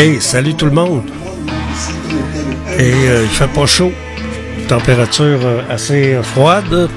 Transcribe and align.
Hey, 0.00 0.20
salut 0.20 0.54
tout 0.54 0.66
le 0.66 0.70
monde. 0.70 1.02
Et 2.78 2.92
euh, 2.92 3.24
il 3.24 3.28
fait 3.30 3.48
pas 3.48 3.66
chaud. 3.66 3.92
Température 4.68 5.40
euh, 5.42 5.60
assez 5.68 6.16
froide. 6.22 6.88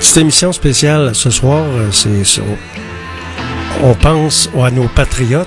Cette 0.00 0.22
émission 0.22 0.50
spéciale 0.50 1.14
ce 1.14 1.28
soir, 1.28 1.62
euh, 1.62 1.90
c'est 1.92 2.40
on 3.82 3.92
pense 3.92 4.48
à 4.58 4.70
nos 4.70 4.88
patriotes. 4.88 5.46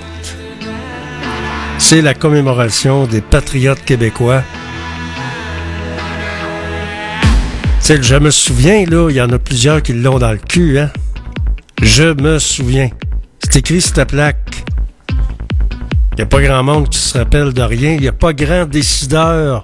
C'est 1.78 2.02
la 2.02 2.14
commémoration 2.14 3.08
des 3.08 3.20
patriotes 3.20 3.84
québécois. 3.84 4.44
Tu 7.80 7.96
sais, 7.96 8.00
je 8.00 8.14
me 8.14 8.30
souviens, 8.30 8.84
là, 8.86 9.10
il 9.10 9.16
y 9.16 9.20
en 9.20 9.30
a 9.30 9.40
plusieurs 9.40 9.82
qui 9.82 9.92
l'ont 9.92 10.20
dans 10.20 10.30
le 10.30 10.38
cul, 10.38 10.78
hein. 10.78 10.90
Je 11.82 12.12
me 12.12 12.38
souviens. 12.38 12.90
C'est 13.50 13.60
écrit 13.60 13.80
sur 13.80 13.94
ta 13.94 14.04
plaque. 14.04 14.62
Il 15.10 16.16
n'y 16.16 16.22
a 16.22 16.26
pas 16.26 16.42
grand 16.42 16.62
monde 16.62 16.90
qui 16.90 16.98
se 16.98 17.16
rappelle 17.16 17.54
de 17.54 17.62
rien. 17.62 17.94
Il 17.94 18.02
n'y 18.02 18.08
a 18.08 18.12
pas 18.12 18.34
grand 18.34 18.66
décideur 18.66 19.62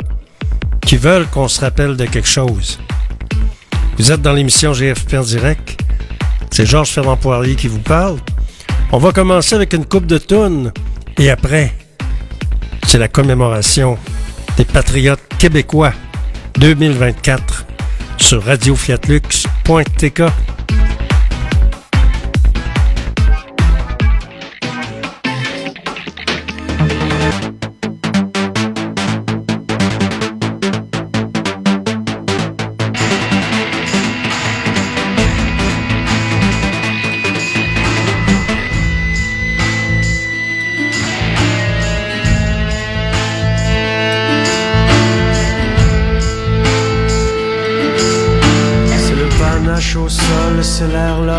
qui 0.80 0.96
veulent 0.96 1.26
qu'on 1.26 1.48
se 1.48 1.60
rappelle 1.60 1.94
de 1.96 2.06
quelque 2.06 2.28
chose. 2.28 2.78
Vous 3.98 4.10
êtes 4.10 4.22
dans 4.22 4.32
l'émission 4.32 4.72
GFP 4.72 5.14
en 5.14 5.22
direct. 5.22 5.78
C'est 6.50 6.64
Georges 6.64 6.92
Fermand 6.92 7.18
Poirier 7.18 7.56
qui 7.56 7.68
vous 7.68 7.80
parle. 7.80 8.16
On 8.90 8.98
va 8.98 9.12
commencer 9.12 9.54
avec 9.54 9.74
une 9.74 9.84
coupe 9.84 10.06
de 10.06 10.16
tunes. 10.16 10.72
Et 11.18 11.28
après, 11.30 11.74
c'est 12.86 12.98
la 12.98 13.08
commémoration 13.08 13.98
des 14.56 14.64
patriotes 14.64 15.20
québécois 15.38 15.92
2024 16.58 17.66
sur 18.16 18.42
radiofiatlux.tk. 18.44 20.22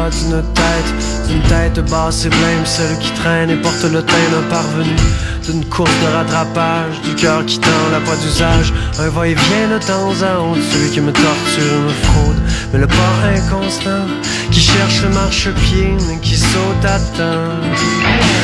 l'air 0.06 0.32
là 0.32 0.42
d'une 0.42 0.54
tête, 0.54 1.28
d'une 1.28 1.42
tête 1.44 1.90
basse 1.90 2.26
et 2.26 2.30
blême, 2.30 2.66
celle 2.66 2.98
qui 3.00 3.12
traîne 3.12 3.50
et 3.50 3.56
porte 3.56 3.84
le 3.84 4.02
teint 4.02 4.30
d'un 4.32 4.50
parvenu, 4.50 4.96
d'une 5.44 5.66
course 5.66 5.92
de 6.04 6.16
rattrapage, 6.16 7.02
du 7.04 7.16
cœur 7.16 7.46
qui 7.46 7.60
tend 7.60 7.70
la 7.92 8.00
pas 8.00 8.16
d'usage, 8.18 8.74
un 9.00 9.10
va-et-vient 9.10 9.70
de 9.74 9.80
temps 9.86 10.12
à 10.22 10.40
autre, 10.40 10.62
celui 10.72 10.92
qui 10.92 11.02
me 11.02 11.12
torture 11.12 11.80
me 11.86 11.90
fraude, 11.90 12.42
mais 12.74 12.80
le 12.80 12.88
pas 12.88 13.16
inconstant, 13.36 14.06
qui 14.52 14.60
cherche 14.60 15.02
le 15.04 15.10
marchepied, 15.10 15.96
mais 16.08 16.20
qui 16.20 16.38
saute 16.38 16.86
à 16.86 17.00
temps. 17.18 18.35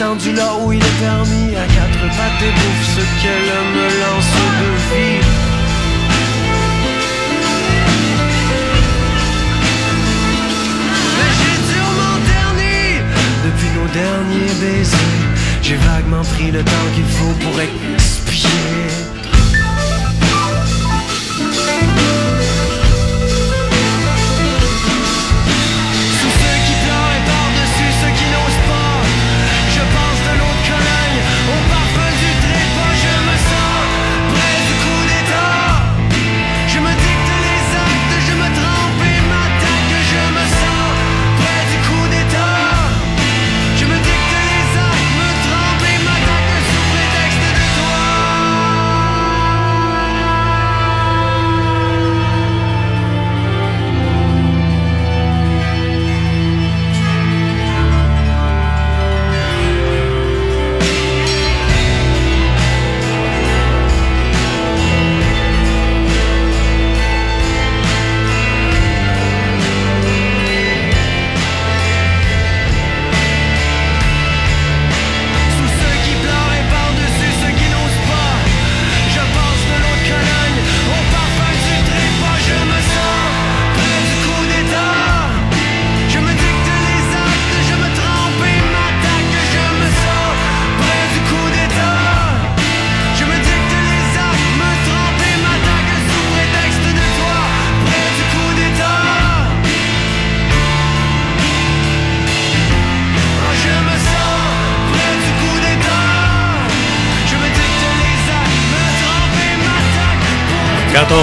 Étendu 0.00 0.32
là 0.32 0.56
où 0.56 0.72
il 0.72 0.82
est 0.82 0.98
permis 0.98 1.49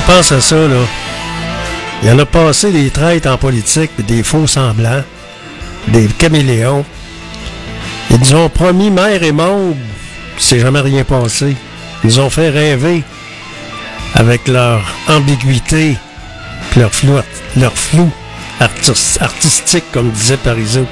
pense 0.08 0.32
à 0.32 0.42
ça, 0.42 0.56
là, 0.56 0.76
il 2.02 2.10
y 2.10 2.12
en 2.12 2.20
a 2.20 2.26
passé 2.26 2.72
des 2.72 2.90
traites 2.90 3.28
en 3.28 3.38
politique, 3.38 3.92
des 4.06 4.24
faux 4.24 4.48
semblants, 4.48 5.04
des 5.90 6.08
caméléons. 6.08 6.86
Ils 8.12 8.20
nous 8.20 8.36
ont 8.36 8.50
promis 8.50 8.90
mère 8.90 9.22
et 9.24 9.32
monde, 9.32 9.76
puis 10.36 10.46
c'est 10.46 10.60
jamais 10.60 10.82
rien 10.82 11.04
passé. 11.04 11.56
Ils 12.04 12.08
nous 12.08 12.20
ont 12.20 12.30
fait 12.30 12.50
rêver 12.50 13.04
avec 14.16 14.48
leur 14.48 14.82
ambiguïté, 15.10 15.98
leur 16.78 16.94
flou, 16.94 17.20
leur 17.58 17.74
flou 17.78 18.10
artis- 18.60 19.18
artistique, 19.20 19.86
comme 19.92 20.10
disait 20.12 20.38
Parizeau. 20.38 20.86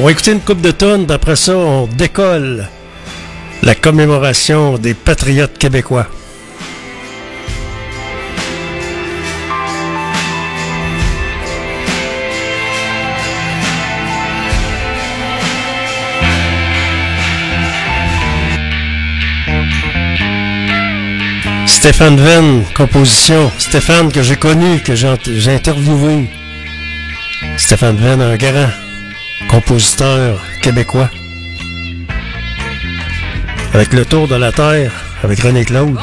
On 0.00 0.04
va 0.04 0.12
écouter 0.12 0.32
une 0.32 0.40
coupe 0.40 0.62
de 0.62 0.70
tonnes, 0.70 1.04
d'après 1.04 1.36
ça, 1.36 1.54
on 1.54 1.86
décolle 1.86 2.66
la 3.62 3.74
commémoration 3.74 4.78
des 4.78 4.94
patriotes 4.94 5.58
québécois. 5.58 6.06
Stéphane 21.66 22.16
Venn, 22.16 22.64
composition. 22.74 23.52
Stéphane 23.58 24.10
que 24.10 24.22
j'ai 24.22 24.36
connu, 24.36 24.80
que 24.80 24.94
j'ai 24.94 25.52
interviewé. 25.52 26.30
Stéphane 27.58 27.96
Venn, 27.96 28.22
un 28.22 28.36
grand 28.38 28.79
compositeur 29.50 30.40
québécois. 30.62 31.10
Avec 33.74 33.92
le 33.92 34.04
tour 34.04 34.28
de 34.28 34.36
la 34.36 34.52
Terre, 34.52 34.92
avec 35.24 35.40
René 35.40 35.64
Claude. 35.64 35.98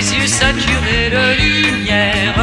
Les 0.00 0.14
yeux 0.14 0.26
saturés 0.26 1.10
de 1.10 1.24
lumière, 1.42 2.34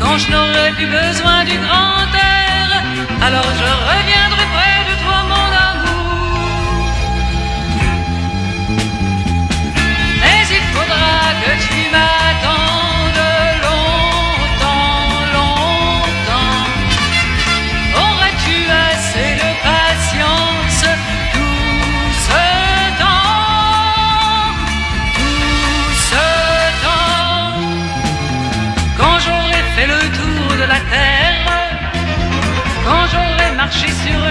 quand 0.00 0.16
je 0.16 0.30
n'aurai 0.30 0.70
plus 0.76 0.86
besoin 0.86 1.44
du 1.44 1.58
grand 1.58 2.06
air, 2.14 2.82
alors 3.26 3.50
je 3.60 3.68
reviendrai 3.90 4.35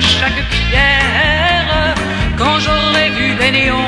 chaque 0.01 0.44
pierre, 0.50 1.95
quand 2.38 2.59
j'aurai 2.59 3.09
vu 3.09 3.36
les 3.39 3.51
néons 3.51 3.86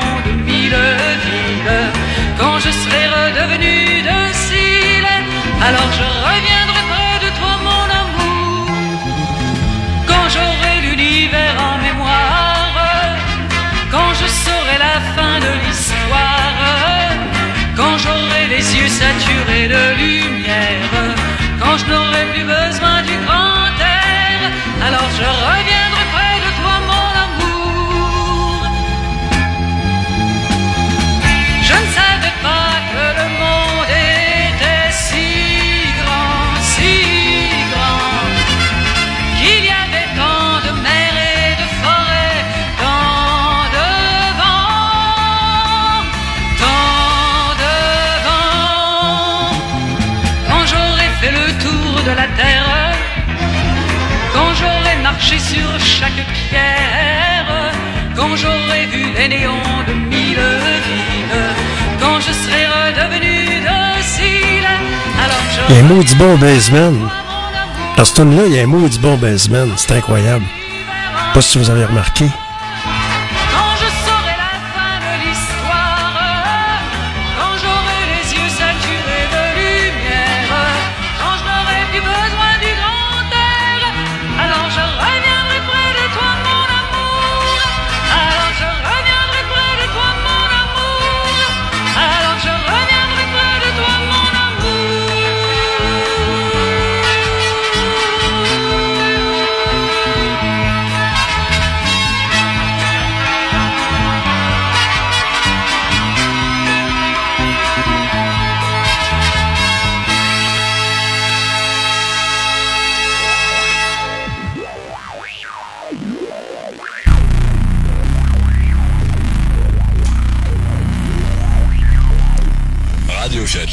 Il 65.68 65.74
y 65.74 65.78
a 65.78 65.80
un 65.80 65.86
maudit 65.86 66.16
bon 66.16 66.36
bassman. 66.38 66.94
mon 66.94 66.98
amour. 66.98 67.10
Dans 67.96 68.04
ce 68.04 68.14
tune-là, 68.14 68.42
il 68.46 68.54
y 68.54 68.58
a 68.58 68.62
un 68.62 68.66
maudit 68.66 68.98
bon 68.98 69.16
bassman. 69.18 69.70
C'est 69.76 69.92
incroyable. 69.92 70.44
Je 70.46 71.26
sais 71.26 71.34
pas 71.34 71.42
si 71.42 71.58
vous 71.58 71.70
avez 71.70 71.84
remarqué. 71.84 72.24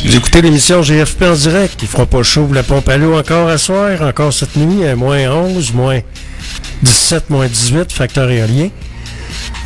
Vous 0.05 0.15
écoutez 0.15 0.43
l'émission 0.43 0.83
GFP 0.83 1.23
en 1.23 1.33
direct. 1.33 1.79
Il 1.81 1.87
fera 1.87 2.05
pas 2.05 2.21
chaud 2.21 2.47
la 2.53 2.61
pompe 2.61 2.87
à 2.89 2.97
l'eau 2.97 3.17
encore 3.17 3.49
à 3.49 3.57
soir, 3.57 4.03
encore 4.03 4.31
cette 4.31 4.55
nuit, 4.55 4.85
à 4.85 4.95
moins 4.95 5.27
11, 5.31 5.73
moins 5.73 5.99
17, 6.83 7.31
moins 7.31 7.47
18, 7.47 7.91
facteur 7.91 8.29
éolien. 8.29 8.69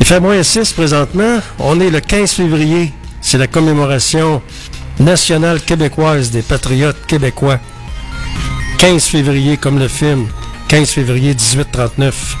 Il 0.00 0.06
fait 0.06 0.18
moins 0.18 0.42
6 0.42 0.72
présentement. 0.72 1.40
On 1.58 1.78
est 1.78 1.90
le 1.90 2.00
15 2.00 2.30
février. 2.32 2.90
C'est 3.20 3.36
la 3.36 3.48
commémoration 3.48 4.40
nationale 4.98 5.60
québécoise 5.60 6.30
des 6.30 6.40
patriotes 6.40 7.04
québécois. 7.06 7.60
15 8.78 9.04
février, 9.04 9.58
comme 9.58 9.78
le 9.78 9.88
film. 9.88 10.26
15 10.68 10.88
février 10.88 11.34
1839. 11.34 12.36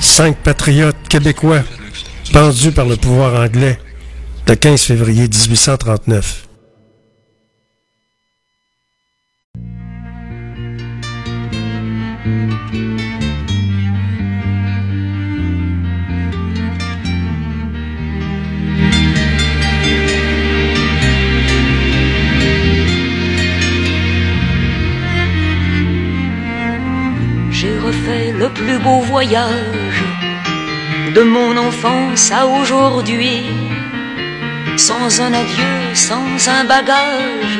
Cinq 0.00 0.36
patriotes 0.36 1.08
québécois 1.08 1.62
pendus 2.30 2.72
par 2.72 2.84
le 2.84 2.96
pouvoir 2.96 3.42
anglais 3.42 3.78
le 4.52 4.56
15 4.56 4.82
février 4.82 5.22
1839. 5.28 6.46
J'ai 27.50 27.78
refait 27.78 28.32
le 28.32 28.50
plus 28.50 28.78
beau 28.80 29.00
voyage 29.00 30.04
de 31.14 31.22
mon 31.22 31.56
enfance 31.56 32.30
à 32.32 32.46
aujourd'hui, 32.46 33.61
sans 34.88 35.20
un 35.20 35.32
adieu, 35.32 35.94
sans 35.94 36.48
un 36.48 36.64
bagage, 36.64 37.58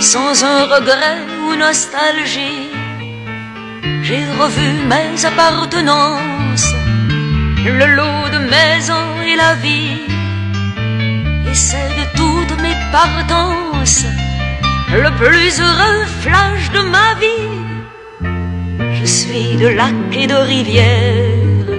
sans 0.00 0.44
un 0.44 0.60
regret 0.74 1.20
ou 1.44 1.56
nostalgie. 1.56 2.70
J'ai 4.04 4.24
revu 4.40 4.68
mes 4.92 5.24
appartenances, 5.30 6.72
le 7.80 7.86
lot 7.98 8.24
de 8.34 8.40
maisons 8.54 9.14
et 9.26 9.34
la 9.34 9.54
vie. 9.64 9.98
Et 11.44 11.48
possède 11.48 12.02
toutes 12.14 12.56
mes 12.62 12.76
partances, 12.92 14.06
le 14.92 15.10
plus 15.22 15.60
heureux 15.60 16.04
flash 16.22 16.70
de 16.76 16.82
ma 16.94 17.10
vie. 17.22 17.50
Je 19.00 19.06
suis 19.06 19.56
de 19.56 19.66
lacs 19.66 20.16
et 20.22 20.28
de 20.28 20.38
rivières, 20.54 21.70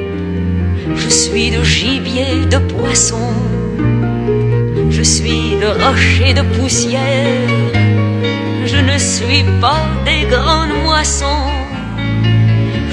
je 0.96 1.10
suis 1.22 1.50
de 1.50 1.64
gibier, 1.64 2.46
de 2.54 2.58
poisson, 2.58 3.32
je 5.00 5.04
suis 5.04 5.56
de 5.64 5.70
roches 5.84 6.20
et 6.30 6.34
de 6.34 6.42
poussière, 6.42 7.48
je 8.66 8.80
ne 8.92 8.98
suis 8.98 9.44
pas 9.62 9.84
des 10.06 10.24
grandes 10.36 10.78
moissons, 10.84 11.46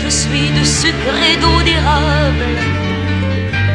je 0.03 0.09
suis 0.09 0.49
de 0.59 0.65
sucre 0.65 1.19
et 1.31 1.37
d'eau 1.43 1.59
d'érable 1.69 2.47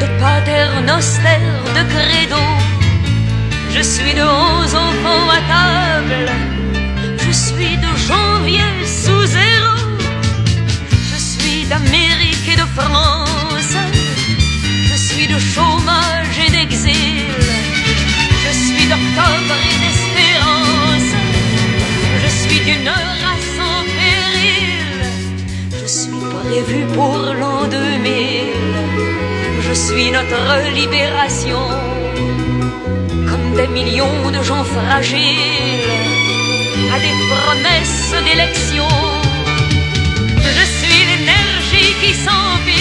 de 0.00 0.06
paternoster, 0.20 1.42
de 1.76 1.82
credo. 1.94 2.44
Je 3.74 3.82
suis 3.82 4.14
de 4.14 4.22
onze 4.22 4.74
enfants 4.74 5.28
à 5.38 5.40
table. 5.52 6.30
Je 7.24 7.32
suis 7.32 7.76
de 7.76 7.92
janvier 8.08 8.70
sous 8.84 9.24
zéro. 9.38 9.74
Je 11.10 11.18
suis 11.30 11.64
d'Amérique 11.70 12.48
et 12.52 12.56
de 12.56 12.66
France. 12.76 13.21
Notre 30.32 30.70
libération, 30.70 31.64
comme 33.28 33.54
des 33.54 33.68
millions 33.68 34.30
de 34.30 34.42
gens 34.42 34.64
fragiles, 34.64 35.90
à 36.94 36.98
des 37.04 37.14
promesses 37.32 38.14
d'élection. 38.26 38.88
Je 40.56 40.64
suis 40.76 41.00
l'énergie 41.10 41.92
qui 42.02 42.12
s'empile, 42.24 42.71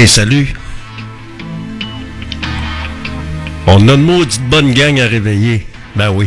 Hey, 0.00 0.08
salut! 0.08 0.54
On 3.66 3.86
a 3.86 3.92
une 3.92 4.02
maudite 4.02 4.42
bonne 4.48 4.72
gang 4.72 4.98
à 4.98 5.06
réveiller. 5.06 5.66
Ben 5.94 6.10
oui. 6.10 6.26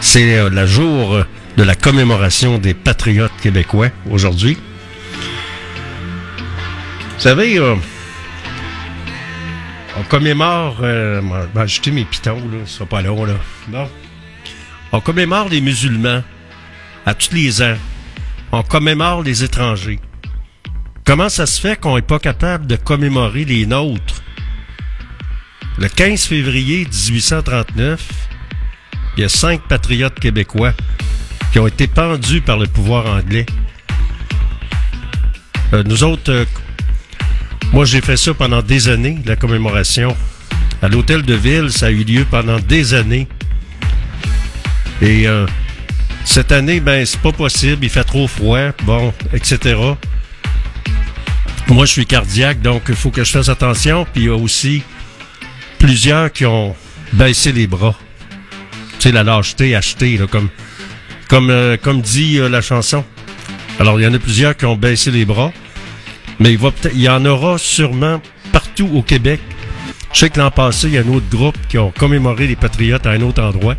C'est 0.00 0.38
euh, 0.38 0.48
le 0.48 0.64
jour 0.64 1.12
euh, 1.12 1.24
de 1.56 1.64
la 1.64 1.74
commémoration 1.74 2.58
des 2.58 2.74
patriotes 2.74 3.32
québécois 3.42 3.88
aujourd'hui. 4.08 4.56
Vous 7.16 7.20
savez, 7.20 7.58
euh, 7.58 7.74
on 9.98 10.04
commémore... 10.04 10.76
Euh, 10.82 11.20
ben, 11.52 11.66
jeté 11.66 11.90
mes 11.90 12.04
pitons, 12.04 12.36
là. 12.36 12.58
Ce 12.64 12.74
sera 12.74 12.86
pas 12.86 13.02
long, 13.02 13.24
là. 13.24 13.34
Bon. 13.66 13.88
On 14.92 15.00
commémore 15.00 15.48
les 15.48 15.60
musulmans 15.60 16.22
à 17.04 17.14
tous 17.14 17.34
les 17.34 17.60
ans. 17.60 17.76
On 18.52 18.62
commémore 18.62 19.24
les 19.24 19.42
étrangers. 19.42 19.98
Comment 21.08 21.30
ça 21.30 21.46
se 21.46 21.58
fait 21.58 21.80
qu'on 21.80 21.96
n'est 21.96 22.02
pas 22.02 22.18
capable 22.18 22.66
de 22.66 22.76
commémorer 22.76 23.46
les 23.46 23.64
nôtres? 23.64 24.22
Le 25.78 25.88
15 25.88 26.24
février 26.24 26.80
1839, 26.80 27.98
il 29.16 29.22
y 29.22 29.24
a 29.24 29.30
cinq 29.30 29.62
patriotes 29.62 30.20
québécois 30.20 30.74
qui 31.50 31.60
ont 31.60 31.66
été 31.66 31.86
pendus 31.86 32.42
par 32.42 32.58
le 32.58 32.66
pouvoir 32.66 33.06
anglais. 33.06 33.46
Euh, 35.72 35.82
nous 35.82 36.04
autres, 36.04 36.30
euh, 36.30 36.44
moi 37.72 37.86
j'ai 37.86 38.02
fait 38.02 38.18
ça 38.18 38.34
pendant 38.34 38.60
des 38.60 38.90
années, 38.90 39.18
la 39.24 39.36
commémoration. 39.36 40.14
À 40.82 40.88
l'hôtel 40.88 41.22
de 41.22 41.32
ville, 41.32 41.72
ça 41.72 41.86
a 41.86 41.90
eu 41.90 42.04
lieu 42.04 42.26
pendant 42.30 42.60
des 42.60 42.92
années. 42.92 43.28
Et 45.00 45.26
euh, 45.26 45.46
cette 46.26 46.52
année, 46.52 46.80
ben 46.80 47.06
c'est 47.06 47.22
pas 47.22 47.32
possible, 47.32 47.82
il 47.82 47.88
fait 47.88 48.04
trop 48.04 48.28
froid, 48.28 48.72
bon, 48.84 49.14
etc. 49.32 49.94
Moi, 51.68 51.84
je 51.84 51.92
suis 51.92 52.06
cardiaque, 52.06 52.62
donc 52.62 52.82
il 52.88 52.94
faut 52.94 53.10
que 53.10 53.24
je 53.24 53.30
fasse 53.30 53.48
attention. 53.48 54.06
Puis 54.12 54.22
il 54.22 54.26
y 54.26 54.30
a 54.30 54.36
aussi 54.36 54.82
plusieurs 55.78 56.32
qui 56.32 56.46
ont 56.46 56.74
baissé 57.12 57.52
les 57.52 57.66
bras. 57.66 57.94
Tu 58.98 59.04
sais, 59.04 59.12
la 59.12 59.22
lâcheté, 59.22 59.76
acheter, 59.76 60.16
là, 60.16 60.26
comme, 60.26 60.48
comme, 61.28 61.50
euh, 61.50 61.76
comme 61.80 62.00
dit 62.00 62.38
euh, 62.38 62.48
la 62.48 62.62
chanson. 62.62 63.04
Alors, 63.78 64.00
il 64.00 64.04
y 64.04 64.06
en 64.06 64.14
a 64.14 64.18
plusieurs 64.18 64.56
qui 64.56 64.64
ont 64.64 64.76
baissé 64.76 65.10
les 65.10 65.24
bras. 65.24 65.52
Mais 66.40 66.52
il, 66.52 66.58
va 66.58 66.70
il 66.92 67.00
y 67.00 67.08
en 67.08 67.24
aura 67.24 67.58
sûrement 67.58 68.20
partout 68.52 68.88
au 68.94 69.02
Québec. 69.02 69.40
Je 70.12 70.20
sais 70.20 70.30
que 70.30 70.38
l'an 70.38 70.50
passé, 70.50 70.88
il 70.88 70.94
y 70.94 70.98
a 70.98 71.02
un 71.02 71.08
autre 71.08 71.28
groupe 71.30 71.56
qui 71.68 71.78
ont 71.78 71.90
commémoré 71.90 72.46
les 72.46 72.56
Patriotes 72.56 73.06
à 73.06 73.10
un 73.10 73.20
autre 73.20 73.42
endroit. 73.42 73.76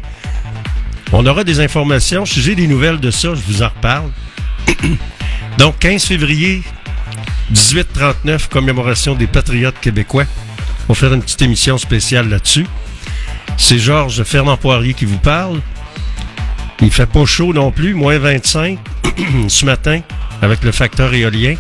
On 1.12 1.25
aura 1.25 1.43
des 1.43 1.60
informations. 1.60 2.25
Si 2.25 2.41
j'ai 2.41 2.55
des 2.55 2.67
nouvelles 2.67 3.00
de 3.00 3.10
ça, 3.10 3.29
je 3.34 3.41
vous 3.41 3.63
en 3.63 3.69
reparle. 3.69 4.12
Donc, 5.58 5.79
15 5.79 6.05
février 6.05 6.62
1839, 7.49 8.49
commémoration 8.49 9.15
des 9.15 9.27
Patriotes 9.27 9.79
québécois. 9.79 10.25
On 10.87 10.93
va 10.93 10.99
faire 10.99 11.13
une 11.13 11.21
petite 11.21 11.41
émission 11.41 11.77
spéciale 11.77 12.29
là-dessus. 12.29 12.65
C'est 13.57 13.79
Georges 13.79 14.23
Fernand 14.23 14.57
Poirier 14.57 14.93
qui 14.93 15.05
vous 15.05 15.17
parle. 15.17 15.59
Il 16.81 16.91
fait 16.91 17.05
pas 17.05 17.25
chaud 17.25 17.53
non 17.53 17.71
plus, 17.71 17.93
moins 17.93 18.17
25 18.17 18.79
ce 19.47 19.65
matin 19.65 20.01
avec 20.41 20.63
le 20.63 20.71
facteur 20.71 21.13
éolien. 21.13 21.55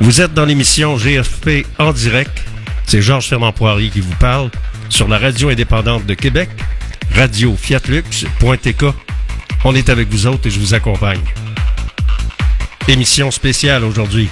Vous 0.00 0.20
êtes 0.20 0.32
dans 0.32 0.44
l'émission 0.44 0.96
GFP 0.96 1.66
en 1.78 1.92
direct. 1.92 2.44
C'est 2.86 3.02
Georges 3.02 3.26
Fernand 3.26 3.52
Poirier 3.52 3.90
qui 3.90 4.00
vous 4.00 4.14
parle 4.16 4.50
sur 4.88 5.08
la 5.08 5.18
radio 5.18 5.50
indépendante 5.50 6.06
de 6.06 6.14
Québec, 6.14 6.48
radio 7.14 7.56
fiatlux.tk. 7.56 8.84
On 9.64 9.74
est 9.74 9.88
avec 9.88 10.08
vous 10.08 10.26
autres 10.26 10.46
et 10.46 10.50
je 10.50 10.60
vous 10.60 10.74
accompagne. 10.74 11.20
Émission 12.88 13.30
spéciale 13.30 13.84
aujourd'hui. 13.84 14.30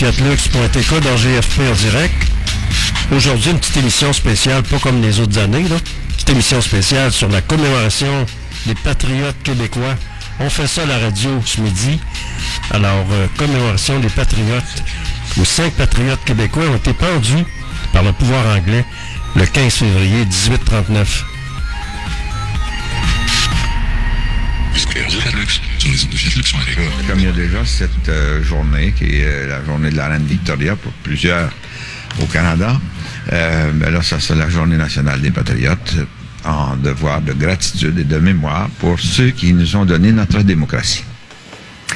Écoutez 0.00 0.10
Radio 0.10 0.38
Fiat 0.52 0.60
Lux.tk 0.60 1.00
dans 1.00 1.16
GFP 1.16 1.60
en 1.70 1.74
direct. 1.74 2.14
Aujourd'hui, 3.10 3.50
une 3.50 3.58
petite 3.58 3.78
émission 3.78 4.12
spéciale, 4.12 4.62
pas 4.62 4.78
comme 4.78 5.02
les 5.02 5.18
autres 5.18 5.38
années, 5.38 5.64
là. 5.64 5.76
Petite 6.12 6.30
émission 6.30 6.60
spéciale 6.60 7.10
sur 7.10 7.28
la 7.28 7.40
commémoration 7.40 8.26
des 8.66 8.74
patriotes 8.76 9.42
québécois. 9.42 9.96
On 10.38 10.50
fait 10.50 10.68
ça 10.68 10.82
à 10.82 10.86
la 10.86 10.98
radio 10.98 11.42
ce 11.44 11.60
midi. 11.60 11.98
Alors, 12.70 13.06
euh, 13.10 13.26
commémoration 13.36 13.98
des 13.98 14.08
patriotes, 14.08 14.84
où 15.36 15.44
cinq 15.44 15.72
patriotes 15.72 16.24
québécois 16.24 16.64
ont 16.70 16.76
été 16.76 16.92
pendus 16.92 17.44
par 17.92 18.04
le 18.04 18.12
pouvoir 18.12 18.46
anglais 18.56 18.84
le 19.34 19.46
15 19.46 19.72
février 19.74 20.24
1839. 20.24 21.24
Comme 27.08 27.18
il 27.20 27.24
y 27.24 27.28
a 27.28 27.32
déjà 27.32 27.64
cette 27.64 28.08
euh, 28.08 28.42
journée, 28.42 28.92
qui 28.96 29.04
est 29.04 29.24
euh, 29.24 29.48
la 29.48 29.64
journée 29.64 29.90
de 29.90 29.96
la 29.96 30.08
reine 30.08 30.26
Victoria 30.26 30.76
pour 30.76 30.92
plusieurs 31.02 31.50
au 32.20 32.26
Canada, 32.26 32.80
euh, 33.32 33.72
ben 33.74 33.90
là, 33.90 34.02
ça 34.02 34.18
c'est 34.20 34.34
la 34.34 34.48
journée 34.48 34.76
nationale 34.76 35.20
des 35.20 35.30
patriotes 35.30 35.94
euh, 35.98 36.04
en 36.48 36.76
devoir 36.76 37.20
de 37.20 37.32
gratitude 37.32 37.98
et 37.98 38.04
de 38.04 38.18
mémoire 38.18 38.68
pour 38.78 38.98
ceux 38.98 39.30
qui 39.30 39.52
nous 39.52 39.76
ont 39.76 39.84
donné 39.84 40.12
notre 40.12 40.42
démocratie. 40.42 41.04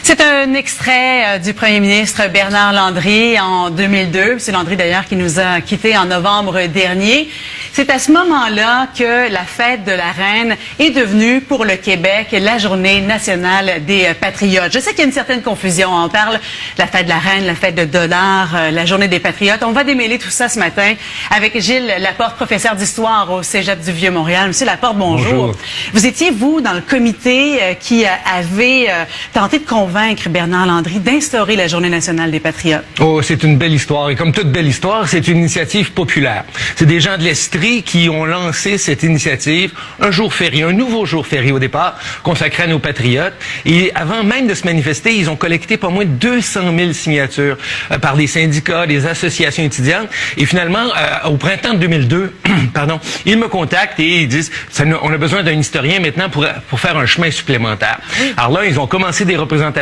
C'est 0.05 0.21
un 0.21 0.55
extrait 0.55 1.37
euh, 1.37 1.39
du 1.39 1.55
premier 1.55 1.79
ministre 1.79 2.23
Bernard 2.29 2.73
Landry 2.73 3.39
en 3.39 3.71
2002. 3.71 4.41
C'est 4.41 4.51
Landry 4.51 4.77
d'ailleurs 4.77 5.07
qui 5.07 5.15
nous 5.15 5.39
a 5.39 5.61
quittés 5.61 5.97
en 5.97 6.07
novembre 6.07 6.67
dernier. 6.67 7.29
C'est 7.73 7.89
à 7.89 8.01
ce 8.01 8.11
moment-là 8.11 8.89
que 8.99 9.33
la 9.33 9.45
fête 9.45 9.85
de 9.85 9.93
la 9.93 10.11
reine 10.11 10.57
est 10.81 10.91
devenue 10.91 11.41
pour 11.41 11.65
le 11.65 11.77
Québec 11.77 12.29
la 12.33 12.59
journée 12.59 13.01
nationale 13.01 13.85
des 13.87 14.07
euh, 14.07 14.15
patriotes. 14.21 14.73
Je 14.73 14.81
sais 14.81 14.91
qu'il 14.91 14.99
y 14.99 15.03
a 15.03 15.07
une 15.07 15.13
certaine 15.13 15.41
confusion. 15.41 15.91
On 15.95 16.09
parle 16.09 16.35
de 16.35 16.41
la 16.79 16.89
fête 16.89 17.05
de 17.05 17.11
la 17.11 17.21
reine, 17.21 17.47
la 17.47 17.55
fête 17.55 17.77
de 17.77 17.85
dollars, 17.85 18.57
euh, 18.57 18.71
la 18.73 18.85
journée 18.85 19.07
des 19.07 19.21
patriotes. 19.21 19.63
On 19.63 19.71
va 19.71 19.85
démêler 19.85 20.19
tout 20.19 20.31
ça 20.31 20.49
ce 20.49 20.59
matin 20.59 20.95
avec 21.31 21.61
Gilles 21.61 21.95
Laporte, 22.01 22.35
professeur 22.35 22.75
d'histoire 22.75 23.31
au 23.31 23.45
Cégep 23.45 23.81
du 23.81 23.93
Vieux-Montréal. 23.93 24.49
Monsieur 24.49 24.67
Laporte, 24.67 24.97
bonjour. 24.97 25.33
Bonjour. 25.33 25.57
Vous 25.93 26.07
étiez, 26.07 26.33
vous, 26.33 26.61
dans 26.61 26.73
le 26.73 26.81
comité 26.81 27.77
qui 27.79 28.05
avait 28.05 28.89
tenté 29.33 29.61
de 29.61 29.65
convaincre 29.65 29.92
Bernard 30.31 30.67
Landry 30.67 31.01
d'instaurer 31.01 31.55
la 31.55 31.69
Journée 31.69 31.91
nationale 31.91 32.31
des 32.31 32.41
patriotes. 32.41 32.85
Oh, 33.01 33.21
c'est 33.23 33.43
une 33.43 33.59
belle 33.59 33.75
histoire. 33.75 34.09
Et 34.11 34.17
comme 34.17 34.33
toute 34.33 34.51
belle 34.51 34.67
histoire, 34.67 35.07
c'est 35.07 35.29
une 35.29 35.39
initiative 35.39 35.93
populaire. 35.93 36.45
C'est 36.77 36.87
des 36.87 37.01
gens 37.01 37.19
de 37.19 37.23
l'Estrie 37.23 37.83
qui 37.83 38.09
ont 38.09 38.25
lancé 38.25 38.79
cette 38.79 39.03
initiative, 39.03 39.73
un 40.01 40.11
jour 40.11 40.33
férié, 40.33 40.63
un 40.63 40.73
nouveau 40.73 41.05
jour 41.05 41.27
férié 41.27 41.53
au 41.53 41.59
départ, 41.59 41.99
consacré 42.23 42.63
à 42.63 42.67
nos 42.69 42.79
patriotes. 42.79 43.35
Et 43.67 43.93
avant 43.95 44.25
même 44.25 44.47
de 44.47 44.55
se 44.55 44.65
manifester, 44.65 45.15
ils 45.15 45.29
ont 45.29 45.37
collecté 45.37 45.77
pas 45.77 45.91
moins 45.91 46.05
de 46.05 46.11
200 46.11 46.61
000 46.77 46.93
signatures 46.93 47.59
euh, 47.91 47.99
par 47.99 48.17
des 48.17 48.27
syndicats, 48.27 48.87
des 48.87 49.07
associations 49.07 49.65
étudiantes. 49.65 50.09
Et 50.39 50.47
finalement, 50.47 50.87
euh, 50.87 51.29
au 51.29 51.37
printemps 51.37 51.75
de 51.75 51.79
2002, 51.79 52.33
pardon, 52.75 52.99
ils 53.27 53.39
me 53.39 53.49
contactent 53.49 54.01
et 54.01 54.23
ils 54.23 54.29
disent, 54.29 54.51
ça 54.71 54.85
on 55.03 55.13
a 55.13 55.19
besoin 55.19 55.43
d'un 55.43 55.53
historien 55.53 56.01
maintenant 56.01 56.31
pour, 56.31 56.47
pour 56.69 56.81
faire 56.81 56.97
un 56.97 57.07
chemin 57.07 57.31
supplémentaire. 57.31 57.99
Alors 58.37 58.61
là, 58.61 58.67
ils 58.67 58.81
ont 58.81 58.87
commencé 58.87 59.25
des 59.25 59.37
représentations 59.37 59.82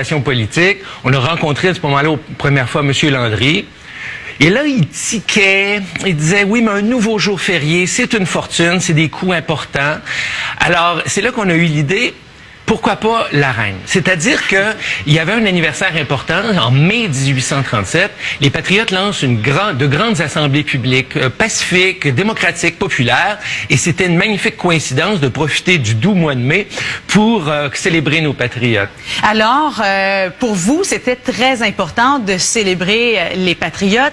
On 1.04 1.12
a 1.12 1.18
rencontré 1.18 1.68
à 1.68 1.74
ce 1.74 1.80
moment-là, 1.82 2.08
pour 2.08 2.18
la 2.18 2.34
première 2.36 2.68
fois, 2.68 2.82
M. 2.82 2.92
Landry. 3.10 3.66
Et 4.42 4.48
là, 4.48 4.64
il 4.64 4.88
tiquait, 4.88 5.82
il 6.06 6.16
disait, 6.16 6.44
oui, 6.44 6.62
mais 6.62 6.70
un 6.70 6.82
nouveau 6.82 7.18
jour 7.18 7.38
férié, 7.38 7.86
c'est 7.86 8.14
une 8.14 8.24
fortune, 8.24 8.80
c'est 8.80 8.94
des 8.94 9.10
coûts 9.10 9.32
importants. 9.32 9.98
Alors, 10.58 11.02
c'est 11.04 11.20
là 11.20 11.30
qu'on 11.30 11.50
a 11.50 11.54
eu 11.54 11.64
l'idée, 11.64 12.14
pourquoi 12.70 12.94
pas 12.94 13.26
la 13.32 13.50
reine? 13.50 13.74
C'est-à-dire 13.84 14.46
que 14.46 14.62
il 15.04 15.12
y 15.12 15.18
avait 15.18 15.32
un 15.32 15.44
anniversaire 15.44 15.90
important 16.00 16.40
en 16.64 16.70
mai 16.70 17.08
1837. 17.08 18.12
Les 18.40 18.50
patriotes 18.50 18.92
lancent 18.92 19.22
une 19.22 19.42
grande, 19.42 19.76
de 19.76 19.88
grandes 19.88 20.20
assemblées 20.20 20.62
publiques, 20.62 21.16
euh, 21.16 21.30
pacifiques, 21.30 22.06
démocratiques, 22.14 22.78
populaires, 22.78 23.38
et 23.70 23.76
c'était 23.76 24.06
une 24.06 24.16
magnifique 24.16 24.56
coïncidence 24.56 25.18
de 25.18 25.26
profiter 25.26 25.78
du 25.78 25.96
doux 25.96 26.14
mois 26.14 26.36
de 26.36 26.40
mai 26.52 26.68
pour 27.08 27.48
euh, 27.48 27.68
célébrer 27.74 28.20
nos 28.20 28.34
patriotes. 28.34 28.88
Alors, 29.24 29.82
euh, 29.84 30.30
pour 30.38 30.54
vous, 30.54 30.84
c'était 30.84 31.16
très 31.16 31.64
important 31.64 32.20
de 32.20 32.38
célébrer 32.38 33.32
les 33.34 33.56
patriotes. 33.56 34.12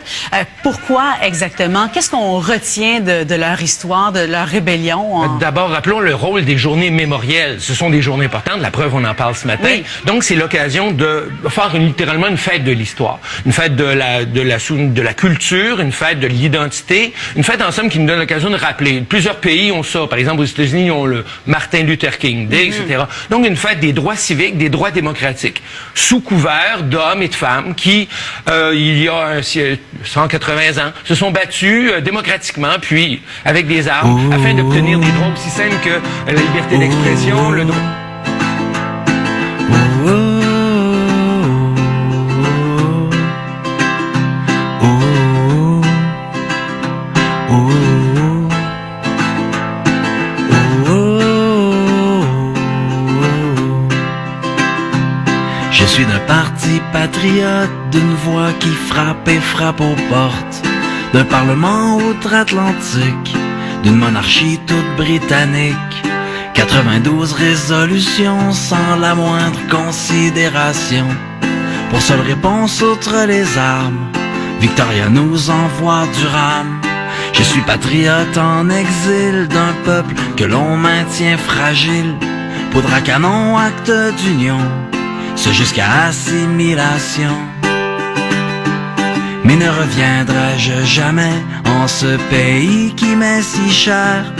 Pourquoi 0.63 1.13
exactement? 1.21 1.89
Qu'est-ce 1.93 2.09
qu'on 2.09 2.39
retient 2.39 3.01
de, 3.01 3.23
de 3.23 3.35
leur 3.35 3.61
histoire, 3.61 4.11
de 4.11 4.21
leur 4.21 4.47
rébellion? 4.47 5.15
en- 5.15 5.37
D'abord, 5.37 5.69
rappelons 5.69 5.99
le 5.99 6.15
rôle 6.15 6.43
des 6.43 6.57
journées 6.57 6.89
mémorielles. 6.89 7.57
Ce 7.61 7.75
sont 7.75 7.91
des 7.91 8.01
journées 8.01 8.25
importantes. 8.25 8.46
La 8.61 8.71
preuve, 8.71 8.95
on 8.95 9.03
en 9.03 9.13
parle 9.13 9.35
ce 9.35 9.45
matin. 9.45 9.67
Oui. 9.69 9.83
Donc, 10.05 10.23
c'est 10.23 10.35
l'occasion 10.35 10.91
de 10.91 11.29
faire 11.49 11.75
une- 11.75 11.87
littéralement 11.87 12.27
une 12.27 12.37
fête 12.37 12.63
de 12.63 12.71
l'histoire, 12.71 13.19
une 13.45 13.51
fête 13.51 13.75
de 13.75 13.83
la, 13.83 14.23
de 14.25 14.41
la 14.41 14.57
de 14.57 15.01
la 15.01 15.13
culture, 15.13 15.79
une 15.79 15.91
fête 15.91 16.19
de 16.19 16.27
l'identité, 16.27 17.13
une 17.35 17.43
fête 17.43 17.61
en 17.61 17.71
somme 17.71 17.89
qui 17.89 17.99
nous 17.99 18.07
donne 18.07 18.19
l'occasion 18.19 18.49
de 18.49 18.55
rappeler. 18.55 19.01
Plusieurs 19.01 19.35
pays 19.37 19.71
ont 19.71 19.83
ça. 19.83 20.07
Par 20.09 20.17
exemple, 20.17 20.41
aux 20.41 20.45
États-Unis, 20.45 20.85
ils 20.85 20.91
ont 20.91 21.05
le 21.05 21.25
Martin 21.45 21.83
Luther 21.83 22.17
King 22.17 22.47
Day, 22.47 22.67
etc. 22.67 23.03
Donc, 23.29 23.45
une 23.45 23.55
fête 23.57 23.79
des 23.79 23.93
droits 23.93 24.15
civiques, 24.15 24.57
des 24.57 24.69
droits 24.69 24.91
démocratiques, 24.91 25.61
sous 25.93 26.21
couvert 26.21 26.83
d'hommes 26.83 27.21
et 27.21 27.27
de 27.27 27.35
femmes 27.35 27.75
qui, 27.75 28.07
euh, 28.49 28.71
il 28.75 29.03
y 29.03 29.07
a 29.09 29.15
un, 29.27 29.41
si- 29.41 29.61
180 30.03 30.77
ans, 30.79 30.91
se 31.03 31.15
sont 31.15 31.31
battus 31.31 31.91
euh, 31.91 32.01
démocratiquement, 32.01 32.75
puis 32.81 33.21
avec 33.45 33.67
des 33.67 33.87
armes, 33.87 34.31
afin 34.33 34.53
d'obtenir 34.53 34.99
des 34.99 35.11
droits 35.11 35.27
aussi 35.35 35.49
simples 35.49 35.75
que 35.83 35.99
la 36.31 36.39
liberté 36.39 36.77
d'expression, 36.77 37.51
le 37.51 37.65
droit. 37.65 38.06
Je 40.07 40.13
suis 55.85 56.05
d'un 56.05 56.19
parti 56.19 56.81
patriote, 56.93 57.69
d'une 57.91 58.13
voix 58.25 58.51
qui 58.59 58.69
frappe 58.69 59.27
et 59.27 59.39
frappe 59.39 59.81
aux 59.81 59.95
portes, 60.09 60.61
d'un 61.13 61.25
parlement 61.25 61.97
outre-Atlantique, 61.97 63.35
d'une 63.83 63.97
monarchie 63.97 64.59
toute 64.67 64.95
britannique. 64.95 66.06
92 66.57 67.33
résolutions 67.33 68.51
sans 68.51 68.95
la 68.99 69.13
moindre 69.13 69.59
considération. 69.69 71.05
Pour 71.91 72.01
seule 72.01 72.21
réponse 72.21 72.81
outre 72.81 73.25
les 73.27 73.57
armes, 73.59 74.11
Victoria 74.59 75.07
nous 75.07 75.51
envoie 75.51 76.07
du 76.17 76.25
rame. 76.25 76.81
Je 77.33 77.43
suis 77.43 77.61
patriote 77.61 78.37
en 78.39 78.71
exil 78.71 79.47
d'un 79.47 79.73
peuple 79.85 80.15
que 80.35 80.45
l'on 80.45 80.75
maintient 80.77 81.37
fragile. 81.37 82.15
Poudre 82.71 82.91
à 82.91 83.01
canon, 83.01 83.55
acte 83.55 83.93
d'union, 84.23 84.59
ce 85.35 85.51
jusqu'à 85.51 86.05
assimilation. 86.07 87.37
Mais 89.43 89.57
ne 89.57 89.69
reviendrai-je 89.69 90.83
jamais 90.85 91.37
en 91.65 91.87
ce 91.87 92.17
pays 92.31 92.95
qui 92.95 93.15
m'est 93.15 93.43
si 93.43 93.69
cher? 93.69 94.33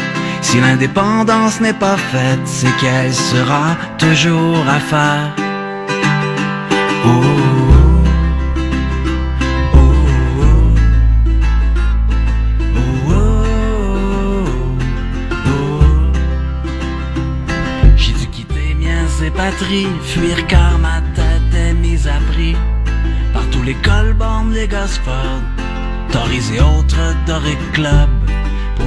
Si 0.49 0.61
l'indépendance 0.61 1.59
n'est 1.59 1.73
pas 1.73 1.97
faite, 1.97 2.45
c'est 2.45 2.73
qu'elle 2.77 3.13
sera 3.13 3.75
toujours 3.97 4.63
à 4.65 4.79
faire. 4.79 5.35
Oh, 7.05 7.37
patries, 19.35 19.87
fuir 20.03 20.47
car 20.47 20.79
ma 20.79 21.01
tête 21.13 21.53
est 21.53 21.73
mise 21.73 22.07
à 22.07 22.19
prix 22.31 22.55
par 23.33 23.45
tous 23.51 23.63
les 23.63 23.75
colbornes 23.75 24.53
des 24.53 24.67
Gosford, 24.67 25.41
Tories 26.11 26.55
et 26.55 26.61
autres 26.61 27.13
Doric 27.27 27.59
Club, 27.73 28.09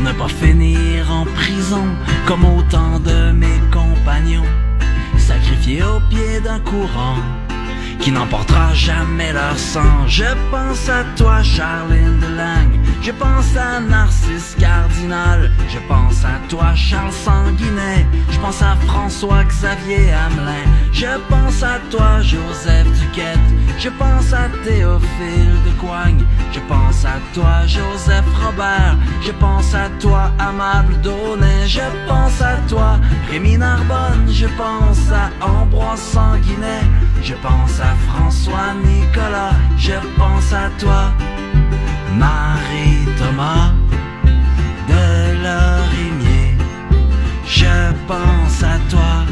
ne 0.01 0.13
pas 0.13 0.29
finir 0.29 1.11
en 1.11 1.25
prison 1.25 1.85
comme 2.27 2.45
autant 2.45 2.99
de 3.01 3.33
mes 3.33 3.61
compagnons, 3.71 4.51
sacrifiés 5.19 5.83
au 5.83 6.01
pied 6.09 6.41
d'un 6.41 6.61
courant 6.61 7.17
qui 8.01 8.11
n'emportera 8.13 8.73
jamais 8.75 9.33
leur 9.33 9.59
sang. 9.59 10.07
Je 10.07 10.25
pense 10.51 10.89
à 10.89 11.05
toi, 11.17 11.43
Charline 11.43 12.19
de 12.19 12.27
Lange. 12.37 12.81
Je 13.03 13.13
pense 13.13 13.57
à 13.57 13.81
Narcisse 13.81 14.57
Cardinal. 14.59 15.51
Je 15.69 15.79
pense 15.89 16.25
à 16.25 16.39
toi, 16.49 16.75
Charles 16.75 17.13
Sanguinet. 17.13 18.07
Je 18.31 18.39
pense 18.39 18.63
à 18.63 18.77
François-Xavier 18.87 20.13
Hamelin. 20.13 20.69
Je 20.93 21.07
pense 21.29 21.63
à 21.63 21.79
toi, 21.91 22.21
Joseph 22.21 22.87
Duquette. 22.99 23.39
Je 23.79 23.89
pense 23.89 24.33
à 24.33 24.49
Théophile 24.65 25.57
de 25.67 25.71
Coigne. 25.81 26.25
Je 26.53 26.61
pense 26.69 27.05
à 27.05 27.19
toi, 27.33 27.67
Joseph 27.67 28.27
Robert. 28.45 28.97
Je 29.23 29.33
pense 29.33 29.75
à 29.75 29.89
toi, 29.99 30.31
Amable 30.39 31.01
Daunet. 31.01 31.67
Je 31.67 31.81
pense 32.07 32.41
à 32.43 32.57
toi, 32.69 32.99
Rémi 33.31 33.57
Narbonne. 33.57 34.27
Je 34.31 34.47
pense 34.59 35.11
à 35.11 35.31
Ambroise 35.45 36.01
Sanguinet. 36.01 36.85
Je 37.23 37.35
pense 37.35 37.81
à 37.81 37.95
François 38.09 38.75
Nicolas. 38.85 39.55
Je 39.77 39.93
pense 40.17 40.53
à 40.53 40.71
toi, 40.79 41.13
Marie 42.17 43.07
Thomas 43.19 43.73
de 44.89 45.43
Lorimier. 45.45 46.57
Je 47.47 47.93
pense 48.07 48.63
à 48.63 48.79
toi. 48.89 49.25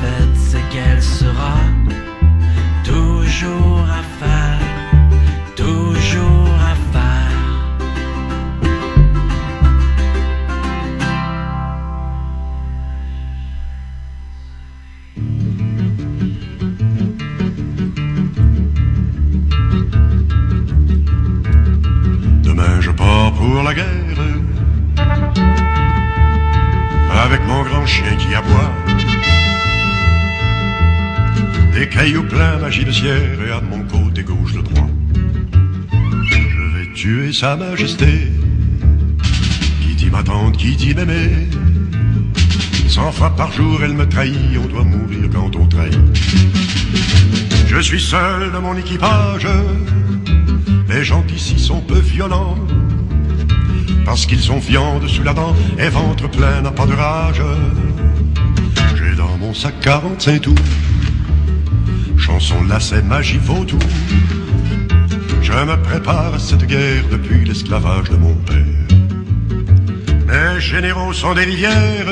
L'indépendance 0.00 0.23
sa 37.34 37.56
majesté. 37.56 38.30
Qui 39.82 39.94
dit 39.96 40.10
ma 40.10 40.22
tante, 40.22 40.56
qui 40.56 40.76
dit 40.76 40.94
m'aimer. 40.94 41.48
Cent 42.88 43.10
fois 43.10 43.30
par 43.30 43.50
jour 43.50 43.80
elle 43.82 43.94
me 43.94 44.08
trahit 44.08 44.56
On 44.62 44.68
doit 44.68 44.84
mourir 44.84 45.28
quand 45.32 45.56
on 45.56 45.66
trahit. 45.66 45.98
Je 47.66 47.80
suis 47.80 48.00
seul 48.00 48.52
dans 48.52 48.60
mon 48.60 48.76
équipage. 48.76 49.48
Les 50.88 51.02
gens 51.02 51.24
ici 51.34 51.58
sont 51.58 51.80
peu 51.80 51.98
violents. 51.98 52.56
Parce 54.04 54.26
qu'ils 54.26 54.42
sont 54.42 54.58
viande 54.58 55.08
sous 55.08 55.24
la 55.24 55.34
dent 55.34 55.56
Et 55.78 55.88
ventre 55.88 56.30
plein 56.30 56.62
n'a 56.62 56.70
pas 56.70 56.86
de 56.86 56.92
rage. 56.92 57.42
J'ai 58.96 59.16
dans 59.16 59.36
mon 59.38 59.52
sac 59.52 59.74
45 59.80 60.40
tours. 60.40 60.54
Chanson 62.16 62.62
lacet 62.62 63.02
magie 63.02 63.38
vautour 63.38 63.80
Je 65.44 65.52
me 65.52 65.76
prépare 65.82 66.34
à 66.34 66.38
cette 66.38 66.64
guerre 66.64 67.04
depuis 67.10 67.44
l'esclavage 67.44 68.08
de 68.08 68.16
mon 68.16 68.34
père. 68.48 68.86
Mes 70.26 70.58
généraux 70.58 71.12
sont 71.12 71.34
des 71.34 71.44
rivières 71.44 72.08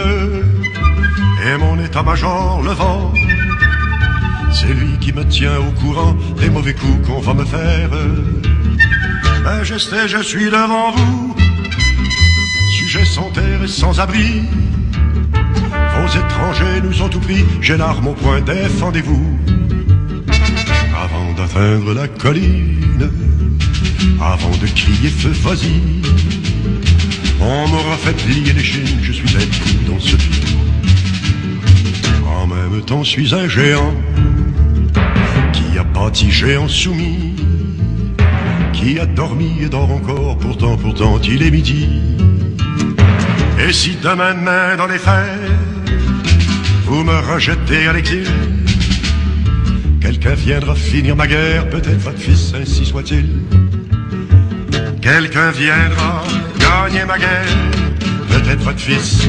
et 1.47 1.57
mon 1.57 1.83
état-major 1.83 2.61
le 2.62 2.73
vent. 2.73 3.11
C'est 4.53 4.75
lui 4.75 4.99
qui 5.01 5.14
me 5.14 5.25
tient 5.25 5.59
au 5.59 5.73
courant 5.81 6.14
des 6.38 6.51
mauvais 6.51 6.75
coups 6.75 7.07
qu'on 7.07 7.21
va 7.21 7.33
me 7.33 7.45
faire. 7.47 7.90
Majesté, 9.42 9.97
je 10.07 10.23
suis 10.23 10.51
devant 10.51 10.90
vous, 10.92 11.35
sujet 12.71 13.07
sans 13.07 13.31
terre 13.31 13.64
et 13.64 13.68
sans 13.68 13.99
abri. 13.99 14.42
Vos 15.95 16.09
étrangers 16.09 16.81
nous 16.85 17.01
ont 17.01 17.09
tout 17.09 17.21
pris, 17.21 17.45
j'ai 17.62 17.79
l'arme 17.79 18.09
au 18.09 18.12
point, 18.12 18.42
défendez-vous. 18.42 19.38
D'atteindre 21.37 21.95
la 21.95 22.09
colline, 22.09 23.11
avant 24.21 24.51
de 24.51 24.66
crier 24.66 25.09
feu, 25.09 25.33
vas-y. 25.42 25.81
On 27.40 27.68
m'aura 27.68 27.97
fait 27.97 28.12
plier 28.12 28.53
les 28.53 28.62
chines, 28.62 28.99
je 29.03 29.12
suis 29.12 29.37
un 29.37 29.40
coup 29.40 29.90
dans 29.90 30.01
ce 30.01 30.16
film. 30.16 30.59
En 32.27 32.47
même 32.47 32.83
temps, 32.83 33.03
je 33.03 33.09
suis 33.09 33.35
un 33.35 33.49
géant 33.49 33.95
qui 35.53 35.79
a 35.79 35.85
bâti 35.85 36.31
géant 36.31 36.68
soumis, 36.68 37.35
qui 38.73 38.99
a 38.99 39.07
dormi 39.07 39.62
et 39.62 39.68
dort 39.68 39.90
encore, 39.90 40.37
pourtant, 40.38 40.77
pourtant, 40.77 41.18
il 41.25 41.42
est 41.42 41.51
midi. 41.51 41.88
Et 43.59 43.73
si 43.73 43.97
demain, 44.03 44.35
main 44.35 44.77
dans 44.77 44.87
les 44.87 44.99
fers, 44.99 45.38
vous 46.85 47.05
me 47.05 47.18
rejetez 47.33 47.87
à 47.87 47.92
l'exil, 47.95 48.27
quelqu'un 50.22 50.35
viendra 50.37 50.74
finir 50.76 51.16
ma 51.16 51.26
guerre, 51.26 51.68
peut-être 51.68 51.98
votre 51.98 52.18
fils, 52.18 52.54
ainsi 52.54 52.87
soit-il. 52.87 53.26
Quelqu'un 55.00 55.50
viendra 55.50 56.22
gagner 56.58 57.04
ma 57.04 57.18
guerre, 57.18 57.56
peut-être 58.28 58.61
votre 58.61 58.78
fils, 58.78 59.28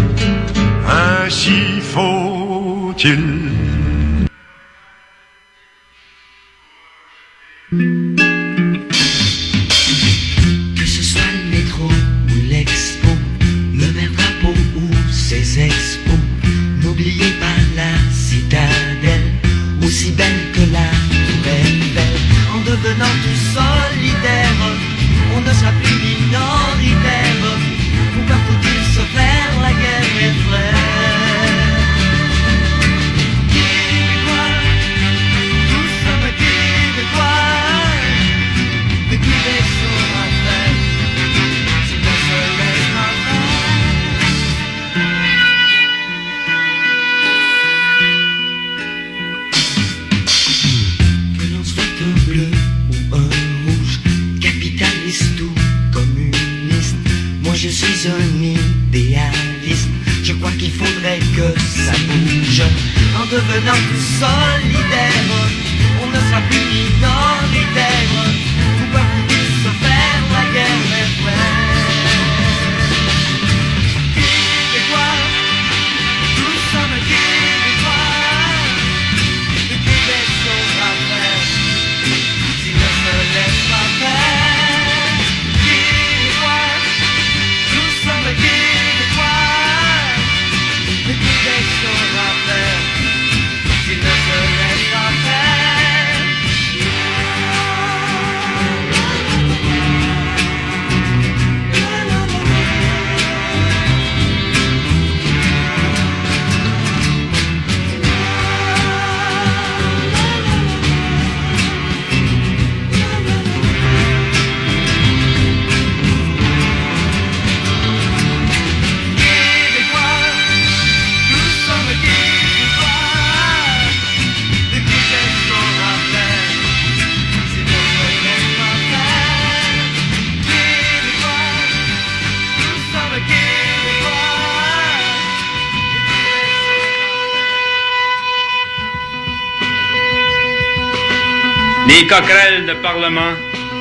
ainsi 0.88 1.82
faut-il. 1.82 3.23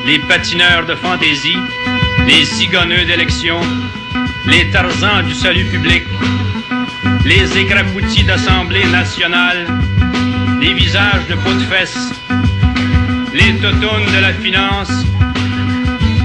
Les 0.06 0.18
patineurs 0.18 0.84
de 0.86 0.94
fantaisie, 0.94 1.56
les 2.26 2.44
cigonneux 2.44 3.04
d'élection, 3.04 3.60
les 4.46 4.68
tarzans 4.70 5.22
du 5.22 5.32
salut 5.34 5.64
public, 5.66 6.02
les 7.24 7.58
écrapoutis 7.58 8.24
d'Assemblée 8.24 8.84
nationale, 8.86 9.66
les 10.60 10.74
visages 10.74 11.26
de 11.30 11.34
peau 11.36 11.52
de 11.54 11.60
fesses, 11.60 12.12
les 13.32 13.54
totounes 13.54 14.12
de 14.14 14.20
la 14.20 14.32
finance, 14.34 14.92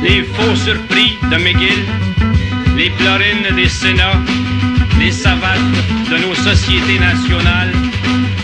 les 0.03 0.23
faux 0.23 0.55
surpris 0.55 1.17
de 1.31 1.37
McGill, 1.37 1.85
les 2.75 2.89
plorines 2.89 3.55
des 3.55 3.69
Sénats, 3.69 4.21
les 4.99 5.11
savates 5.11 5.71
de 6.11 6.17
nos 6.17 6.35
sociétés 6.35 6.99
nationales, 6.99 7.73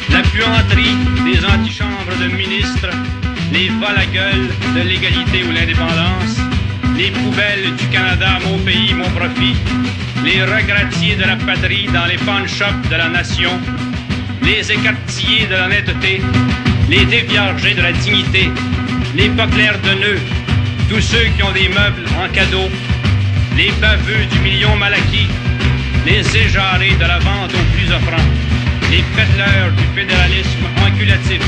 la 0.09 0.21
puanterie 0.21 0.95
des 1.25 1.43
antichambres 1.45 2.15
de 2.21 2.27
ministres, 2.27 2.89
les 3.53 3.69
vol 3.69 3.95
à 3.95 4.05
gueule 4.07 4.49
de 4.75 4.81
l'égalité 4.81 5.43
ou 5.47 5.51
l'indépendance, 5.51 6.37
les 6.97 7.11
poubelles 7.11 7.75
du 7.77 7.87
Canada, 7.87 8.39
mon 8.45 8.57
pays, 8.59 8.93
mon 8.95 9.09
profit, 9.11 9.55
les 10.23 10.41
regrettiers 10.43 11.15
de 11.15 11.23
la 11.23 11.35
patrie 11.35 11.87
dans 11.93 12.05
les 12.05 12.17
pawn 12.17 12.47
shops 12.47 12.89
de 12.89 12.95
la 12.95 13.09
nation, 13.09 13.51
les 14.41 14.71
écartillés 14.71 15.45
de 15.45 15.55
l'honnêteté, 15.55 16.21
les 16.89 17.05
déviargés 17.05 17.75
de 17.75 17.83
la 17.83 17.91
dignité, 17.91 18.49
les 19.15 19.29
pas 19.29 19.45
de 19.45 19.99
nœuds, 20.01 20.21
tous 20.89 21.01
ceux 21.01 21.25
qui 21.35 21.43
ont 21.43 21.51
des 21.51 21.69
meubles 21.69 22.05
en 22.19 22.27
cadeau, 22.33 22.67
les 23.55 23.71
baveux 23.79 24.25
du 24.31 24.39
million 24.39 24.75
mal 24.77 24.95
acquis, 24.95 25.27
les 26.07 26.25
éjarés 26.35 26.95
de 26.95 27.05
la 27.05 27.19
vente 27.19 27.53
aux 27.53 27.77
plus 27.77 27.93
offrants, 27.93 28.29
les 28.89 29.03
pédaleurs 29.15 29.71
du 29.77 29.83
fédéralisme 29.93 30.65
enculatif, 30.87 31.41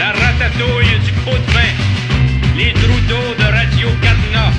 la 0.00 0.12
ratatouille 0.12 0.98
du 1.04 1.12
pot 1.24 1.38
de 1.44 1.52
vin, 1.52 1.72
les 2.56 2.72
trous 2.72 3.02
de 3.40 3.44
Radio 3.58 3.88
Cadenas. 4.02 4.54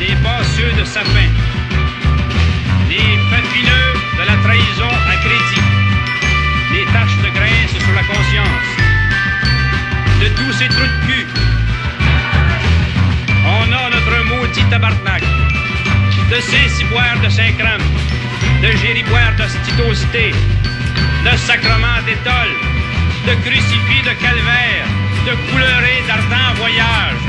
Les 0.00 0.14
basseux 0.24 0.72
de 0.78 0.84
sapin, 0.84 1.30
les 2.90 3.10
papineux 3.30 3.90
de 4.18 4.24
la 4.30 4.36
trahison 4.44 4.92
à 5.12 5.16
crédit, 5.24 5.66
les 6.74 6.84
taches 6.92 7.18
de 7.24 7.30
graisse 7.36 7.74
sur 7.84 7.94
la 7.94 8.04
conscience, 8.12 8.68
de 10.20 10.28
tous 10.36 10.52
ces 10.58 10.68
trous 10.68 10.92
de 10.94 11.06
cul. 11.06 11.47
Tabarnak, 14.70 15.22
de 16.30 16.40
ces 16.40 16.68
ciboires 16.76 17.20
de 17.22 17.28
Saint-Crème, 17.28 17.82
de 18.62 18.70
gériboire 18.78 19.32
d'ostituosité, 19.36 20.32
de 21.24 21.36
sacrement 21.36 22.00
d'étole, 22.06 22.54
de 23.26 23.34
crucifix 23.44 24.02
de 24.02 24.14
calvaire, 24.24 24.86
de 25.26 25.32
couleurés 25.50 26.02
d'ardents 26.06 26.54
voyages. 26.56 27.27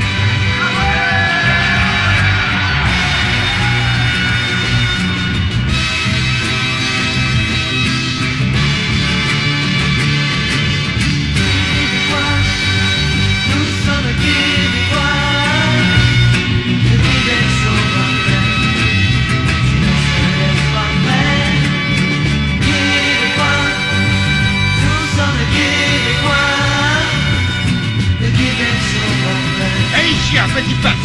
Petit 30.60 30.74
peuple, 30.74 30.96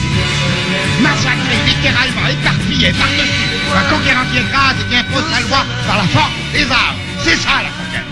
massacré, 1.02 1.56
littéralement, 1.66 2.28
éparpillé 2.28 2.92
par-dessus, 2.92 3.48
un 3.76 3.90
conquérant 3.90 4.26
qui 4.32 4.38
écrase 4.38 4.76
et 4.82 4.90
qui 4.90 4.96
impose 4.98 5.24
sa 5.32 5.40
loi 5.42 5.66
par 5.88 5.98
la 5.98 6.04
force 6.04 6.32
des 6.54 6.72
armes. 6.72 6.98
C'est 7.24 7.38
ça 7.38 7.64
la 7.64 7.70
conquête. 7.70 8.06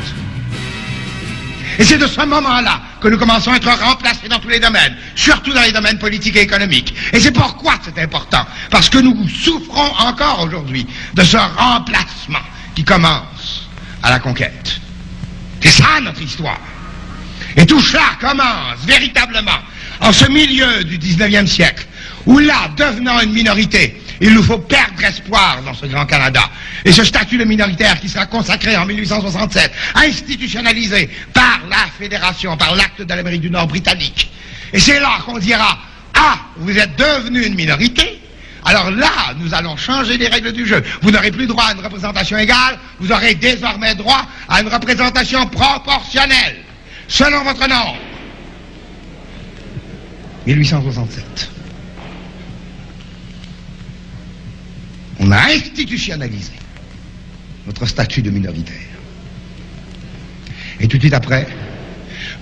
Et 1.80 1.84
c'est 1.84 1.98
de 1.98 2.08
ce 2.08 2.22
moment-là 2.22 2.82
que 3.02 3.08
nous 3.08 3.18
commençons 3.18 3.52
à 3.52 3.56
être 3.58 3.70
remplacés 3.70 4.28
dans 4.30 4.40
tous 4.40 4.50
les 4.50 4.60
domaines, 4.60 4.96
surtout 5.16 5.54
dans 5.54 5.62
les 5.62 5.72
domaines 5.72 5.98
politiques 5.98 6.36
et 6.36 6.42
économiques. 6.42 6.94
Et 7.12 7.20
c'est 7.20 7.32
pourquoi 7.32 7.74
c'est 7.84 8.00
important, 8.02 8.46
parce 8.70 8.90
que 8.90 9.00
nous 9.00 9.28
souffrons 9.28 9.92
encore 10.00 10.42
aujourd'hui 10.44 10.86
de 11.16 11.24
ce 11.24 11.38
remplacement 11.38 12.40
qui 12.76 12.84
commence 12.84 13.68
à 14.04 14.12
la 14.12 14.20
conquête. 14.20 14.80
C'est 15.62 15.72
ça 15.72 16.00
notre 16.02 16.22
histoire. 16.22 16.60
Et 17.56 17.66
tout 17.66 17.80
cela 17.80 18.18
commence 18.20 18.80
véritablement 18.86 19.60
en 20.00 20.12
ce 20.12 20.26
milieu 20.30 20.84
du 20.84 20.98
19e 20.98 21.48
siècle, 21.48 21.86
où 22.26 22.40
là, 22.40 22.70
devenant 22.78 23.20
une 23.22 23.32
minorité, 23.32 24.02
il 24.22 24.34
nous 24.34 24.44
faut 24.44 24.60
perdre 24.60 25.04
espoir 25.04 25.62
dans 25.66 25.74
ce 25.74 25.86
grand 25.86 26.06
Canada. 26.06 26.50
Et 26.86 26.92
ce 26.92 27.04
statut 27.04 27.38
de 27.38 27.44
minoritaire 27.44 28.00
qui 28.00 28.08
sera 28.08 28.26
consacré 28.26 28.78
en 28.78 28.86
1867, 28.86 29.72
institutionnalisé 29.96 31.10
par 31.34 31.60
la 31.70 31.88
Fédération, 31.98 32.56
par 32.56 32.76
l'acte 32.76 33.02
de 33.02 33.14
l'Amérique 33.14 33.42
du 33.42 33.50
Nord 33.50 33.68
britannique. 33.68 34.32
Et 34.72 34.80
c'est 34.80 35.00
là 35.00 35.20
qu'on 35.26 35.40
dira, 35.40 35.78
ah, 36.16 36.40
vous 36.58 36.78
êtes 36.78 36.96
devenu 36.96 37.44
une 37.46 37.56
minorité, 37.56 38.22
alors 38.66 38.92
là, 38.92 39.34
nous 39.38 39.54
allons 39.54 39.76
changer 39.76 40.18
les 40.18 40.28
règles 40.28 40.54
du 40.54 40.66
jeu. 40.66 40.82
Vous 41.02 41.12
n'aurez 41.12 41.32
plus 41.32 41.48
droit 41.48 41.66
à 41.66 41.74
une 41.74 41.84
représentation 41.84 42.38
égale, 42.38 42.80
vous 43.00 43.12
aurez 43.12 43.36
désormais 43.36 43.94
droit 43.96 44.26
à 44.48 44.62
une 44.62 44.70
représentation 44.70 45.46
proportionnelle, 45.48 46.58
selon 47.08 47.44
votre 47.44 47.68
nom. 47.68 47.96
1867. 50.46 51.50
On 55.20 55.32
a 55.32 55.42
institutionnalisé 55.54 56.54
notre 57.66 57.86
statut 57.86 58.22
de 58.22 58.30
minoritaire. 58.30 58.76
Et 60.80 60.88
tout 60.88 60.98
de 60.98 61.04
suite 61.04 61.14
après, 61.14 61.48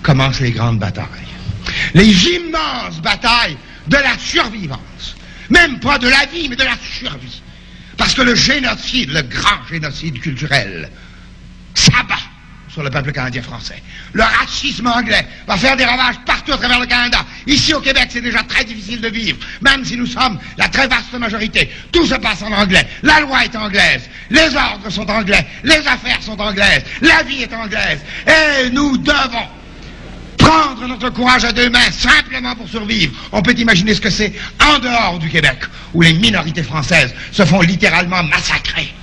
commencent 0.01 0.39
les 0.39 0.51
grandes 0.51 0.79
batailles. 0.79 1.07
Les 1.93 2.07
immenses 2.07 3.01
batailles 3.03 3.57
de 3.87 3.97
la 3.97 4.17
survivance. 4.17 5.15
Même 5.49 5.79
pas 5.79 5.99
de 5.99 6.07
la 6.07 6.25
vie, 6.25 6.49
mais 6.49 6.55
de 6.55 6.63
la 6.63 6.77
survie. 6.81 7.41
Parce 7.97 8.13
que 8.15 8.21
le 8.21 8.33
génocide, 8.33 9.11
le 9.11 9.21
grand 9.21 9.63
génocide 9.69 10.19
culturel, 10.19 10.89
s'abat 11.75 12.30
sur 12.71 12.84
le 12.84 12.89
peuple 12.89 13.12
canadien 13.12 13.41
français. 13.41 13.81
Le 14.13 14.23
racisme 14.23 14.88
anglais 14.88 15.27
va 15.45 15.57
faire 15.57 15.75
des 15.75 15.84
ravages 15.84 16.15
partout 16.25 16.53
à 16.53 16.57
travers 16.57 16.79
le 16.79 16.86
Canada. 16.86 17.25
Ici 17.45 17.73
au 17.73 17.81
Québec, 17.81 18.07
c'est 18.10 18.21
déjà 18.21 18.43
très 18.43 18.63
difficile 18.63 19.01
de 19.01 19.10
vivre, 19.10 19.38
même 19.62 19.84
si 19.84 19.97
nous 19.97 20.05
sommes 20.05 20.39
la 20.57 20.69
très 20.69 20.88
vaste 20.88 21.13
majorité. 21.13 21.69
Tout 21.91 22.05
se 22.05 22.15
passe 22.15 22.41
en 22.41 22.51
anglais. 22.51 22.88
La 23.03 23.19
loi 23.19 23.43
est 23.43 23.55
anglaise. 23.55 24.10
Les 24.29 24.55
ordres 24.55 24.89
sont 24.89 25.10
anglais. 25.10 25.45
Les 25.63 25.86
affaires 25.86 26.21
sont 26.21 26.39
anglaises. 26.39 26.84
La 27.01 27.23
vie 27.23 27.43
est 27.43 27.53
anglaise. 27.53 27.99
Et 28.27 28.69
nous 28.69 28.97
devons 28.97 29.47
prendre 30.38 30.88
notre 30.88 31.10
courage 31.10 31.43
à 31.43 31.51
deux 31.51 31.69
mains 31.69 31.91
simplement 31.91 32.55
pour 32.55 32.69
survivre. 32.69 33.13
On 33.31 33.41
peut 33.41 33.53
imaginer 33.57 33.93
ce 33.93 34.01
que 34.01 34.10
c'est 34.10 34.34
en 34.63 34.79
dehors 34.79 35.19
du 35.19 35.29
Québec, 35.29 35.60
où 35.93 36.01
les 36.01 36.13
minorités 36.13 36.63
françaises 36.63 37.13
se 37.31 37.43
font 37.45 37.62
littéralement 37.62 38.23
massacrer. 38.23 38.93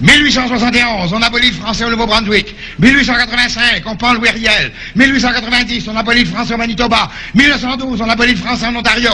1871, 0.00 1.12
on 1.12 1.22
abolit 1.22 1.50
le 1.50 1.56
français 1.56 1.84
au 1.84 1.90
Nouveau-Brunswick. 1.90 2.54
1885, 2.78 3.82
on 3.86 3.96
pend 3.96 4.14
Louis 4.14 4.30
Riel. 4.30 4.72
1890, 4.96 5.88
on 5.88 5.96
abolit 5.96 6.24
le 6.24 6.30
français 6.30 6.54
au 6.54 6.56
Manitoba. 6.56 7.10
1912, 7.34 8.00
on 8.00 8.08
abolit 8.08 8.32
le 8.32 8.38
français 8.38 8.66
en 8.66 8.76
Ontario. 8.76 9.10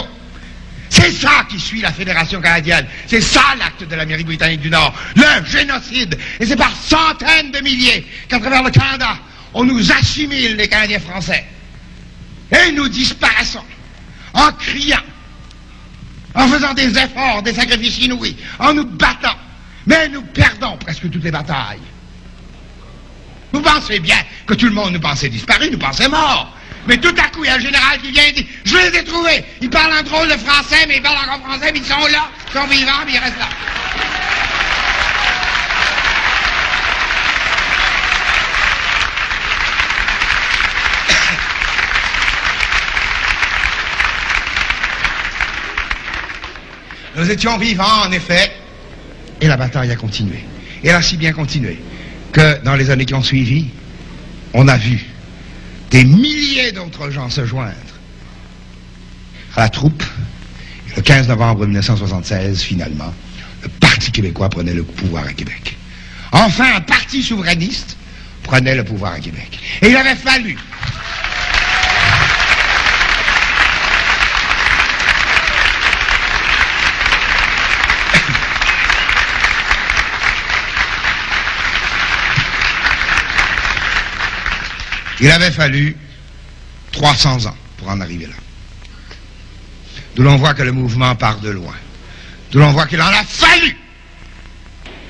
C'est 0.89 1.11
ça 1.11 1.45
qui 1.49 1.59
suit 1.59 1.81
la 1.81 1.93
Fédération 1.93 2.41
canadienne. 2.41 2.87
C'est 3.07 3.21
ça 3.21 3.43
l'acte 3.59 3.83
de 3.83 3.97
l'Amérique 3.97 4.27
britannique 4.27 4.61
du 4.61 4.71
Nord. 4.71 4.95
Le 5.17 5.45
génocide. 5.45 6.17
Et 6.39 6.47
c'est 6.47 6.57
par 6.57 6.73
centaines 6.77 7.51
de 7.51 7.59
milliers 7.61 8.07
qu'à 8.29 8.39
travers 8.39 8.63
le 8.63 8.71
Canada, 8.71 9.19
on 9.55 9.65
nous 9.65 9.93
assimile 9.93 10.57
les 10.57 10.69
Canadiens 10.69 11.01
français. 11.01 11.45
Et 12.53 12.71
nous 12.71 12.89
disparaissons 12.89 13.65
en 14.35 14.53
criant, 14.53 15.03
en 16.35 16.47
faisant 16.47 16.75
des 16.75 16.97
efforts, 16.97 17.43
des 17.43 17.55
sacrifices 17.55 17.99
inouïs, 17.99 18.37
en 18.61 18.75
nous 18.75 18.85
battant. 18.85 19.35
Mais 19.87 20.09
nous 20.09 20.23
perdons 20.23 20.77
presque 20.79 21.11
toutes 21.11 21.23
les 21.23 21.31
batailles. 21.31 21.81
Vous 23.53 23.61
pensez 23.61 24.01
bien 24.01 24.19
que 24.47 24.55
tout 24.55 24.67
le 24.67 24.73
monde 24.73 24.93
nous 24.93 25.01
pensait 25.01 25.29
disparu, 25.29 25.71
nous 25.71 25.79
pensait 25.79 26.09
mort. 26.09 26.53
Mais 26.87 26.97
tout 26.99 27.15
à 27.19 27.29
coup, 27.29 27.45
il 27.45 27.49
y 27.49 27.51
a 27.51 27.55
un 27.55 27.61
général 27.61 28.01
qui 28.01 28.11
vient 28.11 28.25
et 28.25 28.33
dit 28.33 28.47
Je 28.65 28.77
les 28.77 28.99
ai 28.99 29.05
trouvés. 29.05 29.45
Ils 29.61 29.71
parlent 29.71 29.93
un 29.93 30.03
drôle 30.03 30.29
de 30.29 30.37
français, 30.37 30.87
mais 30.89 30.97
ils 30.97 31.03
parlent 31.03 31.17
encore 31.29 31.41
français, 31.49 31.71
mais 31.73 31.79
ils 31.79 31.85
sont 31.85 32.07
là, 32.07 32.29
ils 32.49 32.53
sont 32.53 32.67
vivants, 32.67 33.05
mais 33.07 33.13
ils 33.13 33.19
restent 33.19 33.39
là. 33.39 33.49
Nous 47.17 47.31
étions 47.31 47.57
vivants, 47.57 48.03
en 48.05 48.13
effet, 48.13 48.53
et 49.41 49.47
la 49.47 49.57
bataille 49.57 49.91
a 49.91 49.97
continué. 49.97 50.45
Et 50.83 50.89
elle 50.89 50.97
a 50.97 51.03
si 51.03 51.17
bien 51.17 51.33
continué 51.33 51.79
que 52.33 52.63
dans 52.65 52.75
les 52.75 52.91
années 52.91 53.07
qui 53.07 53.15
ont 53.15 53.23
suivi, 53.23 53.67
on 54.55 54.69
a 54.69 54.77
vu 54.77 55.05
des 55.91 56.05
milliers 56.05 56.73
d'autres 56.73 57.11
gens 57.11 57.31
se 57.31 57.47
joindre 57.47 57.73
à 59.55 59.61
la 59.61 59.69
troupe. 59.69 60.03
Le 60.97 61.03
15 61.03 61.29
novembre 61.29 61.67
1976, 61.67 62.63
finalement, 62.63 63.13
le 63.63 63.69
Parti 63.69 64.11
québécois 64.11 64.49
prenait 64.49 64.75
le 64.75 64.83
pouvoir 64.83 65.27
à 65.27 65.33
Québec. 65.33 65.77
Enfin, 66.33 66.77
un 66.77 66.81
parti 66.81 67.23
souverainiste 67.23 67.97
prenait 68.43 68.75
le 68.75 68.85
pouvoir 68.85 69.13
à 69.13 69.21
Québec. 69.21 69.59
Et 69.83 69.89
il 69.89 69.97
avait 69.97 70.15
fallu 70.15 70.57
Il 85.21 85.31
avait 85.31 85.51
fallu 85.51 85.97
300 86.93 87.47
ans 87.47 87.57
pour 87.79 87.89
en 87.89 88.01
arriver 88.01 88.27
là. 88.27 88.35
D'où 90.15 90.23
l'on 90.23 90.37
voit 90.37 90.55
que 90.55 90.63
le 90.63 90.73
mouvement 90.73 91.15
part 91.15 91.41
de 91.41 91.51
loin. 91.51 91.75
D'où 92.51 92.59
l'on 92.59 92.73
voit 92.73 92.87
qu'il 92.87 93.01
en 93.01 93.07
a 93.07 93.25
fallu 93.25 93.77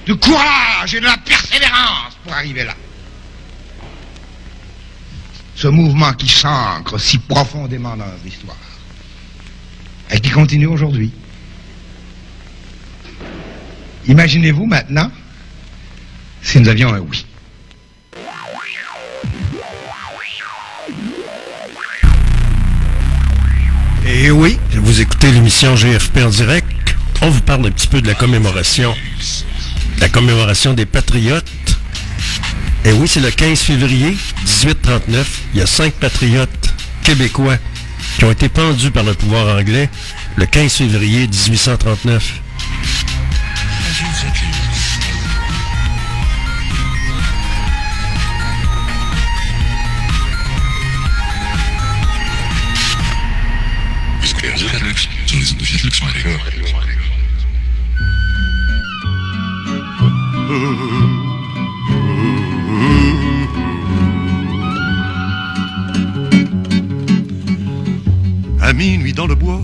du 0.05 0.17
courage 0.17 0.95
et 0.95 1.01
de 1.01 1.05
la 1.05 1.17
persévérance 1.19 2.17
pour 2.23 2.33
arriver 2.33 2.65
là. 2.65 2.75
Ce 5.57 5.67
mouvement 5.69 6.13
qui 6.13 6.29
s'ancre 6.29 6.99
si 6.99 7.19
profondément 7.19 7.97
dans 7.97 8.07
notre 8.07 8.27
histoire 8.27 8.57
et 10.11 10.21
qui 10.21 10.31
continue 10.31 10.67
aujourd'hui. 10.67 11.11
Imaginez-vous 14.07 14.67
maintenant 14.67 15.11
si 16.43 16.61
nous 16.61 16.69
avions 16.69 16.95
un 16.95 17.01
oui. 17.01 17.26
Et 24.09 24.31
oui, 24.31 24.57
vous 24.73 25.01
écoutez 25.01 25.33
l'émission 25.33 25.75
GFP 25.75 26.19
en 26.25 26.29
direct. 26.29 26.67
On 27.23 27.29
vous 27.29 27.41
parle 27.41 27.67
un 27.67 27.71
petit 27.71 27.89
peu 27.89 28.01
de 28.01 28.07
la 28.07 28.15
commémoration. 28.15 28.95
La 30.01 30.09
commémoration 30.09 30.75
des 30.75 30.87
Patriotes. 30.87 31.51
Et 32.85 32.93
oui, 32.93 33.09
c'est 33.09 33.21
le 33.21 33.33
15 33.33 33.59
février 33.59 34.17
1839. 34.45 35.41
Il 35.53 35.59
y 35.59 35.63
a 35.63 35.67
cinq 35.67 35.93
patriotes 35.95 36.49
québécois 37.03 37.57
qui 38.17 38.25
ont 38.25 38.31
été 38.31 38.49
pendus 38.49 38.93
par 38.93 39.03
le 39.03 39.15
pouvoir 39.15 39.57
anglais 39.57 39.91
le 40.37 40.47
15 40.47 40.73
février 40.73 41.27
1839. 41.27 42.41
À 68.61 68.73
minuit 68.73 69.13
dans 69.13 69.27
le 69.27 69.35
bois, 69.35 69.61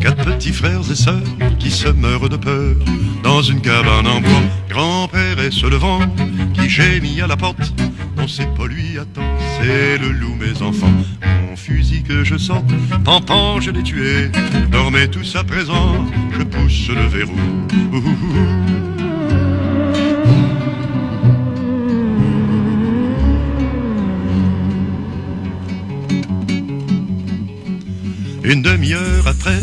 quatre 0.00 0.24
petits 0.24 0.52
frères 0.52 0.80
et 0.90 0.94
sœurs 0.94 1.20
qui 1.58 1.70
se 1.70 1.88
meurent 1.88 2.28
de 2.28 2.36
peur 2.36 2.76
dans 3.22 3.42
une 3.42 3.60
cabane 3.60 4.06
en 4.06 4.20
bois. 4.20 4.42
Grand-père 4.68 5.38
est 5.38 5.50
se 5.50 5.66
levant, 5.66 6.00
qui 6.54 6.68
gémit 6.68 7.20
à 7.20 7.26
la 7.26 7.36
porte. 7.36 7.72
C'est 8.32 8.54
pas 8.54 8.68
lui, 8.68 8.96
attends, 8.96 9.22
c'est 9.58 9.98
le 9.98 10.12
loup, 10.12 10.36
mes 10.36 10.62
enfants. 10.62 10.92
Mon 11.48 11.56
fusil 11.56 12.04
que 12.04 12.22
je 12.22 12.36
sors, 12.36 12.62
pampan, 13.04 13.60
je 13.60 13.72
l'ai 13.72 13.82
tué. 13.82 14.30
Dormez 14.70 15.08
tous 15.08 15.34
à 15.34 15.42
présent, 15.42 16.06
je 16.38 16.44
pousse 16.44 16.88
le 16.90 17.06
verrou. 17.08 17.34
Une 28.44 28.62
demi-heure 28.62 29.26
après, 29.26 29.60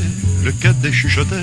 le 0.48 0.54
cadet 0.54 0.94
chuchotait 0.94 1.36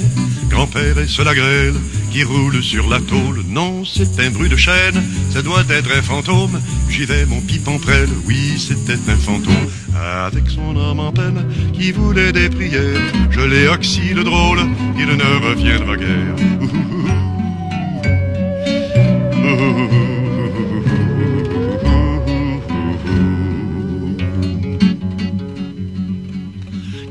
Grand-père 0.48 0.96
sur 1.07 1.24
la 1.24 1.34
grêle 1.34 1.74
qui 2.11 2.24
roule 2.24 2.62
sur 2.62 2.88
la 2.88 3.00
tôle. 3.00 3.42
Non, 3.48 3.84
c'est 3.84 4.18
un 4.20 4.30
bruit 4.30 4.48
de 4.48 4.57
chaîne, 4.57 5.02
ça 5.30 5.42
doit 5.42 5.64
être 5.68 5.90
un 5.94 6.00
fantôme. 6.00 6.59
J'y 6.88 7.05
vais, 7.05 7.26
mon 7.26 7.40
pipon 7.42 7.78
prêle, 7.78 8.09
oui, 8.24 8.55
c'était 8.57 8.98
un 9.11 9.16
fantôme. 9.16 9.68
Avec 10.26 10.48
son 10.48 10.74
âme 10.78 11.00
en 11.00 11.12
peine 11.12 11.44
qui 11.74 11.92
voulait 11.92 12.32
des 12.32 12.48
prières 12.48 13.12
Je 13.30 13.40
l'ai 13.40 13.68
oxy 13.68 14.14
le 14.14 14.24
drôle, 14.24 14.61
il 14.98 15.07
ne 15.07 15.48
reviendra 15.48 15.96
guère. 15.96 16.36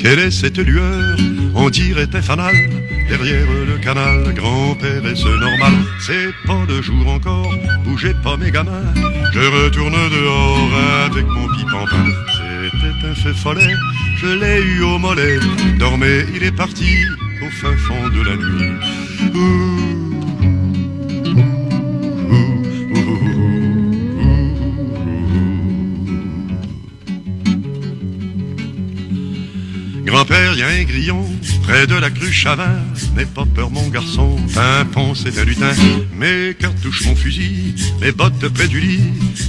Quelle 0.03 0.19
est 0.19 0.31
cette 0.31 0.57
lueur 0.57 1.15
On 1.55 1.69
dirait 1.69 2.09
un 2.13 2.21
fanal. 2.21 2.53
Derrière 3.07 3.47
le 3.49 3.77
canal, 3.77 4.33
grand-père 4.33 5.05
est 5.05 5.15
ce 5.15 5.29
normal 5.29 5.75
C'est 6.05 6.29
pas 6.45 6.65
le 6.67 6.81
jour 6.81 7.07
encore, 7.07 7.55
bougez 7.85 8.13
pas 8.21 8.35
mes 8.35 8.51
gamins. 8.51 8.93
Je 9.33 9.39
retourne 9.39 9.93
dehors 9.93 10.71
avec 11.05 11.25
mon 11.25 11.47
pipampin 11.55 12.05
C'était 12.35 13.07
un 13.07 13.15
fait 13.15 13.33
follet, 13.33 13.73
je 14.17 14.27
l'ai 14.27 14.61
eu 14.61 14.81
au 14.81 14.99
mollet. 14.99 15.39
Dormez, 15.79 16.25
il 16.35 16.43
est 16.43 16.51
parti 16.51 16.97
au 17.41 17.49
fin 17.61 17.77
fond 17.77 18.09
de 18.09 18.23
la 18.23 18.35
nuit 18.35 20.02
Grand-père, 30.23 30.55
y 30.55 30.63
a 30.63 30.67
un 30.69 30.83
grillon 30.83 31.25
près 31.63 31.85
de 31.85 31.95
la 31.95 32.09
cruche 32.09 32.43
Chavin. 32.43 32.79
N'aie 33.13 33.25
pas 33.25 33.43
peur, 33.43 33.69
mon 33.69 33.89
garçon, 33.89 34.37
pimpon, 34.53 35.13
c'est 35.13 35.37
un 35.37 35.43
lutin. 35.43 35.73
Mes 36.17 36.55
cartouches, 36.57 37.05
mon 37.07 37.13
fusil, 37.13 37.75
mes 37.99 38.13
bottes 38.13 38.47
près 38.53 38.69
du 38.69 38.79
lit, 38.79 39.01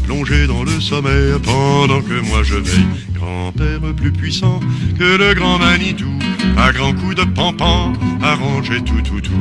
plongées 0.04 0.48
dans 0.48 0.64
le 0.64 0.80
sommeil 0.80 1.34
pendant 1.44 2.02
que 2.02 2.18
moi 2.28 2.42
je 2.42 2.56
veille. 2.56 2.86
Grand-père 3.14 3.78
plus 3.96 4.10
puissant 4.10 4.58
que 4.98 5.16
le 5.16 5.34
grand 5.34 5.60
Manitou, 5.60 6.10
à 6.56 6.72
grands 6.72 6.92
coups 6.92 7.14
de 7.14 7.22
pampan, 7.22 7.92
arranger 8.20 8.82
tout, 8.82 9.00
tout, 9.02 9.20
tout. 9.20 9.32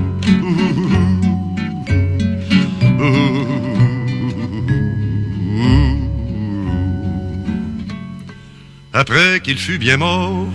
Après 8.94 9.42
qu'il 9.42 9.58
fut 9.58 9.80
bien 9.80 9.98
mort, 9.98 10.48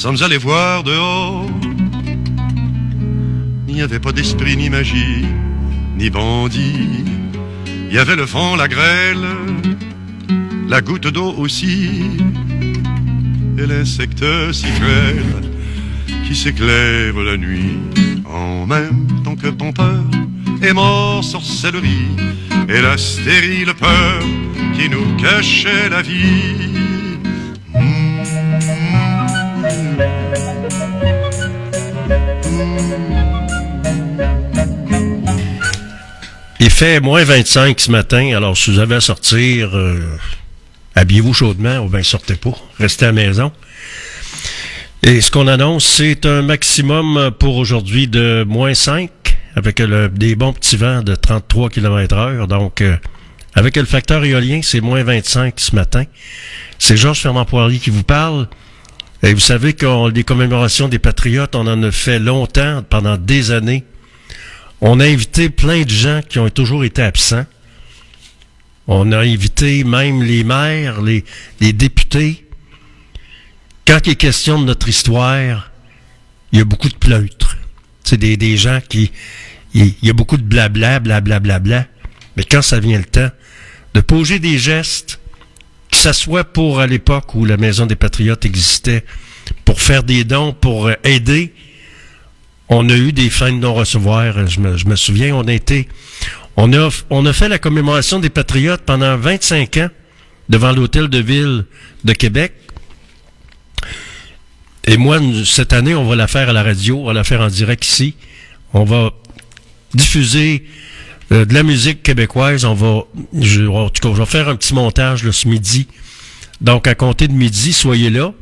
sommes 0.00 0.22
allés 0.22 0.38
voir 0.38 0.82
dehors. 0.82 1.46
Il 3.68 3.74
n'y 3.74 3.82
avait 3.82 3.98
pas 3.98 4.12
d'esprit 4.12 4.56
ni 4.56 4.70
magie, 4.70 5.26
ni 5.98 6.08
bandit. 6.08 7.04
Il 7.90 7.94
y 7.94 7.98
avait 7.98 8.16
le 8.16 8.22
vent, 8.22 8.56
la 8.56 8.66
grêle, 8.66 9.26
la 10.68 10.80
goutte 10.80 11.08
d'eau 11.08 11.34
aussi, 11.36 12.16
et 13.58 13.66
l'insecte 13.66 14.24
si 14.52 14.68
qui 16.26 16.34
s'éclaire 16.34 17.14
la 17.22 17.36
nuit. 17.36 17.76
En 18.24 18.64
même 18.66 19.06
temps 19.22 19.36
que 19.36 19.48
ton 19.48 19.70
peur 19.70 20.04
est 20.62 20.72
mort 20.72 21.22
sorcellerie, 21.22 22.08
et 22.70 22.80
la 22.80 22.96
stérile 22.96 23.74
peur 23.74 24.22
qui 24.74 24.88
nous 24.88 25.14
cachait 25.16 25.90
la 25.90 26.00
vie. 26.00 26.89
Fait 36.80 37.00
moins 37.00 37.24
25 37.24 37.78
ce 37.78 37.90
matin, 37.90 38.34
alors 38.34 38.56
si 38.56 38.70
vous 38.70 38.78
avez 38.78 38.94
à 38.94 39.02
sortir, 39.02 39.76
euh, 39.76 40.00
habillez-vous 40.94 41.34
chaudement 41.34 41.76
ou 41.80 41.90
bien 41.90 42.02
sortez 42.02 42.36
pas. 42.36 42.54
Restez 42.78 43.04
à 43.04 43.08
la 43.08 43.12
maison. 43.12 43.52
Et 45.02 45.20
ce 45.20 45.30
qu'on 45.30 45.46
annonce, 45.46 45.84
c'est 45.84 46.24
un 46.24 46.40
maximum 46.40 47.32
pour 47.38 47.56
aujourd'hui 47.56 48.08
de 48.08 48.46
moins 48.48 48.72
5, 48.72 49.10
avec 49.56 49.82
des 49.82 50.34
bons 50.36 50.54
petits 50.54 50.78
vents 50.78 51.02
de 51.02 51.14
33 51.14 51.68
km 51.68 52.16
heure. 52.16 52.48
Donc, 52.48 52.80
euh, 52.80 52.96
avec 53.54 53.76
le 53.76 53.84
facteur 53.84 54.24
éolien, 54.24 54.60
c'est 54.62 54.80
moins 54.80 55.04
25 55.04 55.60
ce 55.60 55.76
matin. 55.76 56.04
C'est 56.78 56.96
Georges 56.96 57.20
Fernand 57.20 57.44
Poirier 57.44 57.78
qui 57.78 57.90
vous 57.90 58.04
parle. 58.04 58.48
Et 59.22 59.34
vous 59.34 59.40
savez 59.40 59.74
qu'on 59.74 60.08
les 60.08 60.24
commémorations 60.24 60.88
des 60.88 60.98
Patriotes, 60.98 61.54
on 61.54 61.66
en 61.66 61.82
a 61.82 61.90
fait 61.90 62.18
longtemps, 62.18 62.82
pendant 62.88 63.18
des 63.18 63.50
années. 63.50 63.84
On 64.80 65.00
a 65.00 65.06
invité 65.06 65.50
plein 65.50 65.82
de 65.82 65.90
gens 65.90 66.20
qui 66.26 66.38
ont 66.38 66.48
toujours 66.48 66.84
été 66.84 67.02
absents. 67.02 67.44
On 68.86 69.12
a 69.12 69.18
invité 69.18 69.84
même 69.84 70.22
les 70.22 70.42
maires, 70.42 71.00
les, 71.02 71.22
députés. 71.72 72.46
Quand 73.86 73.98
il 74.06 74.12
est 74.12 74.16
question 74.16 74.58
de 74.58 74.64
notre 74.64 74.88
histoire, 74.88 75.70
il 76.52 76.58
y 76.58 76.62
a 76.62 76.64
beaucoup 76.64 76.88
de 76.88 76.96
pleutres. 76.96 77.56
C'est 78.04 78.16
des, 78.16 78.36
des 78.36 78.56
gens 78.56 78.80
qui... 78.86 79.12
Il 79.74 79.94
il 80.02 80.08
y 80.08 80.10
a 80.10 80.12
beaucoup 80.12 80.36
de 80.36 80.42
blabla, 80.42 80.98
blabla, 80.98 81.38
blabla. 81.38 81.86
Mais 82.36 82.42
quand 82.42 82.62
ça 82.62 82.80
vient 82.80 82.98
le 82.98 83.04
temps 83.04 83.30
de 83.94 84.00
poser 84.00 84.38
des 84.38 84.58
gestes, 84.58 85.20
que 85.90 85.96
ça 85.96 86.12
soit 86.12 86.44
pour 86.44 86.80
à 86.80 86.86
l'époque 86.86 87.34
où 87.34 87.44
la 87.44 87.56
Maison 87.56 87.86
des 87.86 87.96
Patriotes 87.96 88.44
existait, 88.44 89.04
pour 89.64 89.80
faire 89.80 90.02
des 90.02 90.24
dons, 90.24 90.52
pour 90.52 90.88
euh, 90.88 90.94
aider, 91.04 91.52
on 92.70 92.88
a 92.88 92.96
eu 92.96 93.12
des 93.12 93.28
fins 93.28 93.52
de 93.52 93.58
non-recevoir. 93.58 94.46
Je 94.46 94.60
me, 94.60 94.96
souviens, 94.96 95.34
on 95.34 95.46
a 95.48 95.52
été, 95.52 95.88
on 96.56 96.72
a, 96.72 96.88
on 97.10 97.26
a 97.26 97.32
fait 97.32 97.48
la 97.48 97.58
commémoration 97.58 98.20
des 98.20 98.30
Patriotes 98.30 98.82
pendant 98.82 99.16
25 99.16 99.76
ans 99.78 99.88
devant 100.48 100.72
l'hôtel 100.72 101.08
de 101.08 101.18
ville 101.18 101.66
de 102.04 102.12
Québec. 102.12 102.52
Et 104.86 104.96
moi, 104.96 105.18
cette 105.44 105.72
année, 105.72 105.94
on 105.94 106.08
va 106.08 106.16
la 106.16 106.28
faire 106.28 106.48
à 106.48 106.52
la 106.52 106.62
radio, 106.62 107.00
on 107.00 107.06
va 107.06 107.12
la 107.12 107.24
faire 107.24 107.40
en 107.40 107.48
direct 107.48 107.84
ici. 107.84 108.14
On 108.72 108.84
va 108.84 109.10
diffuser 109.92 110.64
euh, 111.32 111.44
de 111.44 111.52
la 111.52 111.64
musique 111.64 112.04
québécoise. 112.04 112.64
On 112.64 112.74
va, 112.74 113.02
je, 113.38 113.66
en 113.66 113.90
tout 113.90 114.00
cas, 114.00 114.14
je 114.14 114.20
vais 114.20 114.26
faire 114.26 114.48
un 114.48 114.54
petit 114.54 114.74
montage 114.74 115.24
là, 115.24 115.32
ce 115.32 115.48
midi. 115.48 115.88
Donc, 116.60 116.86
à 116.86 116.94
compter 116.94 117.26
de 117.26 117.32
midi, 117.32 117.72
soyez 117.72 118.10
là. 118.10 118.32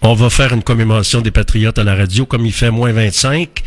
On 0.00 0.14
va 0.14 0.30
faire 0.30 0.52
une 0.52 0.62
commémoration 0.62 1.20
des 1.20 1.32
Patriotes 1.32 1.78
à 1.78 1.84
la 1.84 1.94
radio, 1.94 2.24
comme 2.24 2.46
il 2.46 2.52
fait 2.52 2.70
moins 2.70 2.92
25, 2.92 3.62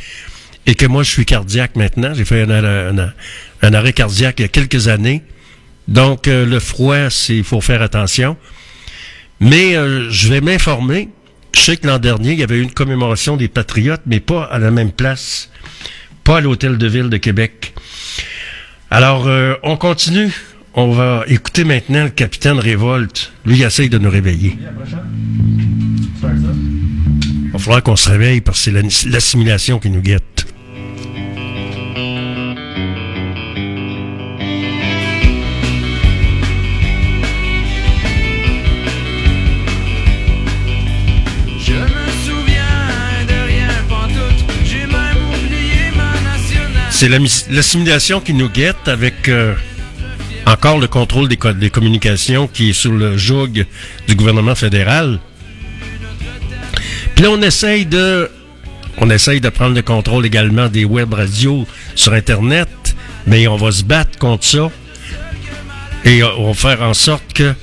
et 0.66 0.76
que 0.76 0.86
moi, 0.86 1.04
je 1.04 1.10
suis 1.10 1.26
cardiaque 1.26 1.76
maintenant. 1.76 2.14
J'ai 2.14 2.24
fait 2.24 2.44
un, 2.44 3.74
arrêt 3.74 3.94
cardiaque 3.94 4.40
il 4.40 4.44
y 4.44 4.46
a 4.46 4.48
quelques 4.48 4.88
années. 4.88 5.24
Donc, 5.88 6.28
euh, 6.28 6.46
le 6.46 6.60
froid, 6.60 7.10
il 7.30 7.44
faut 7.44 7.60
faire 7.60 7.82
attention. 7.82 8.38
Mais 9.42 9.76
euh, 9.76 10.10
je 10.10 10.30
vais 10.30 10.40
m'informer. 10.40 11.10
Je 11.54 11.60
sais 11.60 11.78
que 11.78 11.88
l'an 11.88 11.98
dernier, 11.98 12.32
il 12.32 12.40
y 12.40 12.44
avait 12.44 12.58
eu 12.58 12.62
une 12.62 12.72
commémoration 12.72 13.36
des 13.36 13.50
Patriotes, 13.50 14.04
mais 14.06 14.22
pas 14.22 14.44
à 14.44 14.58
la 14.60 14.72
même 14.72 14.92
place. 14.92 15.50
Pas 16.24 16.38
à 16.38 16.42
l'Hôtel 16.42 16.78
de 16.78 16.88
Ville 16.88 17.10
de 17.10 17.18
Québec. 17.18 17.74
Alors, 18.90 19.28
euh, 19.28 19.56
on 19.64 19.76
continue. 19.76 20.32
On 20.74 20.92
va 20.94 21.26
écouter 21.28 21.66
maintenant 21.66 22.06
le 22.06 22.10
capitaine 22.10 22.58
Révolte. 22.58 23.34
Lui, 23.46 23.58
il 23.58 23.64
essaye 23.64 23.90
de 23.90 23.98
nous 23.98 24.10
réveiller 24.10 24.58
falloir 27.62 27.84
qu'on 27.84 27.96
se 27.96 28.10
réveille 28.10 28.42
parce 28.42 28.66
que 28.66 28.72
c'est 28.90 29.10
l'assimilation 29.10 29.80
qui 29.80 29.90
nous 29.90 30.02
guette. 30.02 30.46
C'est 46.90 47.10
l'assimilation 47.10 48.22
qui 48.22 48.36
nous 48.36 48.48
guette 48.48 48.88
avec 48.88 49.28
euh, 49.28 49.56
encore 50.46 50.78
le 50.78 50.88
contrôle 50.88 51.28
des, 51.28 51.38
des 51.56 51.72
communications 51.72 52.48
qui 52.48 52.70
est 52.70 52.74
sous 52.74 52.92
le 52.92 53.18
joug 53.18 53.66
du 54.08 54.16
gouvernement 54.16 54.54
fédéral. 54.54 55.20
Là, 57.22 57.30
on 57.30 57.40
essaye 57.44 57.86
de, 57.86 58.32
prendre 59.54 59.76
le 59.76 59.84
contrôle 59.84 60.26
également 60.26 60.70
des 60.70 60.86
web 60.86 61.14
radios 61.14 61.68
sur 61.94 62.14
Internet, 62.14 62.68
mais 63.28 63.48
on 63.48 63.58
va 63.58 63.72
se 63.72 63.84
battre 63.84 64.18
contre 64.18 64.44
ça 64.44 64.72
et 66.04 66.24
euh, 66.24 66.30
on 66.40 66.48
va 66.48 66.54
faire 66.56 66.82
en 66.82 66.96
sorte 66.96 67.34
que 67.34 67.54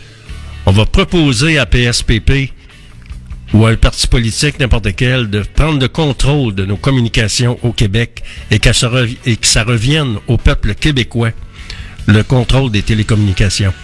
on 0.65 0.71
va 0.71 0.87
proposer 0.87 1.59
à 1.59 1.67
PSPP 1.67 2.53
ou 3.53 3.67
à 3.67 3.71
un 3.71 3.77
parti 3.77 4.07
politique, 4.07 4.61
n'importe 4.61 4.95
quel, 4.95 5.29
de 5.29 5.41
prendre 5.41 5.81
le 5.81 5.89
contrôle 5.89 6.55
de 6.55 6.65
nos 6.65 6.77
communications 6.77 7.59
au 7.65 7.73
Québec 7.73 8.23
et 8.53 8.61
que 8.61 8.73
ça 8.73 8.89
revienne 9.65 10.19
au 10.29 10.37
peuple 10.37 10.77
québécois, 10.77 11.33
le 12.07 12.23
contrôle 12.23 12.71
des 12.71 12.83
télécommunications. 12.83 13.75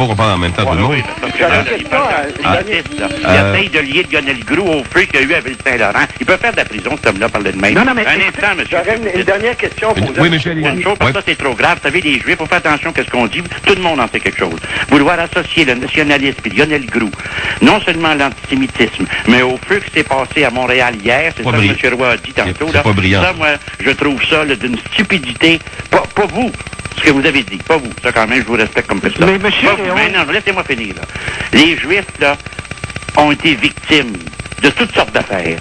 Pas 0.00 0.06
qu'on 0.06 0.16
parle 0.16 0.32
en 0.32 0.38
même 0.38 0.52
temps 0.52 0.64
tout 0.64 0.74
le 0.76 0.82
monde. 0.82 0.96
Ah. 1.22 2.22
l'humaniste, 2.38 2.98
là. 2.98 3.08
Euh. 3.10 3.54
Il 3.54 3.58
essaye 3.58 3.68
de 3.70 3.78
lier 3.80 4.06
Lionel 4.10 4.44
Groux 4.44 4.68
au 4.68 4.84
feu 4.84 5.02
qu'il 5.02 5.20
y 5.20 5.22
a 5.24 5.26
eu 5.26 5.34
à 5.34 5.40
Ville-Saint-Laurent. 5.40 6.06
Il 6.20 6.26
peut 6.26 6.36
faire 6.36 6.52
de 6.52 6.56
la 6.56 6.64
prison, 6.64 6.90
cet 6.96 7.06
homme-là, 7.06 7.28
parler 7.28 7.52
de 7.52 7.58
même. 7.60 7.74
Non, 7.74 7.84
non, 7.84 7.92
mais- 7.94 8.06
Un 8.06 8.28
instant, 8.28 8.54
monsieur. 8.56 8.78
J'aurais 8.84 8.96
une, 8.98 9.20
une 9.20 9.24
dernière 9.26 9.56
question 9.56 9.92
pour 9.94 10.10
Oui, 10.18 10.30
monsieur. 10.30 10.52
Une 10.52 10.82
chose, 10.82 10.96
parce 10.98 11.12
que 11.12 11.18
ça, 11.18 11.24
c'est 11.26 11.38
trop 11.38 11.54
grave. 11.54 11.78
Vous 11.82 11.88
savez, 11.88 12.00
les 12.00 12.18
Juifs, 12.18 12.36
faut 12.36 12.46
faire 12.46 12.58
attention 12.58 12.92
à 12.96 13.04
ce 13.04 13.10
qu'on 13.10 13.26
dit. 13.26 13.42
Tout 13.66 13.74
le 13.74 13.82
monde 13.82 14.00
en 14.00 14.08
sait 14.08 14.20
quelque 14.20 14.38
chose. 14.38 14.58
Vouloir 14.88 15.18
associer 15.20 15.64
le 15.64 15.74
nationalisme 15.74 16.40
et 16.44 16.48
Lionel 16.50 16.86
Groux, 16.86 17.10
non 17.62 17.80
seulement 17.80 18.14
l'antisémitisme, 18.14 19.04
mais 19.28 19.42
au 19.42 19.58
feu 19.66 19.80
qui 19.80 19.90
s'est 19.92 20.04
passé 20.04 20.44
à 20.44 20.50
Montréal 20.50 20.94
hier, 21.02 21.32
c'est 21.36 21.44
ça 21.44 21.50
que. 21.52 21.56
M. 21.56 21.94
Roy 21.94 22.08
a 22.10 22.16
dit 22.16 22.32
tantôt, 22.32 22.66
C'est 22.68 22.74
là. 22.74 22.82
pas 22.82 22.92
brillant. 22.92 23.22
Ça, 23.22 23.32
moi, 23.32 23.48
je 23.80 23.90
trouve 23.90 24.22
ça 24.24 24.44
d'une 24.44 24.76
stupidité. 24.92 25.58
Pas, 25.90 26.02
pas 26.14 26.26
vous, 26.26 26.50
ce 26.96 27.02
que 27.02 27.10
vous 27.10 27.24
avez 27.24 27.42
dit, 27.42 27.58
pas 27.58 27.76
vous. 27.76 27.90
Ça, 28.02 28.12
quand 28.12 28.26
même, 28.26 28.40
je 28.40 28.46
vous 28.46 28.54
respecte 28.54 28.88
comme 28.88 29.00
personne. 29.00 29.26
Mais, 29.26 29.38
monsieur 29.38 29.68
non, 29.68 30.32
laissez-moi 30.32 30.64
finir, 30.64 30.94
là. 30.96 31.02
Les 31.52 31.76
Juifs, 31.76 32.04
là, 32.18 32.36
ont 33.16 33.32
été 33.32 33.54
victimes 33.54 34.12
de 34.62 34.68
toutes 34.70 34.94
sortes 34.94 35.12
d'affaires, 35.12 35.58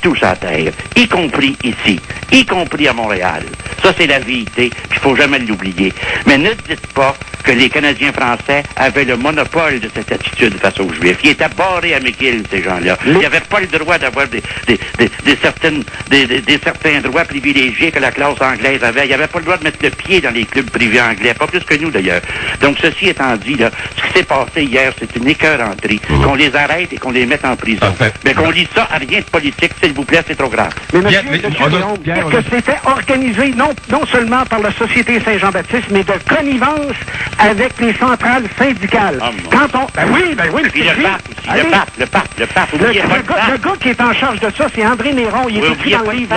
partout 0.00 0.14
sur 0.16 0.26
la 0.26 0.36
Terre, 0.36 0.72
y 0.96 1.08
compris 1.08 1.56
ici, 1.64 2.00
y 2.32 2.44
compris 2.46 2.88
à 2.88 2.92
Montréal. 2.92 3.42
Ça, 3.82 3.92
c'est 3.96 4.06
la 4.06 4.18
vérité, 4.18 4.70
puis 4.70 4.92
il 4.92 4.98
faut 4.98 5.16
jamais 5.16 5.38
l'oublier. 5.40 5.92
Mais 6.26 6.38
ne 6.38 6.50
dites 6.68 6.86
pas 6.94 7.16
que 7.44 7.52
les 7.52 7.68
Canadiens 7.70 8.12
français 8.12 8.62
avaient 8.76 9.04
le 9.04 9.16
monopole 9.16 9.80
de 9.80 9.88
cette 9.94 10.12
attitude 10.12 10.54
face 10.58 10.78
aux 10.80 10.92
Juifs. 10.92 11.18
Ils 11.24 11.30
étaient 11.30 11.48
barrés 11.56 11.94
à 11.94 12.00
McGill, 12.00 12.42
ces 12.50 12.62
gens-là. 12.62 12.98
Ils 13.06 13.18
n'avaient 13.18 13.40
pas 13.40 13.60
le 13.60 13.66
droit 13.66 13.96
d'avoir 13.98 14.26
des, 14.28 14.42
des, 14.66 14.78
des, 14.98 15.10
des 15.24 15.36
certaines, 15.40 15.82
des, 16.10 16.26
des- 16.26 16.40
des 16.42 16.58
certains 16.62 17.00
droits 17.00 17.24
privilégiés 17.24 17.90
que 17.90 17.98
la 18.00 18.10
classe 18.10 18.40
anglaise 18.40 18.82
avait. 18.84 19.06
Ils 19.06 19.10
n'avaient 19.10 19.28
pas 19.28 19.38
le 19.38 19.44
droit 19.44 19.56
de 19.56 19.64
mettre 19.64 19.78
le 19.82 19.90
pied 19.90 20.20
dans 20.20 20.30
les 20.32 20.44
clubs 20.44 20.68
privés 20.70 21.00
anglais, 21.00 21.32
pas 21.34 21.46
plus 21.46 21.60
que 21.60 21.74
nous 21.76 21.90
d'ailleurs. 21.90 22.20
Donc, 22.60 22.76
ceci 22.82 23.08
étant 23.08 23.36
dit, 23.36 23.54
là, 23.54 23.70
ce 23.96 24.02
qui 24.08 24.18
s'est 24.18 24.24
passé 24.24 24.64
hier, 24.64 24.92
c'est 24.98 25.16
une 25.16 25.28
écœuranterie. 25.28 26.00
Qu'on 26.22 26.34
les 26.34 26.54
arrête 26.54 26.92
et 26.92 26.98
qu'on 26.98 27.12
les 27.12 27.24
mette 27.26 27.44
en 27.44 27.56
prison. 27.56 27.86
Mais 28.24 28.34
qu'on 28.34 28.50
lit 28.50 28.68
ça 28.74 28.88
à 28.90 28.98
rien 28.98 29.20
de 29.20 29.24
politique, 29.24 29.72
s'il 29.88 29.96
vous 29.96 30.04
plaît, 30.04 30.22
c'est 30.26 30.36
trop 30.36 30.48
grave. 30.50 30.70
Mais 30.92 31.00
monsieur, 31.00 31.22
monsieur 31.22 31.68
Léon, 31.70 31.94
est-ce 32.04 32.36
que 32.36 32.56
c'était 32.56 32.78
organisé 32.84 33.50
non, 33.56 33.70
non 33.90 34.04
seulement 34.06 34.44
par 34.44 34.60
la 34.60 34.70
Société 34.72 35.20
Saint-Jean-Baptiste, 35.24 35.88
mais 35.90 36.04
de 36.04 36.12
connivence 36.28 36.94
avec 37.38 37.72
les 37.80 37.94
centrales 37.94 38.44
syndicales? 38.58 39.18
Quand 39.50 39.66
on... 39.74 39.86
Ben 39.94 40.06
oui, 40.12 40.34
ben 40.36 40.44
oui. 40.52 40.62
Puis 40.70 40.82
le 40.82 41.02
pape 41.02 41.22
aussi, 41.30 41.48
Allez. 41.48 41.62
le 41.62 41.70
pape, 41.70 41.90
le 41.98 42.06
pape, 42.06 42.28
le 42.38 42.46
pape. 42.46 42.68
Le, 42.72 42.86
le 42.86 42.92
gars, 42.92 43.02
pape. 43.02 43.50
le 43.52 43.56
gars 43.58 43.76
qui 43.80 43.88
est 43.88 44.00
en 44.00 44.12
charge 44.12 44.40
de 44.40 44.50
ça, 44.56 44.66
c'est 44.74 44.86
André 44.86 45.12
Néron. 45.14 45.46
Il 45.48 45.58
est 45.58 45.60
Oui, 45.62 45.72
écrit 45.72 45.90
dans 45.92 46.02
le 46.02 46.12
livre. 46.12 46.36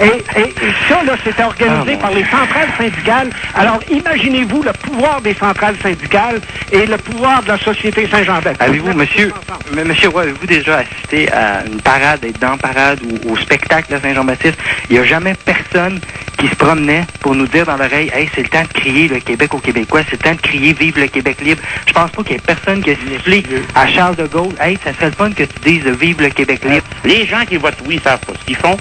Et, 0.00 0.40
et- 0.40 0.42
et 0.48 0.54
ça, 0.88 1.02
là, 1.04 1.12
c'était 1.22 1.44
organisé 1.44 1.92
Ah, 1.98 2.02
par 2.02 2.10
les 2.10 2.24
centrales 2.24 2.68
syndicales. 2.76 3.30
Alors, 3.54 3.78
imaginez-vous 3.90 4.62
le 4.62 4.72
pouvoir 4.72 5.20
des 5.20 5.34
centrales 5.34 5.76
syndicales 5.82 6.40
et 6.72 6.86
le 6.86 6.96
pouvoir 6.96 7.42
de 7.42 7.48
la 7.48 7.58
Société 7.58 8.08
Saint-Jean-Baptiste. 8.10 8.62
Avez-vous, 8.62 8.92
monsieur, 8.94 9.32
M- 9.76 9.86
monsieur 9.86 10.08
Roy, 10.08 10.22
avez-vous 10.22 10.46
déjà 10.46 10.78
assisté 10.78 11.30
à 11.32 11.64
une 11.66 11.80
parade, 11.80 12.24
être 12.24 12.38
dans 12.40 12.56
ou 13.02 13.32
au 13.32 13.36
spectacle 13.36 13.94
de 13.94 14.00
Saint-Jean-Baptiste? 14.00 14.58
Il 14.88 14.94
n'y 14.94 14.98
a 15.02 15.04
jamais 15.04 15.34
personne 15.44 16.00
qui 16.38 16.48
se 16.48 16.54
promenait 16.54 17.04
pour 17.20 17.34
nous 17.34 17.46
dire 17.46 17.64
dans 17.64 17.76
l'oreille, 17.76 18.10
hey, 18.14 18.28
c'est 18.34 18.42
le 18.42 18.48
temps 18.48 18.62
de 18.62 18.78
crier 18.78 19.08
le 19.08 19.20
Québec 19.20 19.54
aux 19.54 19.58
Québécois, 19.58 20.02
c'est 20.04 20.22
le 20.22 20.28
temps 20.30 20.34
de 20.34 20.40
crier 20.40 20.72
vive 20.74 20.98
le 20.98 21.06
Québec 21.08 21.40
libre. 21.40 21.62
Je 21.86 21.92
pense 21.92 22.10
pas 22.10 22.22
qu'il 22.22 22.32
y 22.32 22.36
ait 22.36 22.42
personne 22.46 22.82
qui 22.82 22.90
a 22.90 22.94
sifflé 22.94 23.42
à 23.74 23.86
Charles 23.86 24.16
de 24.16 24.26
Gaulle, 24.26 24.54
hey, 24.60 24.78
ça 24.84 24.92
serait 24.92 25.06
le 25.06 25.12
fun 25.12 25.30
que 25.30 25.44
tu 25.44 25.58
dises 25.64 25.84
vive 25.98 26.20
le 26.20 26.28
Québec 26.28 26.60
libre. 26.64 26.86
Les 27.04 27.26
gens 27.26 27.44
qui 27.46 27.56
votent 27.56 27.78
oui 27.86 28.00
savent 28.02 28.20
pas 28.20 28.32
ce 28.38 28.44
qu'ils 28.44 28.56
font. 28.56 28.76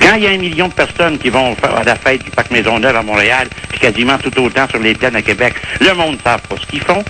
Quand 0.00 0.14
il 0.14 0.22
y 0.22 0.26
a 0.26 0.30
un 0.30 0.38
million 0.38 0.68
de 0.68 0.72
personnes 0.72 1.18
qui 1.18 1.30
vont 1.30 1.56
à 1.62 1.84
la 1.84 1.96
fête 1.96 2.24
du 2.24 2.30
Parc 2.30 2.50
Maisonneuve 2.50 2.96
à 2.96 3.02
Montréal, 3.02 3.48
puis 3.70 3.80
quasiment 3.80 4.16
tout 4.18 4.40
autant 4.40 4.68
sur 4.68 4.78
les 4.78 4.94
plaines 4.94 5.16
à 5.16 5.22
Québec, 5.22 5.54
le 5.80 5.92
monde 5.94 6.16
ne 6.16 6.22
savent 6.22 6.42
pas 6.48 6.56
ce 6.60 6.66
qu'ils 6.66 6.80
font. 6.80 7.04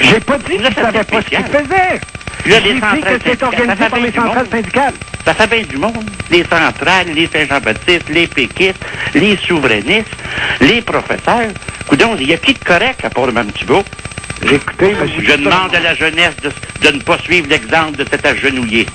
J'ai 0.00 0.20
pas 0.20 0.38
dit 0.38 0.56
qu'ils 0.56 0.62
ne 0.62 0.70
savaient 0.70 1.04
pas 1.04 1.22
ce 1.22 1.26
qu'ils 1.26 1.44
faisaient. 1.44 2.00
Là, 2.46 2.60
les 2.60 2.80
centrales 2.80 3.18
que 3.18 3.30
c'est 3.30 3.42
organisé 3.42 3.88
par 3.88 3.98
les 3.98 4.10
du 4.10 4.16
centrales 4.16 4.36
monde. 4.44 4.50
syndicales. 4.50 4.94
Ça 5.24 5.34
fait 5.34 5.46
bien 5.46 5.62
du 5.66 5.76
monde. 5.78 6.10
Les 6.30 6.42
centrales, 6.44 7.06
les 7.14 7.26
Saint-Jean-Baptiste, 7.26 8.08
les 8.10 8.26
péquistes, 8.26 8.84
les 9.14 9.36
souverainistes, 9.36 10.14
les 10.60 10.82
professeurs. 10.82 11.48
Coudon, 11.88 12.16
il 12.20 12.28
y 12.28 12.34
a 12.34 12.36
qui 12.36 12.52
de 12.52 12.58
correct 12.58 13.04
à 13.04 13.10
part 13.10 13.26
petit 13.44 13.64
bout? 13.64 13.84
Écoutez, 14.42 14.94
Je 15.18 15.36
demande 15.36 15.74
à 15.74 15.80
la 15.80 15.94
jeunesse 15.94 16.36
de, 16.42 16.52
de 16.86 16.96
ne 16.96 17.00
pas 17.00 17.18
suivre 17.18 17.46
l'exemple 17.48 17.96
de 17.96 18.04
cet 18.10 18.26
agenouillé. 18.26 18.86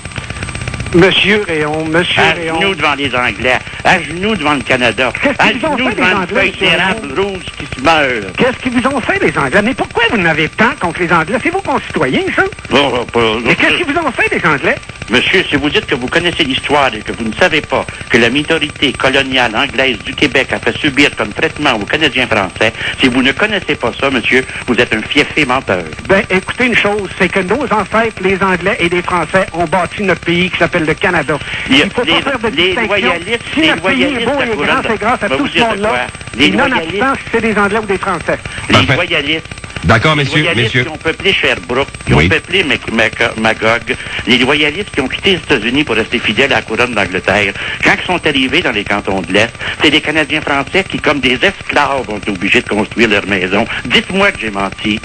Monsieur 0.96 1.44
Réon, 1.48 1.86
monsieur 1.86 2.20
À 2.22 2.32
Réon. 2.34 2.60
genoux 2.60 2.74
devant 2.76 2.96
les 2.96 3.14
Anglais, 3.16 3.60
à 3.84 4.02
genoux 4.02 4.36
devant 4.36 4.56
le 4.56 4.62
Canada, 4.62 5.14
à 5.38 5.50
genoux 5.52 5.60
devant 5.78 5.90
les 5.90 6.22
une 6.22 6.28
feuille 6.28 6.52
d'érable 6.60 7.20
rouge 7.20 7.44
qui 7.58 7.66
se 7.76 7.84
meurt. 7.84 8.36
Qu'est-ce 8.38 8.58
qu'ils 8.58 8.72
vous 8.72 8.88
ont 8.88 9.00
fait, 9.00 9.20
les 9.24 9.38
Anglais? 9.38 9.62
Mais 9.64 9.76
pourquoi 9.76 10.04
vous 10.10 10.18
n'avez 10.18 10.50
tant 10.50 10.72
contre 10.80 11.02
les 11.02 11.14
Anglais? 11.14 11.38
C'est 11.44 11.52
vos 11.52 11.62
concitoyens, 11.62 12.24
ça? 12.36 12.44
Bon, 12.72 12.90
bon, 12.90 13.06
bon, 13.14 13.40
Mais 13.46 13.54
qu'est-ce 13.54 13.76
qu'ils 13.76 13.86
vous 13.86 14.00
ont 14.00 14.12
fait, 14.12 14.36
les 14.36 14.44
Anglais? 14.50 14.76
Monsieur, 15.12 15.44
si 15.50 15.56
vous 15.56 15.70
dites 15.70 15.88
que 15.88 15.96
vous 15.96 16.08
connaissez 16.08 16.44
l'histoire 16.44 16.94
et 16.94 17.00
que 17.00 17.12
vous 17.12 17.24
ne 17.24 17.34
savez 17.34 17.62
pas 17.62 17.84
que 18.10 18.18
la 18.18 18.30
minorité 18.30 18.92
coloniale 18.94 19.56
anglaise 19.56 19.98
du 20.06 20.14
Québec 20.14 20.54
a 20.54 20.60
fait 20.60 20.78
subir 20.78 21.16
comme 21.16 21.30
traitement 21.34 21.74
aux 21.74 21.86
Canadiens 21.86 22.28
français, 22.28 22.72
si 23.00 23.08
vous 23.08 23.24
ne 23.24 23.32
connaissez 23.32 23.76
pas 23.76 23.92
ça, 24.00 24.10
monsieur, 24.12 24.44
vous 24.68 24.76
êtes 24.76 24.94
un 24.94 25.02
fiefé 25.02 25.46
menteur. 25.46 25.84
Ben, 26.08 26.24
écoutez 26.30 26.66
une 26.68 26.76
chose, 26.76 27.10
c'est 27.18 27.28
que 27.30 27.40
nos 27.40 27.64
ancêtres, 27.64 28.22
les 28.22 28.38
Anglais 28.44 28.78
et 28.80 28.90
les 28.90 29.02
Français, 29.02 29.48
ont 29.54 29.66
bâti 29.66 30.04
notre 30.04 30.22
pays 30.22 30.50
qui 30.52 30.58
s'appelle 30.58 30.79
le 30.86 30.94
Canada. 30.94 31.38
Il 31.70 31.78
faut 31.92 32.04
les- 32.04 32.14
pas 32.14 32.22
faire 32.32 32.40
de 32.40 32.48
les 32.48 32.64
distinction. 32.64 32.88
loyalistes- 32.88 33.40
si 33.54 33.60
les 33.62 33.68
pays 33.68 33.72
est 33.74 33.76
loyalistes 33.82 34.26
beau 34.26 34.42
et 34.42 34.66
grand, 34.66 34.82
c'est 34.88 35.00
grâce 35.00 35.24
à 35.24 35.28
Ben, 35.30 35.38
tout 35.38 35.48
ce 35.48 35.60
monde-là. 35.60 36.08
Les 36.38 36.46
Et 36.46 36.52
non 36.52 36.68
loyalistes- 36.68 37.02
abstant, 37.02 37.24
c'est 37.32 37.42
des 37.42 37.58
Anglais 37.58 37.80
ou 37.80 37.86
des 37.86 37.98
Français. 37.98 38.40
Les 38.70 38.96
loyalistes. 38.96 39.48
D'accord, 39.86 40.16
les 40.16 40.24
messieurs, 40.26 40.40
loyalistes 40.42 40.66
messieurs. 40.76 40.84
qui 40.84 40.90
ont 40.90 40.98
peuplé 40.98 41.32
Sherbrooke, 41.34 41.88
qui 42.06 42.14
Oui. 42.14 42.26
ont 42.26 42.30
peuplé 42.30 42.64
Mac- 42.66 42.92
Mac- 42.92 43.38
Magog, 43.38 43.96
les 44.28 44.38
loyalistes 44.38 44.90
qui 44.94 45.00
ont 45.00 45.08
quitté 45.08 45.32
les 45.32 45.38
États-Unis 45.38 45.86
pour 45.86 45.96
rester 45.96 46.20
fidèles 46.20 46.52
à 46.52 46.58
la 46.58 46.62
couronne 46.64 46.94
d'Angleterre, 46.94 47.54
quand 47.82 47.94
ils 47.98 48.06
sont 48.06 48.28
arrivés 48.28 48.62
dans 48.62 48.72
les 48.74 48.84
cantons 48.84 49.22
de 49.22 49.32
l'Est, 49.32 49.54
c'est 49.82 49.90
des 49.90 50.02
Canadiens 50.02 50.42
français 50.42 50.84
qui, 50.84 51.00
comme 51.00 51.22
des 51.22 51.40
esclaves, 51.42 52.10
ont 52.10 52.18
été 52.18 52.30
obligés 52.30 52.62
de 52.62 52.68
construire 52.68 53.08
leur 53.10 53.26
maison. 53.26 53.66
Dites-moi 53.86 54.32
que 54.34 54.40
j'ai 54.42 54.52
menti. 54.52 55.00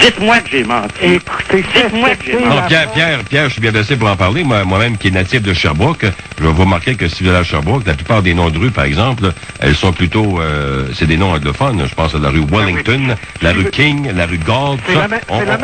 Dites-moi 0.00 0.38
que 0.40 0.50
j'ai 0.50 0.64
menti. 0.64 0.94
Écoutez, 1.02 1.64
Dites-moi 1.74 2.10
que 2.16 2.24
j'ai 2.26 2.32
Non, 2.40 2.46
menti. 2.46 2.68
Pierre, 2.68 2.90
Pierre, 2.92 3.18
Pierre, 3.28 3.44
je 3.48 3.52
suis 3.52 3.60
bien 3.60 3.72
placé 3.72 3.96
pour 3.96 4.08
en 4.08 4.16
parler. 4.16 4.42
Moi- 4.42 4.64
Moi-même, 4.64 4.96
qui 4.96 5.08
est 5.08 5.12
natif 5.12 5.42
de 5.42 5.52
Sherbrooke, 5.52 6.06
je 6.38 6.44
vais 6.44 6.50
vous 6.52 6.62
remarquer 6.62 6.94
que 6.94 7.08
si 7.08 7.22
vous 7.22 7.28
allez 7.30 7.38
à 7.38 7.44
Sherbrooke, 7.44 7.86
la 7.86 7.94
plupart 7.94 8.22
des 8.22 8.32
noms 8.34 8.48
de 8.50 8.58
rues, 8.58 8.70
par 8.70 8.84
exemple, 8.84 9.32
elles 9.60 9.74
sont 9.76 9.92
plutôt, 9.92 10.40
euh, 10.40 10.88
c'est 10.94 11.06
des 11.06 11.16
noms 11.16 11.32
anglophones. 11.32 11.84
Je 11.88 11.94
pense 11.94 12.14
à 12.14 12.18
la 12.18 12.30
rue 12.30 12.40
Wellington, 12.50 13.16
la 13.42 13.52
rue 13.52 13.70
King, 13.70 14.10
la 14.14 14.26
rue 14.26 14.38
Galt. 14.38 14.80
C'est 14.86 14.94
ça. 14.94 15.06
la 15.08 15.18
on, 15.28 15.40
la 15.40 15.56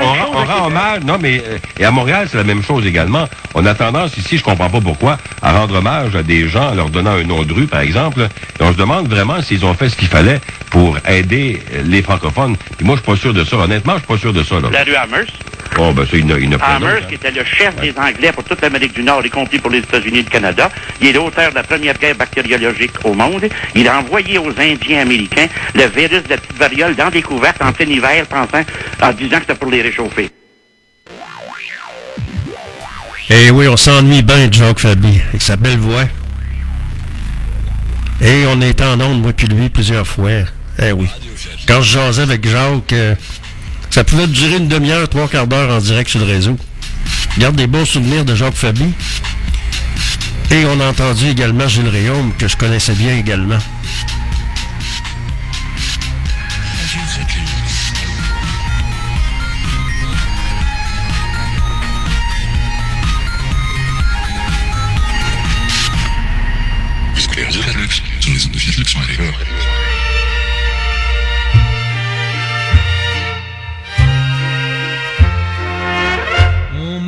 rend 0.45 0.67
hommage. 0.67 1.01
Non, 1.05 1.17
mais 1.21 1.43
euh, 1.47 1.59
et 1.79 1.85
à 1.85 1.91
Montréal, 1.91 2.29
c'est 2.31 2.37
la 2.39 2.45
même 2.45 2.63
chose 2.63 2.87
également. 2.87 3.27
On 3.55 3.65
a 3.65 3.75
tendance 3.75 4.17
ici, 4.19 4.37
je 4.39 4.43
comprends 4.45 4.69
pas 4.69 4.81
pourquoi, 4.81 5.17
à 5.43 5.53
rendre 5.53 5.77
hommage 5.77 6.15
à 6.17 6.23
des 6.23 6.49
gens 6.49 6.71
en 6.71 6.75
leur 6.75 6.91
donnant 6.91 7.13
un 7.13 7.25
nom 7.25 7.43
de 7.45 7.53
rue, 7.53 7.67
par 7.67 7.81
exemple. 7.81 8.29
Et 8.61 8.63
on 8.63 8.73
se 8.73 8.77
demande 8.79 9.09
vraiment 9.09 9.41
s'ils 9.41 9.65
ont 9.65 9.75
fait 9.75 9.89
ce 9.89 9.97
qu'il 9.97 10.09
fallait 10.09 10.41
pour 10.71 10.99
aider 11.09 11.63
les 11.85 12.03
francophones. 12.03 12.57
Puis 12.77 12.85
moi, 12.87 12.97
je 12.97 13.03
suis 13.03 13.11
pas 13.13 13.17
sûr 13.17 13.33
de 13.33 13.45
ça. 13.45 13.57
Honnêtement, 13.57 13.95
je 13.95 13.99
suis 14.01 14.07
pas 14.07 14.18
sûr 14.19 14.33
de 14.33 14.43
ça. 14.43 14.61
Là. 14.61 14.69
La 14.71 14.85
rue 14.85 14.95
Amherst. 14.95 15.33
Oh, 15.81 15.93
ben, 15.93 16.05
Amherst, 16.61 17.09
qui 17.09 17.15
était 17.15 17.31
le 17.31 17.45
chef 17.45 17.77
des 17.77 17.95
Anglais 17.97 18.33
pour 18.33 18.43
toute 18.43 18.61
l'Amérique 18.61 18.95
du 18.95 19.03
Nord, 19.03 19.25
y 19.25 19.31
compris 19.31 19.59
pour 19.59 19.71
les 19.71 19.79
États-Unis 19.79 20.19
et 20.19 20.23
le 20.23 20.31
Canada. 20.31 20.71
Il 21.01 21.07
est 21.07 21.13
l'auteur 21.13 21.51
de 21.51 21.55
la 21.55 21.63
première 21.63 21.97
guerre 21.97 22.17
bactériologique 22.17 22.93
au 23.05 23.15
monde. 23.15 23.49
Il 23.77 23.87
a 23.87 23.99
envoyé 23.99 24.39
aux 24.39 24.51
Indiens 24.59 25.03
américains 25.03 25.47
le 25.75 25.87
virus 25.87 26.25
de 26.25 26.31
la 26.31 26.37
petite 26.39 26.57
variole 26.59 26.97
dans 26.97 27.11
des 27.11 27.23
couvertes 27.23 27.63
en 27.63 27.73
plein 27.73 27.87
hiver, 27.87 28.27
pensant, 28.27 28.65
en 29.01 29.13
disant 29.13 29.37
que 29.37 29.43
c'était 29.43 29.55
pour 29.55 29.71
les 29.71 29.83
réchauffer. 29.83 30.31
Eh 33.31 33.51
oui, 33.51 33.69
on 33.69 33.77
s'ennuie 33.77 34.23
bien 34.23 34.49
de 34.49 34.53
Jacques 34.55 34.81
Fabi, 34.81 35.21
avec 35.29 35.43
sa 35.43 35.57
belle 35.57 35.79
voix. 35.79 36.05
Et 38.21 38.47
on 38.49 38.61
était 38.63 38.85
en 38.85 39.01
onde, 39.01 39.23
moi 39.23 39.33
puis 39.33 39.47
lui, 39.47 39.69
plusieurs 39.69 40.07
fois. 40.07 40.31
Eh 40.83 40.93
oui. 40.93 41.07
Quand 41.67 41.83
je 41.83 41.93
jasais 41.93 42.23
avec 42.23 42.49
Jacques, 42.49 42.93
euh, 42.93 43.15
ça 43.99 44.05
pouvait 44.05 44.29
durer 44.29 44.59
une 44.59 44.69
demi-heure, 44.69 45.09
trois 45.09 45.27
quarts 45.27 45.49
d'heure 45.49 45.75
en 45.75 45.81
direct 45.81 46.09
sur 46.09 46.21
le 46.21 46.27
réseau. 46.27 46.57
Garde 47.37 47.57
des 47.57 47.67
bons 47.67 47.85
souvenirs 47.85 48.25
de 48.25 48.33
Jacques 48.33 48.55
Fabi. 48.55 48.95
Et 50.53 50.65
on 50.67 50.79
a 50.79 50.87
entendu 50.87 51.27
également 51.29 51.67
Gilles 51.67 51.89
Réaume, 51.89 52.33
que 52.39 52.47
je 52.47 52.57
connaissais 52.57 52.93
bien 52.93 53.17
également. 53.17 53.59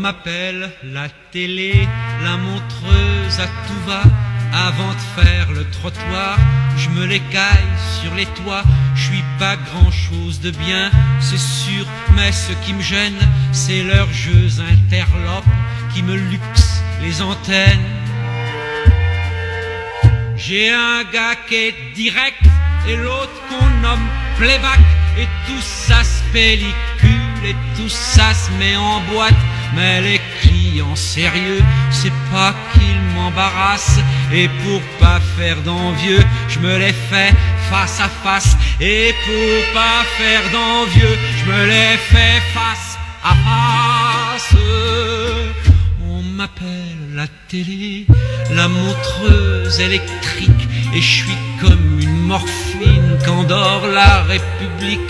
M'appelle 0.01 0.71
la 0.83 1.09
télé, 1.31 1.87
la 2.25 2.37
montreuse 2.39 3.39
à 3.39 3.47
tout 3.67 3.83
va. 3.87 4.03
Avant 4.53 4.93
de 4.93 5.23
faire 5.23 5.53
le 5.53 5.65
trottoir, 5.71 6.39
je 6.77 6.89
me 6.89 7.05
l'écaille 7.07 7.73
sur 8.01 8.15
les 8.15 8.27
toits. 8.27 8.65
Je 8.95 9.03
suis 9.11 9.25
pas 9.39 9.57
grand 9.57 9.91
chose 9.91 10.41
de 10.41 10.51
bien, 10.51 10.91
c'est 11.21 11.39
sûr, 11.39 11.87
mais 12.17 12.33
ce 12.33 12.53
qui 12.65 12.73
me 12.73 12.83
gêne, 12.83 13.21
c'est 13.53 13.83
leurs 13.83 14.13
jeux 14.13 14.61
interlopes 14.61 15.45
qui 15.95 16.03
me 16.03 16.17
luxent 16.17 16.83
les 17.03 17.21
antennes. 17.23 17.87
J'ai 20.37 20.73
un 20.73 21.05
gars 21.13 21.37
qui 21.47 21.55
est 21.55 21.75
direct 21.95 22.43
et 22.89 22.97
l'autre 22.97 23.39
qu'on 23.49 23.71
nomme 23.83 24.09
playback 24.39 24.81
et 25.19 25.29
tout 25.47 25.61
ça 25.61 26.03
se 26.03 26.23
pellicule 26.33 27.45
et 27.45 27.55
tout 27.77 27.89
ça 27.89 28.33
se 28.35 28.51
met 28.59 28.77
en 28.77 29.01
boîte. 29.13 29.35
Mais 29.75 30.01
les 30.01 30.21
clients 30.41 30.97
sérieux, 30.97 31.63
c'est 31.91 32.13
pas 32.33 32.55
qu'ils 32.73 33.01
m'embarrassent 33.15 34.01
et 34.33 34.49
pour 34.63 34.81
pas 34.99 35.21
faire 35.37 35.61
d'envieux, 35.63 36.23
je 36.49 36.59
me 36.59 36.79
les 36.79 36.93
fais 36.93 37.33
face 37.71 38.01
à 38.01 38.09
face 38.09 38.57
et 38.81 39.15
pour 39.25 39.73
pas 39.75 40.03
faire 40.19 40.43
d'envieux, 40.53 41.17
je 41.39 41.51
me 41.51 41.67
les 41.67 41.97
fais 42.11 42.41
face 42.55 42.99
à 43.23 43.35
face. 43.47 44.57
On 46.09 46.23
m'appelle 46.23 47.15
la 47.15 47.27
télé, 47.49 48.07
la 48.55 48.69
montreuse 48.69 49.81
électrique, 49.81 50.69
et 50.95 51.01
je 51.01 51.13
suis 51.23 51.39
comme 51.61 52.01
une 52.01 52.21
morphine 52.27 53.19
qu'endort 53.25 53.87
la 53.87 54.23
République. 54.23 55.01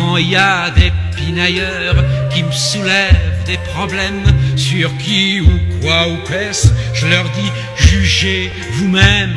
Quand 0.00 0.16
il 0.16 0.30
y 0.30 0.36
a 0.36 0.70
des 0.70 0.90
pinailleurs 1.14 2.02
qui 2.32 2.42
me 2.42 2.52
soulèvent 2.52 3.44
des 3.44 3.58
problèmes 3.74 4.24
sur 4.56 4.96
qui 4.96 5.42
ou 5.42 5.50
quoi 5.82 6.08
ou 6.08 6.16
qu'est-ce, 6.26 6.68
je 6.94 7.06
leur 7.06 7.24
dis 7.24 7.52
jugez 7.76 8.50
vous-même. 8.72 9.36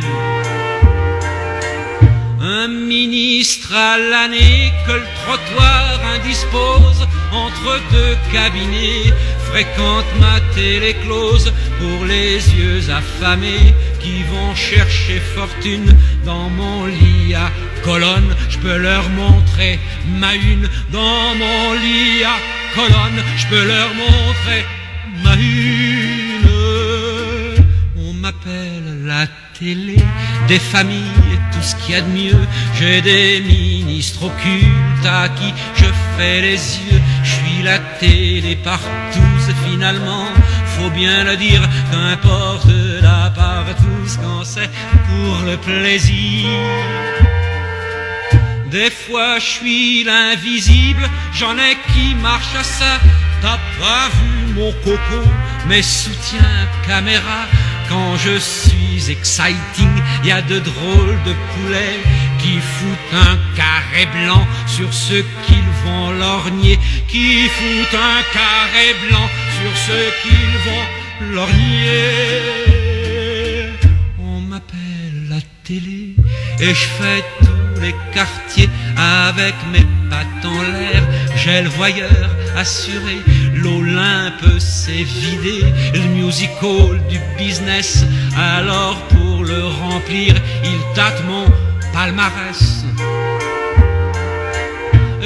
Un 2.42 2.70
ministre 2.70 3.76
à 3.76 3.98
l'année 3.98 4.72
que 4.88 4.94
le 4.94 5.08
trottoir 5.26 6.00
indispose 6.16 7.08
entre 7.34 7.82
deux 7.92 8.16
cabinets, 8.32 9.12
fréquente 9.52 10.06
ma 10.22 10.40
télé 10.56 10.94
close 11.04 11.52
pour 11.80 12.06
les 12.06 12.36
yeux 12.56 12.90
affamés 12.90 13.74
qui 14.04 14.24
vont 14.24 14.54
chercher 14.54 15.20
fortune 15.36 15.96
dans 16.26 16.50
mon 16.50 16.86
lit 16.86 17.34
à 17.34 17.50
colonne. 17.84 18.36
Je 18.50 18.58
peux 18.60 18.78
leur 18.78 19.08
montrer 19.10 19.80
ma 20.20 20.36
une 20.36 20.68
dans 20.92 21.36
mon 21.42 21.74
lit 21.74 22.24
à 22.24 22.38
colonne. 22.76 23.24
Je 23.38 23.48
peux 23.48 23.66
leur 23.66 23.90
montrer 23.94 24.66
ma 25.24 25.36
une. 25.36 26.50
On 27.98 28.14
m'appelle 28.14 29.06
la 29.06 29.26
télé 29.58 29.98
des 30.48 30.60
familles 30.60 31.24
et 31.34 31.56
tout 31.56 31.64
ce 31.64 31.76
qu'il 31.78 31.96
y 31.96 31.98
a 31.98 32.02
de 32.02 32.10
mieux. 32.10 32.48
J'ai 32.78 33.02
des 33.02 33.40
ministres 33.42 34.26
occultes 34.26 35.06
à 35.06 35.30
qui 35.30 35.54
je 35.76 35.86
fais 36.18 36.42
les 36.42 36.58
yeux. 36.58 37.02
Je 37.24 37.30
suis 37.30 37.64
la 37.64 37.80
télé 38.00 38.58
partout, 38.58 39.34
c'est 39.46 39.70
finalement, 39.70 40.28
faut 40.76 40.90
bien 40.90 41.24
le 41.24 41.36
dire, 41.38 41.62
qu'importe 41.92 42.68
la 43.02 43.32
partout 43.36 44.08
quand 44.22 44.44
c'est 44.44 44.70
pour 45.08 45.46
le 45.46 45.58
plaisir. 45.58 46.50
Des 48.72 48.90
fois 48.90 49.40
je 49.40 49.46
suis 49.58 50.04
l'invisible, 50.04 51.08
j'en 51.34 51.56
ai 51.58 51.78
qui 51.94 52.16
marchent 52.16 52.60
à 52.60 52.64
ça. 52.64 53.00
T'as 53.42 53.60
pas 53.80 54.10
vu 54.18 54.54
mon 54.54 54.72
coco, 54.84 55.22
mes 55.68 55.82
soutiens 55.84 56.68
caméra. 56.88 57.42
Quand 57.90 58.16
je 58.18 58.38
suis 58.40 59.12
exciting, 59.12 59.96
y 60.24 60.32
a 60.32 60.42
de 60.42 60.60
drôles 60.60 61.20
de 61.26 61.34
poulets 61.52 62.00
qui 62.40 62.60
foutent 62.60 63.20
un 63.30 63.38
carré 63.56 64.08
blanc 64.18 64.46
sur 64.66 64.92
ceux 64.94 65.26
qu'ils 65.46 65.72
vont 65.86 66.12
lorgner, 66.12 66.80
qui 67.08 67.48
foutent 67.50 68.00
un 68.00 68.22
carré 68.34 68.96
blanc 69.08 69.30
sur 69.64 69.78
ceux 69.88 70.10
qu'ils 70.22 70.58
vont 70.68 70.86
lorgner. 71.36 72.42
On 74.20 74.42
m'appelle 74.42 75.20
la 75.30 75.42
télé 75.64 76.16
et 76.60 76.74
je 76.82 76.88
fais 76.98 77.24
tous 77.40 77.82
les 77.82 77.96
quartiers 78.14 78.70
avec 78.98 79.56
mes 79.72 79.86
pattes 80.10 80.46
en 80.46 80.62
l'air. 80.74 81.04
J'ai 81.38 81.62
le 81.62 81.70
voyeur 81.70 82.30
assuré, 82.58 83.18
l'Olympe 83.56 84.60
s'est 84.60 85.08
vidé, 85.22 85.58
le 85.94 86.08
musical 86.22 87.02
du 87.10 87.20
business. 87.38 88.06
Alors 88.38 88.98
pour 89.14 89.44
le 89.46 89.62
remplir, 89.82 90.36
il 90.66 90.80
tâte 90.94 91.22
mon 91.26 91.46
palmarès. 91.94 92.84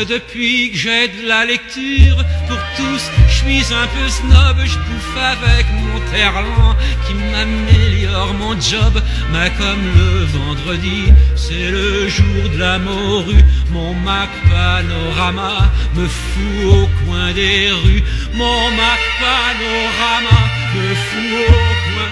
Depuis 0.05 0.69
que 0.69 0.77
j'ai 0.77 1.07
de 1.07 1.27
la 1.27 1.43
lecture 1.43 2.17
pour 2.47 2.59
tous, 2.77 3.03
je 3.27 3.33
suis 3.33 3.73
un 3.73 3.87
peu 3.87 4.07
snob, 4.07 4.57
je 4.63 4.77
bouffe 4.77 5.17
avec 5.17 5.65
mon 5.71 5.99
terlan 6.11 6.75
qui 7.07 7.15
m'améliore 7.15 8.33
mon 8.35 8.53
job. 8.61 9.01
Mais 9.31 9.49
comme 9.57 9.83
le 9.95 10.25
vendredi, 10.25 11.11
c'est 11.35 11.71
le 11.71 12.07
jour 12.09 12.49
de 12.53 12.59
la 12.59 12.77
morue, 12.77 13.43
mon 13.71 13.95
Mac 13.95 14.29
Panorama 14.51 15.71
me 15.95 16.05
fout 16.07 16.65
au 16.65 16.87
coin 17.03 17.31
des 17.33 17.71
rues. 17.71 18.03
Mon 18.35 18.69
Mac 18.71 18.99
Panorama 19.19 20.39
me 20.75 20.93
fout 20.93 21.49
au 21.49 21.53
coin 21.53 22.09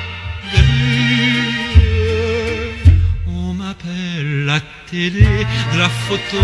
des 0.54 0.62
rues. 0.62 0.85
De 4.96 5.78
la 5.78 5.90
photo 5.90 6.38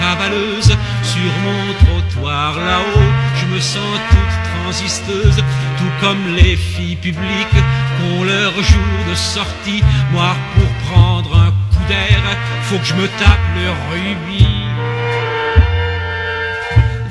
cavaleuse 0.00 0.76
sur 1.04 1.32
mon 1.44 1.72
trottoir 1.84 2.58
là-haut. 2.58 3.12
Je 3.36 3.46
me 3.46 3.60
sens 3.60 4.00
toute 4.10 4.62
transisteuse, 4.62 5.36
tout 5.78 5.92
comme 6.00 6.34
les 6.34 6.56
filles 6.56 6.96
publiques 6.96 7.62
qu'ont 7.98 8.24
leur 8.24 8.54
jour 8.54 8.98
de 9.08 9.14
sortie. 9.14 9.82
Moi, 10.10 10.34
pour 10.54 10.90
prendre 10.90 11.36
un 11.36 11.50
coup 11.50 11.84
d'air, 11.88 12.22
faut 12.64 12.78
que 12.78 12.84
je 12.84 12.94
me 12.94 13.06
tape 13.06 13.48
le 13.54 13.70
rubis. 13.90 14.46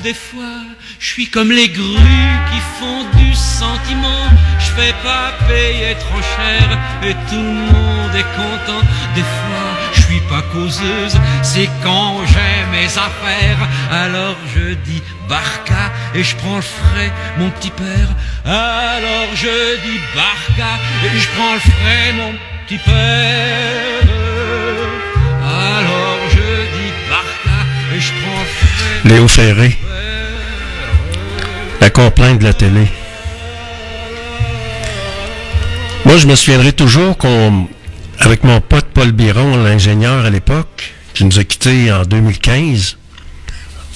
Des 0.02 0.14
fois, 0.14 0.60
je 0.98 1.06
suis 1.06 1.28
comme 1.30 1.52
les 1.52 1.68
grues 1.68 2.36
qui 2.50 2.60
font 2.78 3.04
du 3.16 3.34
sentiment. 3.34 4.28
Je 4.58 4.70
fais 4.72 4.94
pas 5.02 5.32
payer 5.48 5.94
trop 5.98 6.20
cher 6.36 6.78
et 7.02 7.14
tout 7.30 7.36
le 7.36 7.64
monde 7.72 8.14
est 8.14 8.30
content. 8.36 8.86
Des 9.14 9.22
fois, 9.22 9.71
je 9.92 10.00
suis 10.02 10.20
pas 10.28 10.42
causeuse, 10.52 11.16
c'est 11.42 11.68
quand 11.82 12.20
j'ai 12.26 12.76
mes 12.76 12.86
affaires. 12.86 13.68
Alors 13.90 14.36
je 14.54 14.74
dis 14.86 15.02
barca 15.28 15.92
et 16.14 16.22
je 16.22 16.36
prends 16.36 16.56
le 16.56 16.62
frais, 16.62 17.12
mon 17.38 17.50
petit 17.50 17.70
père. 17.70 18.08
Alors 18.44 19.28
je 19.34 19.76
dis 19.84 20.00
barca 20.14 20.72
et 21.04 21.18
je 21.18 21.28
prends 21.36 21.54
le 21.54 21.60
frais, 21.60 22.12
mon 22.16 22.32
petit 22.66 22.78
père. 22.78 24.08
Alors 25.44 26.18
je 26.30 26.48
dis 26.76 26.92
barca 27.08 27.58
et 27.94 28.00
je 28.00 28.12
prends 28.20 28.40
le 28.40 28.46
frais. 28.46 29.08
Léo 29.08 29.28
Ferré. 29.28 29.78
La 31.80 31.90
complainte 31.90 32.38
de 32.38 32.44
la 32.44 32.52
télé. 32.52 32.86
Moi, 36.04 36.16
je 36.16 36.26
me 36.26 36.34
souviendrai 36.34 36.72
toujours 36.72 37.16
qu'on, 37.16 37.68
avec 38.22 38.44
mon 38.44 38.60
pote 38.60 38.86
Paul 38.94 39.10
Biron, 39.10 39.56
l'ingénieur 39.64 40.24
à 40.24 40.30
l'époque, 40.30 40.94
qui 41.12 41.24
nous 41.24 41.40
a 41.40 41.44
quittés 41.44 41.90
en 41.90 42.02
2015, 42.04 42.96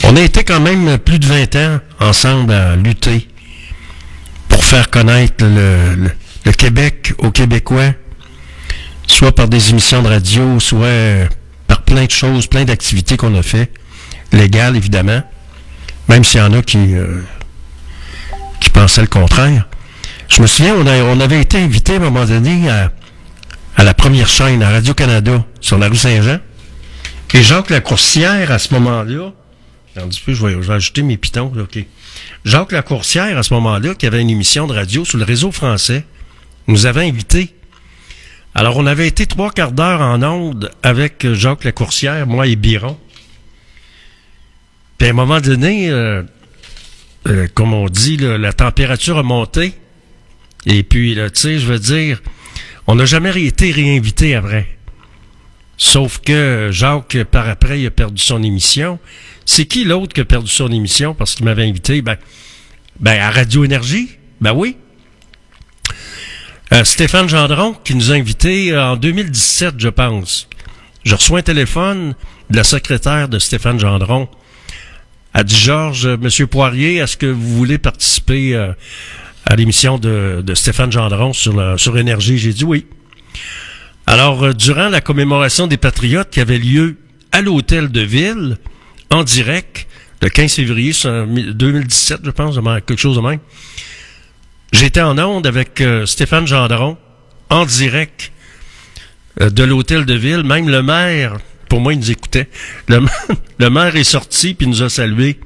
on 0.03 0.16
a 0.16 0.20
été 0.20 0.43
quand 0.43 0.59
même 0.59 0.99
plus 0.99 1.20
de 1.20 1.27
20 1.27 1.57
ans 1.57 1.81
ensemble 2.01 2.53
à 2.53 2.74
lutter 2.74 3.29
pour 4.49 4.64
faire 4.64 4.91
connaître 4.91 5.45
le, 5.45 6.11
Québec 6.53 7.12
aux 7.18 7.31
Québécois, 7.31 7.93
soit 9.07 9.33
par 9.33 9.47
des 9.47 9.70
émissions 9.70 10.03
de 10.03 10.09
radio, 10.09 10.59
soit 10.59 11.29
par 11.68 11.83
plein 11.83 12.07
de 12.07 12.11
choses, 12.11 12.49
plein 12.49 12.64
d'activités 12.64 13.16
qu'on 13.16 13.35
a 13.37 13.43
fait, 13.43 13.70
légales 14.33 14.74
évidemment, 14.77 15.22
même 16.09 16.24
s'il 16.24 16.41
y 16.41 16.43
en 16.43 16.53
a 16.53 16.62
qui, 16.62 16.95
euh, 16.95 17.22
pensaient 18.72 19.03
le 19.03 19.07
contraire. 19.07 19.68
Je 20.29 20.43
me 20.43 20.47
souviens, 20.49 20.74
on 20.74 21.20
avait 21.20 21.41
été 21.41 21.59
invité 21.59 21.95
à 21.95 21.97
un 21.97 22.01
moment 22.01 22.24
donné 22.27 22.68
à, 22.68 22.91
à 23.77 23.85
la 23.85 23.95
première 23.95 24.29
chaîne, 24.29 24.62
à 24.62 24.70
Radio-Canada, 24.70 25.45
sur 25.61 25.79
la 25.79 25.89
rue 25.89 25.97
Saint-Jean. 25.97 26.39
Et 27.35 27.43
Jacques 27.43 27.68
Lacourcière, 27.68 28.51
à 28.51 28.59
ce 28.59 28.72
moment-là, 28.74 29.33
un 29.97 30.09
petit 30.09 30.22
je 30.27 30.47
vais, 30.47 30.72
ajouter 30.72 31.03
mes 31.03 31.18
pitons, 31.18 31.53
là, 31.55 31.64
OK. 31.64 31.79
Jacques 32.47 32.72
Lacourcière, 32.72 33.37
à 33.37 33.43
ce 33.43 33.53
moment-là, 33.55 33.95
qui 33.95 34.07
avait 34.07 34.22
une 34.22 34.31
émission 34.31 34.66
de 34.66 34.72
radio 34.72 35.05
sur 35.05 35.18
le 35.18 35.24
réseau 35.24 35.53
français, 35.53 36.05
nous 36.66 36.87
avait 36.87 37.05
invités. 37.07 37.55
Alors, 38.55 38.79
on 38.79 38.87
avait 38.87 39.07
été 39.07 39.27
trois 39.27 39.51
quarts 39.51 39.72
d'heure 39.72 40.01
en 40.01 40.22
onde 40.22 40.70
avec 40.83 41.31
Jacques 41.35 41.64
Lacourcière, 41.64 42.27
moi 42.27 42.47
et 42.47 42.57
Biron. 42.57 42.99
Puis 44.97 45.09
à 45.09 45.11
un 45.11 45.14
moment 45.14 45.41
donné, 45.41 45.91
euh, 45.91 46.22
euh, 47.29 47.47
comme 47.53 47.74
on 47.74 47.87
dit, 47.91 48.16
la 48.16 48.55
température 48.55 49.18
a 49.18 49.22
monté. 49.22 49.74
Et 50.64 50.83
puis, 50.83 51.16
tu 51.16 51.31
sais, 51.35 51.59
je 51.59 51.66
veux 51.66 51.79
dire, 51.79 52.22
on 52.87 52.95
n'a 52.95 53.05
jamais 53.05 53.43
été 53.43 53.70
réinvité 53.70 54.34
après. 54.34 54.76
Sauf 55.78 56.20
que 56.20 56.70
Jacques, 56.72 57.22
par 57.24 57.49
après, 57.49 57.80
il 57.80 57.87
a 57.87 57.91
perdu 57.91 58.22
son 58.22 58.43
émission. 58.43 58.99
C'est 59.45 59.66
qui 59.66 59.84
l'autre 59.84 60.14
qui 60.14 60.20
a 60.20 60.24
perdu 60.24 60.51
son 60.51 60.70
émission 60.72 61.14
parce 61.14 61.34
qu'il 61.34 61.45
m'avait 61.45 61.68
invité? 61.68 62.01
Ben, 62.03 62.16
ben 63.01 63.20
à 63.20 63.30
Radio 63.30 63.64
Énergie. 63.64 64.11
Ben 64.41 64.53
oui. 64.53 64.76
Euh, 66.72 66.82
Stéphane 66.84 67.28
Gendron, 67.28 67.74
qui 67.84 67.95
nous 67.95 68.11
a 68.11 68.14
invités 68.14 68.72
euh, 68.72 68.93
en 68.93 68.97
2017, 68.97 69.74
je 69.78 69.89
pense. 69.89 70.49
Je 71.05 71.14
reçois 71.14 71.39
un 71.39 71.43
téléphone 71.43 72.14
de 72.51 72.57
la 72.57 72.64
secrétaire 72.64 73.28
de 73.28 73.39
Stéphane 73.39 73.78
Gendron. 73.78 74.28
Elle 75.32 75.45
dit, 75.45 75.57
Georges, 75.57 76.07
euh, 76.07 76.16
Monsieur 76.16 76.47
Poirier, 76.47 76.97
est-ce 76.97 77.16
que 77.16 77.26
vous 77.26 77.57
voulez 77.57 77.78
participer 77.78 78.57
à 79.47 79.57
l'émission 79.57 79.99
de, 79.99 80.42
de 80.44 80.55
Stéphane 80.55 80.90
Gendron 80.92 81.32
sur, 81.32 81.55
la- 81.57 81.78
sur 81.78 81.97
Énergie? 81.99 82.38
J'ai 82.38 82.53
dit 82.53 82.64
oui. 82.64 82.86
Alors, 84.07 84.44
euh, 84.44 84.53
durant 84.53 84.88
la 84.88 85.01
commémoration 85.01 85.66
des 85.66 85.76
Patriotes 85.76 86.30
qui 86.30 86.40
avait 86.40 86.59
lieu 86.59 86.97
à 87.32 87.40
l'hôtel 87.42 87.90
de 87.90 88.01
ville, 88.01 88.57
en 89.11 89.24
direct, 89.24 89.86
le 90.22 90.28
15 90.28 90.55
février 90.55 90.92
sur- 90.92 91.26
2017, 91.26 92.20
je 92.24 92.30
pense, 92.30 92.57
quelque 92.86 92.97
chose 93.01 93.16
de 93.16 93.20
même, 93.20 93.38
j'étais 94.72 95.01
en 95.03 95.18
onde 95.18 95.47
avec 95.47 95.80
euh, 95.80 96.07
Stéphane 96.07 96.47
Gendron, 96.47 96.97
en 97.51 97.64
direct 97.66 98.32
euh, 99.40 99.51
de 99.51 99.64
l'hôtel 99.64 100.05
de 100.07 100.14
ville. 100.14 100.42
Même 100.44 100.68
le 100.68 100.82
maire, 100.82 101.36
pour 101.68 101.80
moi, 101.80 101.92
il 101.92 101.99
nous 102.01 102.11
écoutait. 102.11 102.49
Le 102.88 103.01
maire 103.70 103.94
est 103.97 104.05
sorti 104.05 104.55
puis 104.55 104.66
nous 104.66 104.82
a 104.82 104.88
salués. 104.88 105.38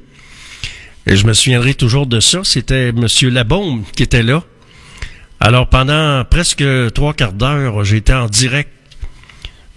Et 1.07 1.15
je 1.15 1.25
me 1.25 1.33
souviendrai 1.33 1.73
toujours 1.73 2.07
de 2.07 2.19
ça. 2.19 2.41
C'était 2.43 2.91
Monsieur 2.91 3.29
Labaume 3.29 3.83
qui 3.95 4.03
était 4.03 4.23
là. 4.23 4.43
Alors, 5.39 5.67
pendant 5.67 6.23
presque 6.25 6.63
trois 6.93 7.13
quarts 7.13 7.33
d'heure, 7.33 7.83
j'étais 7.83 8.13
en 8.13 8.27
direct 8.27 8.69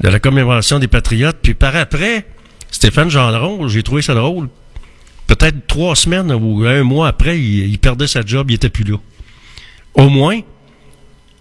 de 0.01 0.09
la 0.09 0.21
commémoration 0.21 0.79
des 0.79 0.89
Patriotes. 0.89 1.39
Puis 1.43 1.55
par 1.55 1.75
après, 1.77 2.27
Stéphane 2.71 3.09
Gendron, 3.09 3.69
j'ai 3.69 3.83
trouvé 3.83 4.03
ça 4.03 4.15
drôle. 4.15 4.49
peut-être 5.27 5.67
trois 5.67 5.97
semaines 5.97 6.33
ou 6.33 6.65
un 6.67 6.83
mois 6.83 7.09
après, 7.09 7.39
il, 7.39 7.71
il 7.71 7.79
perdait 7.79 8.07
sa 8.07 8.25
job, 8.25 8.51
il 8.51 8.55
était 8.55 8.69
plus 8.69 8.85
là. 8.85 8.97
Au 9.95 10.09
moins, 10.09 10.41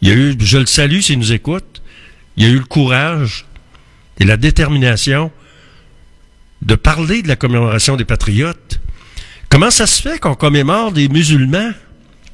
il 0.02 0.08
y 0.08 0.12
a 0.12 0.16
eu, 0.16 0.36
je 0.40 0.58
le 0.58 0.66
salue 0.66 1.00
s'il 1.00 1.20
nous 1.20 1.34
écoute, 1.34 1.82
il 2.38 2.46
y 2.46 2.48
a 2.48 2.50
eu 2.50 2.60
le 2.60 2.66
courage 2.66 3.46
et 4.20 4.26
la 4.26 4.38
détermination 4.38 5.32
de 6.62 6.76
parler 6.76 7.22
de 7.22 7.28
la 7.28 7.36
commémoration 7.36 7.98
des 7.98 8.06
patriotes. 8.06 8.80
Comment 9.54 9.70
ça 9.70 9.86
se 9.86 10.02
fait 10.02 10.18
qu'on 10.18 10.34
commémore 10.34 10.92
des 10.94 11.08
musulmans? 11.10 11.74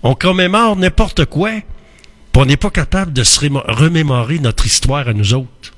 On 0.04 0.16
commémore 0.16 0.78
n'importe 0.78 1.26
quoi, 1.26 1.52
puis 1.52 2.42
on 2.42 2.46
n'est 2.46 2.56
pas 2.56 2.70
capable 2.70 3.12
de 3.12 3.24
se 3.24 3.42
remémorer 3.42 4.40
notre 4.40 4.66
histoire 4.66 5.06
à 5.06 5.12
nous 5.12 5.34
autres. 5.34 5.74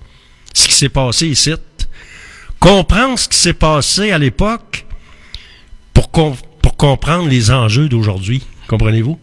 Ce 0.54 0.68
qui 0.68 0.76
s'est 0.76 0.88
passé 0.90 1.30
ici. 1.30 1.52
Comprendre 2.60 3.18
ce 3.18 3.28
qui 3.28 3.38
s'est 3.40 3.56
passé 3.56 4.12
à 4.12 4.20
l'époque 4.20 4.86
pour, 5.96 6.12
com- 6.12 6.36
pour 6.62 6.78
comprendre 6.78 7.28
les 7.28 7.50
enjeux 7.50 7.90
d'aujourd'hui. 7.90 8.44
Comprenez-vous? 8.68 9.20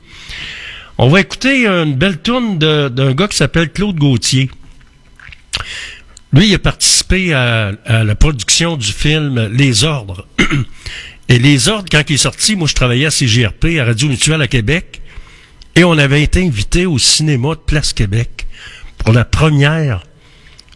On 0.99 1.11
va 1.11 1.21
écouter 1.21 1.69
une 1.69 1.95
belle 1.95 2.19
tourne 2.19 2.59
d'un 2.59 3.13
gars 3.13 3.29
qui 3.29 3.37
s'appelle 3.37 3.71
Claude 3.71 3.95
Gauthier. 3.95 4.51
Lui, 6.33 6.49
il 6.49 6.55
a 6.57 6.59
participé 6.59 7.33
à 7.33 7.71
la 7.87 8.15
production 8.17 8.77
du 8.77 8.89
film 8.89 9.47
Les 9.53 9.85
Ordres. 9.85 10.27
Et 11.29 11.39
Les 11.39 11.69
Ordres, 11.69 11.89
quand 11.91 12.03
il 12.09 12.15
est 12.15 12.19
sorti, 12.19 12.57
moi, 12.57 12.67
je 12.67 12.75
travaillais 12.75 13.07
à 13.07 13.11
CGRP, 13.11 13.79
à 13.79 13.85
Radio 13.85 14.09
Mutuelle 14.09 14.41
à 14.41 14.49
Québec, 14.49 15.03
et 15.77 15.85
on 15.85 15.99
avait 15.99 16.23
été 16.23 16.45
invité 16.45 16.87
au 16.87 16.99
cinéma 16.99 17.51
de 17.51 17.61
Place 17.61 17.93
Québec 17.93 18.47
pour 18.97 19.13
la 19.13 19.25
première 19.25 20.03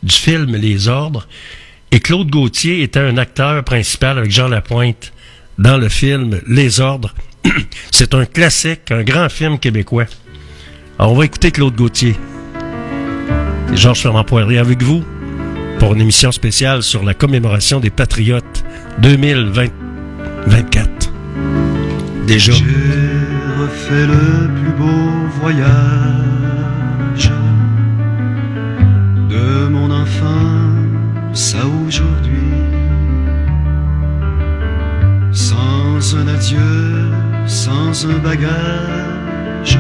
du 0.03 0.14
film 0.14 0.55
Les 0.57 0.88
Ordres. 0.88 1.26
Et 1.90 2.00
Claude 2.00 2.30
Gauthier 2.30 2.82
était 2.82 3.00
un 3.00 3.16
acteur 3.16 3.64
principal 3.64 4.18
avec 4.18 4.30
Jean 4.30 4.48
Lapointe 4.48 5.12
dans 5.59 5.78
le 5.78 5.88
film 5.88 6.40
Les 6.46 6.80
Ordres. 6.80 7.14
C'est 7.90 8.14
un 8.14 8.26
classique, 8.26 8.90
un 8.90 9.03
grand 9.03 9.28
film 9.28 9.59
québécois. 9.59 10.07
Alors, 10.98 11.12
on 11.12 11.16
va 11.16 11.24
écouter 11.24 11.50
Claude 11.50 11.74
Gauthier. 11.74 12.14
Et 13.72 13.76
Georges 13.76 14.00
Fernand 14.00 14.24
Poirier 14.24 14.59
avec 14.59 14.82
vous 14.82 15.03
pour 15.78 15.94
une 15.94 16.00
émission 16.03 16.30
spéciale 16.30 16.82
sur 16.82 17.03
la 17.03 17.14
commémoration 17.14 17.80
des 17.80 17.90
Patriotes 17.90 18.64
2024. 20.47 21.12
Déjà. 22.26 22.53
J'ai 22.53 22.64
refait 23.61 24.07
le 24.07 24.49
plus 24.59 24.72
beau 24.78 25.28
voyage 25.40 27.30
de 29.28 29.68
mon 29.68 29.90
enfance 29.90 31.55
à 31.55 31.66
aujourd'hui. 31.66 32.38
Sans 35.32 36.16
un 36.16 36.28
adieu, 36.28 37.11
sans 37.47 38.07
un 38.07 38.18
bagage, 38.18 39.78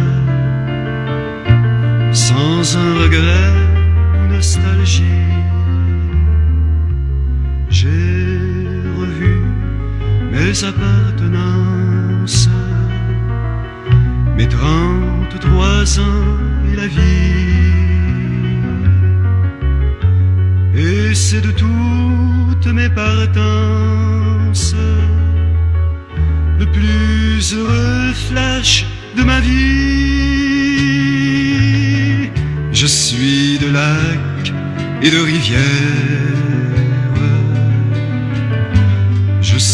sans 2.12 2.76
un 2.76 2.94
regret 3.02 3.52
ou 4.18 4.32
nostalgie. 4.32 5.22
Mes 10.32 10.64
appartenances, 10.64 12.48
mes 14.36 14.48
33 14.48 16.00
ans 16.00 16.38
et 16.70 16.76
la 16.76 16.86
vie. 16.86 17.42
Et 20.74 21.14
c'est 21.14 21.42
de 21.42 21.52
toutes 21.52 22.72
mes 22.72 22.88
partances 22.88 24.74
le 26.58 26.66
plus 26.66 27.54
heureux 27.54 28.12
flash 28.28 28.86
de 29.16 29.22
ma 29.22 29.40
vie. 29.40 29.52
Je 32.72 32.86
suis 32.86 33.58
de 33.58 33.68
lacs 33.70 34.52
et 35.02 35.10
de 35.10 35.18
rivières. 35.18 36.32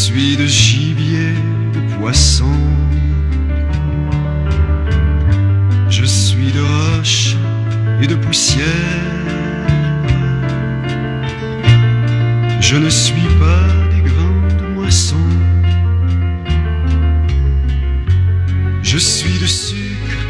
Je 0.09 0.14
suis 0.14 0.36
de 0.38 0.46
gibier, 0.46 1.34
de 1.74 1.80
poisson. 1.96 2.56
Je 5.90 6.02
suis 6.06 6.50
de 6.50 6.62
roches 6.62 7.36
et 8.00 8.06
de 8.06 8.14
poussière. 8.14 8.64
Je 12.59 12.76
ne 12.76 12.88
suis 12.88 13.28
pas 13.38 13.68
des 13.94 14.00
grandes 14.09 14.74
moissons. 14.76 15.30
Je 18.82 18.96
suis 18.96 19.38
de 19.38 19.46
sucre 19.46 20.22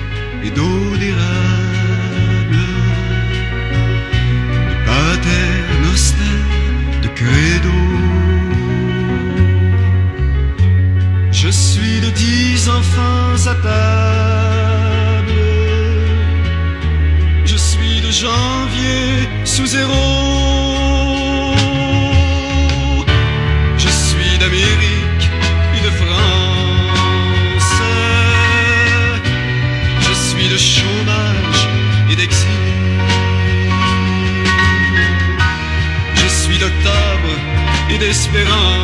et 0.43 0.51
d'eau 0.51 0.97
d'érable, 0.99 2.65
de 4.69 4.75
pater 4.87 5.49
noster, 5.85 6.41
de 7.01 7.09
credo. 7.15 7.78
Enfants 12.69 13.47
à 13.47 13.55
table. 13.55 15.33
Je 17.45 17.57
suis 17.57 18.01
de 18.01 18.11
janvier 18.11 19.29
sous 19.45 19.67
zéro. 19.67 19.93
Je 23.77 23.89
suis 23.89 24.39
d'Amérique 24.39 25.27
et 25.77 25.81
de 25.81 25.91
France. 26.03 27.83
Je 30.07 30.15
suis 30.15 30.49
de 30.49 30.57
chômage 30.57 31.63
et 32.11 32.17
d'exil. 32.17 32.49
Je 36.15 36.29
suis 36.29 36.59
d'octobre 36.59 37.33
et 37.91 37.99
d'espérance. 37.99 38.78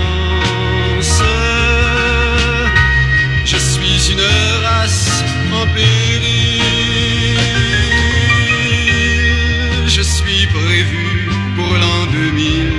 Je 9.97 10.03
suis 10.03 10.47
prévu 10.49 11.29
pour 11.57 11.73
l'an 11.73 12.07
2000. 12.13 12.73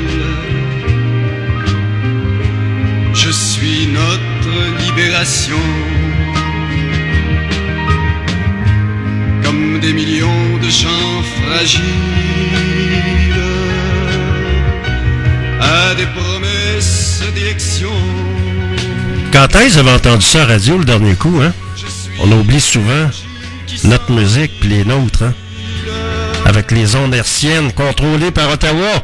Je 3.14 3.32
suis 3.32 3.88
notre 3.88 4.58
libération. 4.86 5.64
Comme 9.44 9.80
des 9.80 9.94
millions 9.94 10.58
de 10.62 10.70
gens 10.70 11.24
fragiles 11.38 11.84
à 15.62 15.96
des 15.96 16.08
promesses 16.08 17.24
d'élection. 17.34 17.96
Quand 19.32 19.48
est-ce 19.56 19.66
que 19.66 19.72
vous 19.72 19.80
avez 19.80 19.92
entendu 19.92 20.26
ça 20.26 20.44
à 20.44 20.46
radio 20.46 20.78
le 20.78 20.86
dernier 20.86 21.16
coup, 21.16 21.40
hein? 21.42 21.54
On 22.20 22.32
oublie 22.32 22.62
souvent 22.62 23.10
notre 23.84 24.12
musique 24.12 24.52
puis 24.60 24.70
les 24.70 24.86
nôtres, 24.86 25.24
hein? 25.24 25.34
Avec 26.46 26.72
les 26.72 26.96
ondes 26.96 27.14
hertziennes 27.14 27.72
contrôlées 27.74 28.32
par 28.32 28.50
Ottawa. 28.52 29.04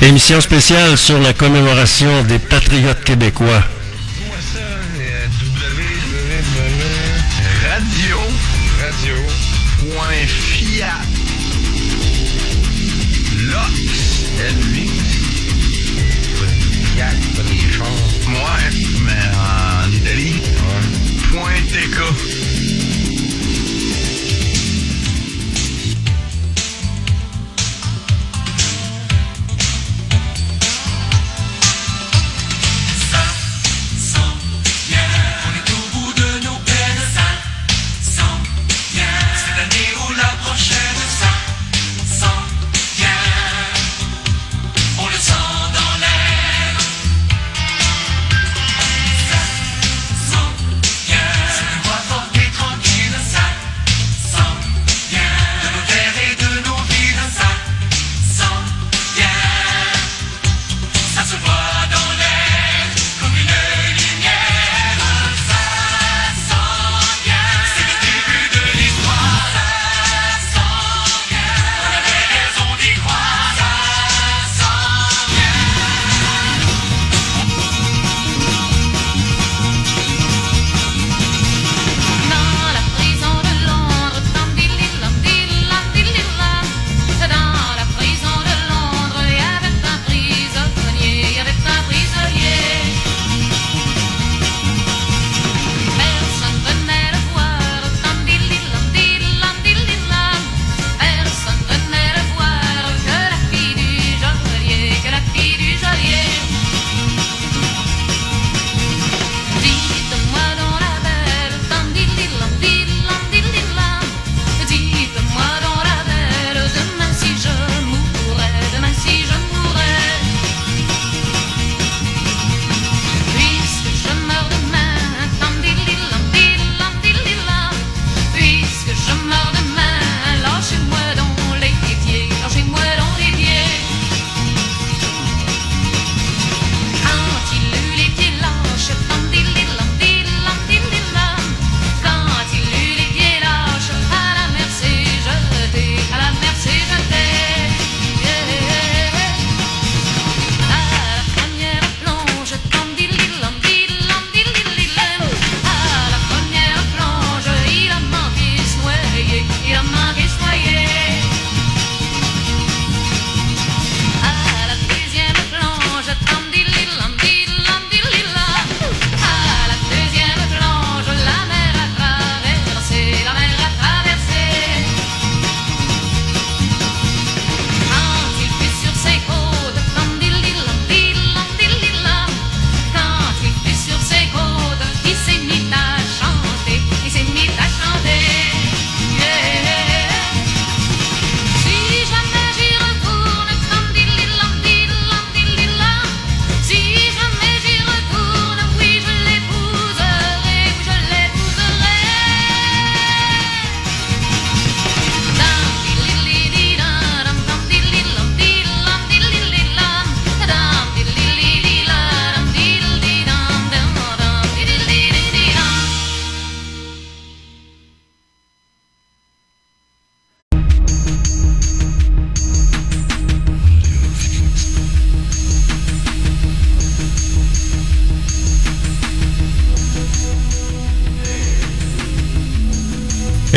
Émission 0.00 0.40
spéciale 0.40 0.96
sur 0.96 1.18
la 1.18 1.32
commémoration 1.32 2.22
des 2.28 2.38
patriotes 2.38 3.02
québécois. 3.02 3.64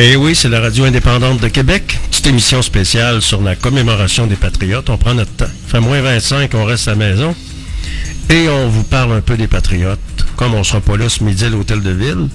Et 0.02 0.14
Eh 0.14 0.16
oui, 0.16 0.34
c'est 0.34 0.50
la 0.50 0.60
radio 0.60 0.86
indépendante 0.86 1.40
de 1.42 1.48
Québec. 1.48 2.00
Petite 2.10 2.26
émission 2.26 2.64
spéciale 2.64 3.22
sur 3.22 3.40
la 3.40 3.56
commémoration 3.56 4.26
des 4.26 4.36
Patriotes. 4.36 4.90
On 4.90 4.98
prend 4.98 5.14
notre 5.14 5.32
temps. 5.34 5.52
Fait 5.68 5.80
moins 5.80 6.02
25, 6.02 6.50
on 6.56 6.66
reste 6.66 6.88
à 6.88 6.92
la 6.92 6.98
maison. 6.98 7.36
Et 8.32 8.50
on 8.50 8.68
vous 8.68 8.84
parle 8.84 9.12
un 9.12 9.22
peu 9.22 9.38
des 9.38 9.46
Patriotes. 9.46 10.00
Comme 10.38 10.56
on 10.56 10.64
sera 10.64 10.82
pas 10.82 10.98
là 10.98 11.08
ce 11.08 11.24
midi 11.24 11.46
à 11.46 11.50
l'Hôtel 11.50 11.84
de 11.84 11.92
Ville, 11.92 12.30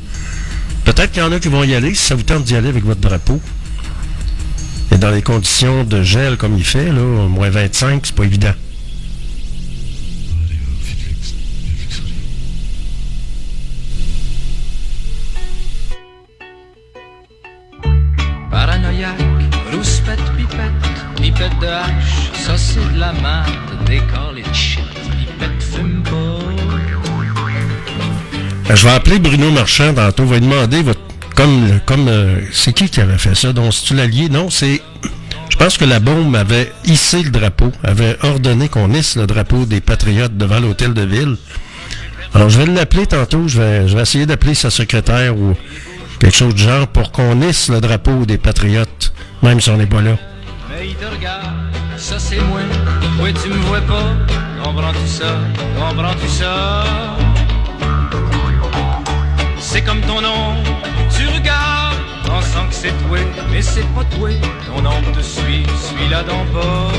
peut-être 0.85 1.11
qu'il 1.11 1.25
y 1.25 1.27
en 1.27 1.33
a 1.33 1.41
qui 1.41 1.49
vont 1.49 1.65
y 1.65 1.75
aller, 1.75 1.93
si 1.93 2.07
ça 2.07 2.15
vous 2.15 2.23
tente 2.23 2.45
d'y 2.45 2.55
aller 2.55 2.69
avec 2.69 2.85
votre 2.85 3.01
drapeau. 3.01 3.41
Et 4.93 4.99
dans 4.99 5.11
les 5.11 5.23
conditions 5.23 5.83
de 5.83 6.05
gel 6.05 6.37
comme 6.37 6.57
il 6.57 6.65
fait, 6.65 6.93
là, 6.93 7.27
moins 7.29 7.51
25, 7.51 8.07
c'est 8.07 8.15
pas 8.15 8.27
évident. 8.27 8.55
Vais 28.87 28.95
appeler 28.95 29.19
Bruno 29.19 29.51
Marchand 29.51 29.95
tantôt. 29.95 30.25
Vais 30.27 30.41
lui 30.41 30.47
demander 30.47 30.83
votre. 30.83 31.01
Comme. 31.35 31.81
comme 31.87 32.09
euh, 32.09 32.41
c'est 32.53 32.73
qui 32.73 32.89
qui 32.89 33.01
avait 33.01 33.19
fait 33.19 33.35
ça? 33.35 33.53
Donc, 33.53 33.75
c'est-tu 33.75 33.95
l'allié? 33.95 34.29
Non, 34.29 34.49
c'est. 34.51 34.81
Je 35.49 35.57
pense 35.57 35.77
que 35.79 35.85
la 35.85 36.01
bombe 36.01 36.37
avait 36.37 36.73
hissé 36.85 37.23
le 37.23 37.31
drapeau, 37.31 37.73
avait 37.83 38.17
ordonné 38.23 38.69
qu'on 38.69 38.93
hisse 38.93 39.17
le 39.17 39.27
drapeau 39.27 39.65
des 39.65 39.81
Patriotes 39.81 40.37
devant 40.37 40.61
l'hôtel 40.61 40.93
de 40.93 41.03
ville. 41.03 41.37
Alors, 42.35 42.51
je 42.51 42.59
vais 42.59 42.67
l'appeler 42.67 43.07
tantôt. 43.07 43.49
Je 43.49 43.61
vais, 43.61 43.89
je 43.89 43.97
vais 43.97 44.03
essayer 44.03 44.27
d'appeler 44.27 44.55
sa 44.55 44.71
secrétaire 44.71 45.37
ou 45.37 45.55
quelque 46.19 46.37
chose 46.37 46.55
du 46.55 46.63
genre 46.63 46.87
pour 46.89 47.13
qu'on 47.13 47.41
hisse 47.43 47.69
le 47.69 47.81
drapeau 47.81 48.25
des 48.25 48.39
Patriotes, 48.39 49.13
même 49.43 49.61
si 49.61 49.71
on 49.71 49.77
n'est 49.77 49.87
pas 49.87 50.03
là. 50.03 50.17
Mais 50.71 50.89
il 50.89 50.95
te 50.95 51.05
regarde, 51.07 51.47
ça 51.97 52.19
c'est 52.19 52.41
moi, 52.41 52.61
oui 53.21 53.33
tu 53.43 53.49
me 53.49 53.55
vois 53.67 53.81
pas, 53.81 54.15
comprends-tu 54.63 55.07
ça, 55.07 55.39
comprends-tu 55.79 56.29
ça? 56.29 56.85
C'est 59.77 59.85
comme 59.85 60.01
ton 60.01 60.23
nom, 60.23 60.55
tu 61.15 61.27
regardes, 61.27 61.99
pensant 62.27 62.67
que 62.67 62.75
c'est 62.75 62.95
toi, 63.07 63.19
mais 63.53 63.61
c'est 63.61 63.85
pas 63.95 64.05
toi, 64.17 64.31
ton 64.69 64.79
ombre 64.79 65.13
te 65.13 65.23
suit, 65.23 65.67
suis 65.85 66.09
là 66.09 66.23
d'en 66.23 66.47
bas. 66.47 66.91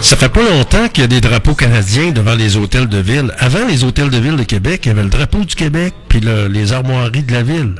Ça 0.00 0.16
fait 0.16 0.30
pas 0.30 0.40
longtemps 0.40 0.88
qu'il 0.88 1.02
y 1.02 1.04
a 1.04 1.06
des 1.06 1.20
drapeaux 1.20 1.52
canadiens 1.54 2.12
devant 2.12 2.34
les 2.34 2.56
hôtels 2.56 2.88
de 2.88 2.96
ville. 2.96 3.34
Avant 3.38 3.66
les 3.68 3.84
hôtels 3.84 4.08
de 4.08 4.16
ville 4.16 4.36
de 4.36 4.42
Québec, 4.44 4.80
il 4.86 4.88
y 4.88 4.90
avait 4.92 5.02
le 5.02 5.10
drapeau 5.10 5.44
du 5.44 5.54
Québec 5.54 5.92
puis 6.08 6.20
le- 6.20 6.46
les 6.48 6.72
armoiries 6.72 7.24
de 7.24 7.32
la 7.34 7.42
ville. 7.42 7.74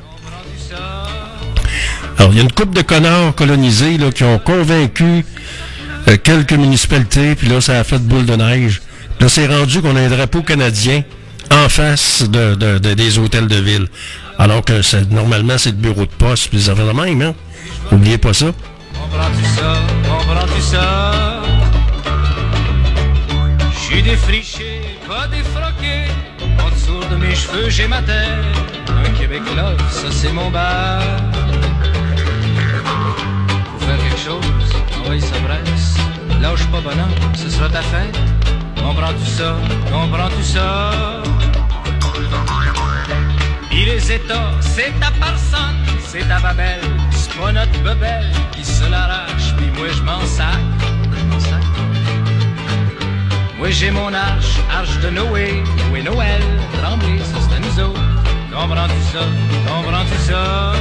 Alors, 2.19 2.33
il 2.33 2.37
y 2.37 2.41
a 2.41 2.43
une 2.43 2.53
couple 2.53 2.77
de 2.77 2.83
connards 2.83 3.35
colonisés 3.35 3.97
là, 3.97 4.13
qui 4.13 4.25
ont 4.25 4.39
convaincu 4.39 5.25
euh, 6.07 6.19
quelques 6.23 6.53
municipalités, 6.53 7.35
puis 7.35 7.49
là, 7.49 7.63
ça 7.63 7.81
a 7.81 7.85
fait 7.85 7.99
boule 7.99 8.27
de 8.27 8.37
neige. 8.37 8.83
Là, 9.21 9.31
c'est 9.31 9.47
rendu 9.47 9.81
qu'on 9.81 9.97
a 9.97 10.01
un 10.01 10.11
drapeau 10.11 10.43
canadien 10.43 11.03
en 11.51 11.69
face 11.69 12.23
de, 12.29 12.55
de- 12.55 12.79
de- 12.79 12.95
des 12.95 13.19
hôtels 13.19 13.49
de 13.49 13.57
ville. 13.57 13.87
Alors 14.39 14.65
que 14.65 14.81
normalement, 15.13 15.59
c'est 15.59 15.71
le 15.71 15.77
bureau 15.77 16.03
de 16.03 16.11
poste, 16.11 16.49
puis 16.49 16.61
ça 16.63 16.75
fait 16.75 16.87
de 16.87 16.93
même, 16.93 17.21
hein? 17.23 17.35
Oubliez 17.93 18.19
pas 18.19 18.33
ça. 18.33 18.47
Comprends-tu 18.95 19.45
ça, 19.57 19.75
comprends-tu 20.09 20.61
ça? 20.63 21.43
J'suis 23.75 24.03
défriché, 24.03 24.81
pas 25.09 25.27
défroqué, 25.27 26.07
en 26.65 26.71
dessous 26.71 27.05
de 27.11 27.17
mes 27.17 27.35
cheveux 27.35 27.69
j'ai 27.69 27.89
ma 27.89 28.01
terre, 28.03 28.39
un 29.05 29.11
Québec 29.19 29.43
love, 29.57 29.77
ça 29.91 30.09
c'est 30.13 30.33
mon 30.33 30.51
bar. 30.51 31.03
Faut 33.73 33.85
faire 33.85 33.99
quelque 33.99 34.21
chose, 34.25 34.45
ah 34.77 35.09
oui 35.11 35.21
ça 35.21 35.37
presse, 35.47 35.95
lâche 36.41 36.65
pas 36.67 36.81
bonhomme, 36.81 37.11
ce 37.35 37.51
sera 37.51 37.69
ta 37.69 37.83
fête. 37.83 38.17
Comprends-tu 38.83 39.27
ça, 39.27 39.57
comprends-tu 39.91 40.43
ça? 40.43 40.91
Pis 43.71 43.85
les 43.85 44.13
États, 44.13 44.53
c'est 44.61 44.93
ta 45.01 45.11
personne, 45.11 45.79
c'est 46.05 46.27
ta 46.29 46.41
babelle, 46.41 46.81
c'est 47.11 47.33
pas 47.39 47.53
notre 47.53 47.79
bebelle 47.83 48.31
qui 48.53 48.65
se 48.65 48.89
l'arrache, 48.91 49.55
puis 49.57 49.71
moi 49.77 49.89
je 49.97 50.03
m'en 50.03 50.21
sac. 50.27 50.61
Moi 53.59 53.71
j'ai 53.71 53.91
mon 53.91 54.13
arche, 54.13 54.57
arche 54.75 54.99
de 55.01 55.11
Noé, 55.11 55.63
Noé 55.89 56.03
Noël, 56.03 56.43
tremblé, 56.83 57.19
ça 57.19 57.39
c'est 57.41 57.57
à 57.57 57.61
nous 57.61 57.91
autres. 57.91 58.01
Comprends-tu 58.53 59.03
ça, 59.13 59.25
comprends-tu 59.69 60.19
ça? 60.31 60.73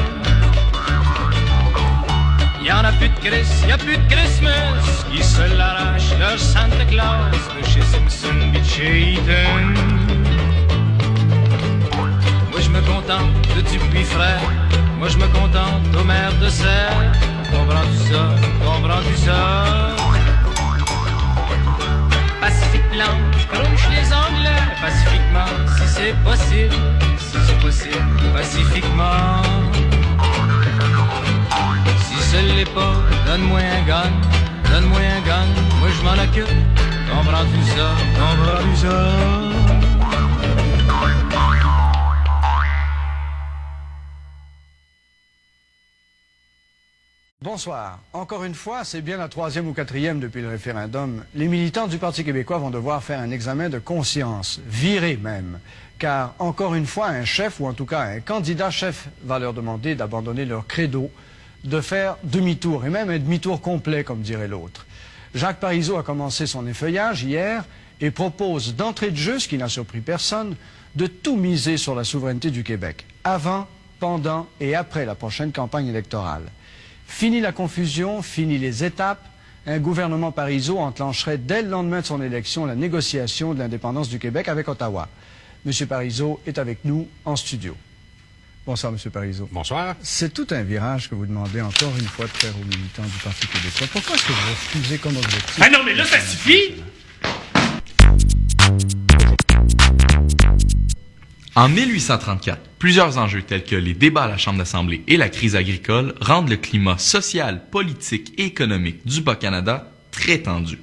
Y'en 2.69 2.83
a 2.85 2.91
plus 2.91 3.09
de 3.09 3.19
Chris, 3.19 3.47
y 3.67 3.71
a 3.71 3.79
plus 3.79 3.97
de 3.97 4.07
Christmas 4.13 5.03
qui 5.11 5.23
se 5.23 5.41
l'arrache, 5.57 6.11
leur 6.19 6.37
Santa 6.37 6.85
Claus 6.85 7.33
de 7.57 7.65
chez 7.67 7.81
Simpson 7.81 8.35
de 8.53 8.63
chez 8.63 9.13
Eaton. 9.13 9.73
Moi 12.51 12.59
je 12.61 12.69
me 12.69 12.79
contente 12.81 13.33
de 13.55 13.61
Dupuis 13.61 14.03
frère, 14.03 14.41
moi 14.99 15.07
je 15.07 15.17
me 15.17 15.25
contente 15.29 15.81
aux 15.99 16.03
mères 16.03 16.37
de 16.39 16.47
serre. 16.47 17.11
Comprends-tu 17.51 18.13
ça, 18.13 18.35
comprends-tu 18.63 19.15
ça? 19.17 20.08
Bonsoir. 47.41 47.99
Encore 48.13 48.43
une 48.43 48.53
fois, 48.53 48.83
c'est 48.83 49.01
bien 49.01 49.17
la 49.17 49.29
troisième 49.29 49.67
ou 49.67 49.73
quatrième 49.73 50.19
depuis 50.19 50.41
le 50.41 50.49
référendum. 50.49 51.23
Les 51.33 51.47
militants 51.47 51.87
du 51.87 51.97
Parti 51.97 52.23
québécois 52.23 52.59
vont 52.59 52.69
devoir 52.69 53.01
faire 53.01 53.19
un 53.19 53.31
examen 53.31 53.69
de 53.69 53.79
conscience, 53.79 54.59
virer 54.67 55.17
même. 55.17 55.59
Car, 55.97 56.35
encore 56.37 56.75
une 56.75 56.85
fois, 56.85 57.07
un 57.07 57.25
chef, 57.25 57.59
ou 57.59 57.67
en 57.67 57.73
tout 57.73 57.85
cas 57.85 58.01
un 58.01 58.19
candidat 58.19 58.69
chef, 58.69 59.07
va 59.23 59.39
leur 59.39 59.53
demander 59.53 59.95
d'abandonner 59.95 60.45
leur 60.45 60.67
credo, 60.67 61.09
de 61.63 61.81
faire 61.81 62.17
demi-tour, 62.23 62.85
et 62.85 62.89
même 62.89 63.09
un 63.09 63.19
demi-tour 63.19 63.61
complet, 63.61 64.03
comme 64.03 64.21
dirait 64.21 64.47
l'autre. 64.47 64.85
Jacques 65.35 65.59
Parizeau 65.59 65.97
a 65.97 66.03
commencé 66.03 66.47
son 66.47 66.65
effeuillage 66.67 67.23
hier 67.23 67.65
et 68.01 68.11
propose 68.11 68.75
d'entrée 68.75 69.11
de 69.11 69.17
jeu, 69.17 69.39
ce 69.39 69.47
qui 69.47 69.57
n'a 69.57 69.69
surpris 69.69 70.01
personne, 70.01 70.55
de 70.95 71.07
tout 71.07 71.35
miser 71.35 71.77
sur 71.77 71.95
la 71.95 72.03
souveraineté 72.03 72.49
du 72.49 72.63
Québec, 72.63 73.05
avant, 73.23 73.67
pendant 73.99 74.47
et 74.59 74.75
après 74.75 75.05
la 75.05 75.15
prochaine 75.15 75.51
campagne 75.51 75.87
électorale. 75.87 76.43
Fini 77.05 77.41
la 77.41 77.51
confusion, 77.51 78.21
fini 78.21 78.57
les 78.57 78.83
étapes. 78.83 79.25
Un 79.67 79.79
gouvernement 79.79 80.31
Parizeau 80.31 80.79
enclencherait 80.79 81.37
dès 81.37 81.61
le 81.61 81.69
lendemain 81.69 82.01
de 82.01 82.05
son 82.05 82.21
élection 82.21 82.65
la 82.65 82.75
négociation 82.75 83.53
de 83.53 83.59
l'indépendance 83.59 84.09
du 84.09 84.17
Québec 84.17 84.47
avec 84.47 84.67
Ottawa. 84.67 85.09
Monsieur 85.65 85.85
Parizeau 85.85 86.39
est 86.47 86.57
avec 86.57 86.85
nous 86.85 87.07
en 87.25 87.35
studio. 87.35 87.75
Bonsoir, 88.69 88.91
Monsieur 88.91 89.09
Parizeau. 89.09 89.49
Bonsoir. 89.51 89.95
C'est 89.99 90.31
tout 90.31 90.45
un 90.51 90.61
virage 90.61 91.09
que 91.09 91.15
vous 91.15 91.25
demandez 91.25 91.59
encore 91.59 91.91
une 91.99 92.05
fois 92.05 92.25
de 92.25 92.29
faire 92.29 92.53
aux 92.55 92.65
militants 92.65 93.01
du 93.01 93.17
Parti 93.23 93.47
québécois. 93.47 93.87
Pourquoi 93.91 94.15
est-ce 94.15 94.27
que 94.27 94.31
vous 94.31 94.49
refusez 94.51 94.97
comme 94.99 95.17
objectif? 95.17 95.59
Ah 95.59 95.71
non, 95.71 95.79
mais 95.83 95.95
là, 95.95 96.05
ça 96.05 96.19
suffit! 96.19 96.75
En 101.55 101.67
1834, 101.67 102.61
plusieurs 102.77 103.17
enjeux 103.17 103.41
tels 103.41 103.63
que 103.63 103.75
les 103.75 103.95
débats 103.95 104.25
à 104.25 104.27
la 104.27 104.37
Chambre 104.37 104.59
d'Assemblée 104.59 105.03
et 105.07 105.17
la 105.17 105.29
crise 105.29 105.55
agricole 105.55 106.13
rendent 106.21 106.49
le 106.49 106.57
climat 106.57 106.99
social, 106.99 107.63
politique 107.71 108.33
et 108.37 108.45
économique 108.45 108.99
du 109.03 109.21
Bas-Canada 109.21 109.91
très 110.11 110.37
tendu. 110.43 110.77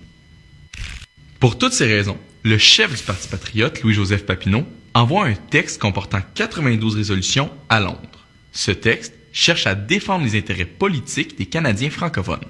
Pour 1.38 1.56
toutes 1.56 1.72
ces 1.72 1.86
raisons, 1.86 2.18
le 2.42 2.58
chef 2.58 2.96
du 2.96 3.02
Parti 3.04 3.28
patriote, 3.28 3.80
Louis-Joseph 3.82 4.26
Papineau, 4.26 4.66
envoie 4.96 5.26
un 5.26 5.34
texte 5.34 5.78
comportant 5.78 6.22
92 6.34 6.96
résolutions 6.96 7.50
à 7.68 7.80
Londres. 7.80 8.24
Ce 8.52 8.70
texte 8.70 9.12
cherche 9.30 9.66
à 9.66 9.74
défendre 9.74 10.24
les 10.24 10.38
intérêts 10.38 10.64
politiques 10.64 11.36
des 11.36 11.44
Canadiens 11.44 11.90
francophones. 11.90 12.46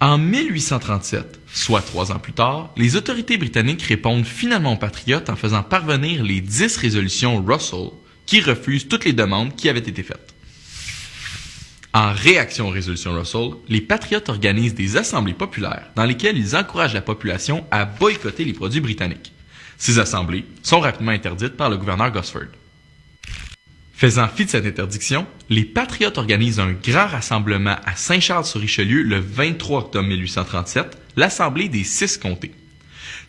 En 0.00 0.16
1837, 0.16 1.40
soit 1.52 1.82
trois 1.82 2.10
ans 2.10 2.18
plus 2.18 2.32
tard, 2.32 2.72
les 2.78 2.96
autorités 2.96 3.36
britanniques 3.36 3.82
répondent 3.82 4.24
finalement 4.24 4.72
aux 4.72 4.78
patriotes 4.78 5.28
en 5.28 5.36
faisant 5.36 5.62
parvenir 5.62 6.24
les 6.24 6.40
10 6.40 6.78
résolutions 6.78 7.44
Russell 7.44 7.90
qui 8.24 8.40
refusent 8.40 8.88
toutes 8.88 9.04
les 9.04 9.12
demandes 9.12 9.54
qui 9.54 9.68
avaient 9.68 9.80
été 9.80 10.02
faites. 10.02 10.34
En 11.92 12.14
réaction 12.14 12.68
aux 12.68 12.72
résolutions 12.72 13.12
Russell, 13.12 13.50
les 13.68 13.82
patriotes 13.82 14.30
organisent 14.30 14.74
des 14.74 14.96
assemblées 14.96 15.34
populaires 15.34 15.90
dans 15.96 16.06
lesquelles 16.06 16.38
ils 16.38 16.56
encouragent 16.56 16.94
la 16.94 17.02
population 17.02 17.66
à 17.70 17.84
boycotter 17.84 18.46
les 18.46 18.54
produits 18.54 18.80
britanniques. 18.80 19.33
Ces 19.78 19.98
assemblées 19.98 20.44
sont 20.62 20.80
rapidement 20.80 21.12
interdites 21.12 21.56
par 21.56 21.70
le 21.70 21.76
gouverneur 21.76 22.10
Gosford. 22.10 22.48
Faisant 23.94 24.28
fi 24.28 24.44
de 24.44 24.50
cette 24.50 24.66
interdiction, 24.66 25.26
les 25.48 25.64
Patriotes 25.64 26.18
organisent 26.18 26.60
un 26.60 26.72
grand 26.72 27.06
rassemblement 27.06 27.76
à 27.86 27.94
Saint-Charles-sur-Richelieu 27.94 29.02
le 29.02 29.20
23 29.20 29.80
octobre 29.80 30.08
1837, 30.08 30.98
l'Assemblée 31.16 31.68
des 31.68 31.84
six 31.84 32.18
comtés. 32.18 32.52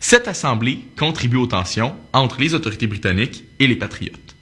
Cette 0.00 0.28
assemblée 0.28 0.80
contribue 0.98 1.36
aux 1.36 1.46
tensions 1.46 1.94
entre 2.12 2.40
les 2.40 2.54
autorités 2.54 2.86
britanniques 2.86 3.44
et 3.58 3.66
les 3.66 3.76
Patriotes. 3.76 4.34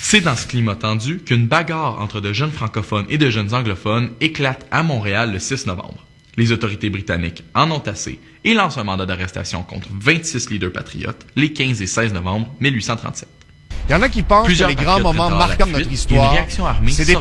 C'est 0.00 0.20
dans 0.20 0.36
ce 0.36 0.46
climat 0.46 0.76
tendu 0.76 1.18
qu'une 1.18 1.46
bagarre 1.46 2.00
entre 2.00 2.20
de 2.20 2.32
jeunes 2.32 2.52
francophones 2.52 3.06
et 3.08 3.18
de 3.18 3.28
jeunes 3.28 3.54
anglophones 3.54 4.10
éclate 4.20 4.66
à 4.70 4.82
Montréal 4.82 5.32
le 5.32 5.38
6 5.38 5.66
novembre. 5.66 6.06
Les 6.36 6.52
autorités 6.52 6.88
britanniques 6.88 7.42
en 7.54 7.70
ont 7.70 7.82
assez 7.86 8.20
et 8.44 8.54
lancent 8.54 8.78
un 8.78 8.84
mandat 8.84 9.06
d'arrestation 9.06 9.62
contre 9.62 9.88
26 9.92 10.50
leaders 10.50 10.72
patriotes 10.72 11.26
les 11.36 11.52
15 11.52 11.82
et 11.82 11.86
16 11.86 12.12
novembre 12.12 12.54
1837. 12.60 13.28
Il 13.88 13.92
y 13.92 13.94
en 13.94 14.02
a 14.02 14.08
qui 14.08 14.22
pensent 14.22 14.46
Plusieurs 14.46 14.68
que 14.68 14.76
les 14.76 14.84
grands 14.84 15.00
moments 15.00 15.30
marquants 15.30 15.66
de 15.66 15.72
notre 15.72 15.90
histoire, 15.90 16.32
Une 16.32 16.38
réaction 16.38 16.66
armée 16.66 16.90
c'est 16.90 17.06
des. 17.06 17.16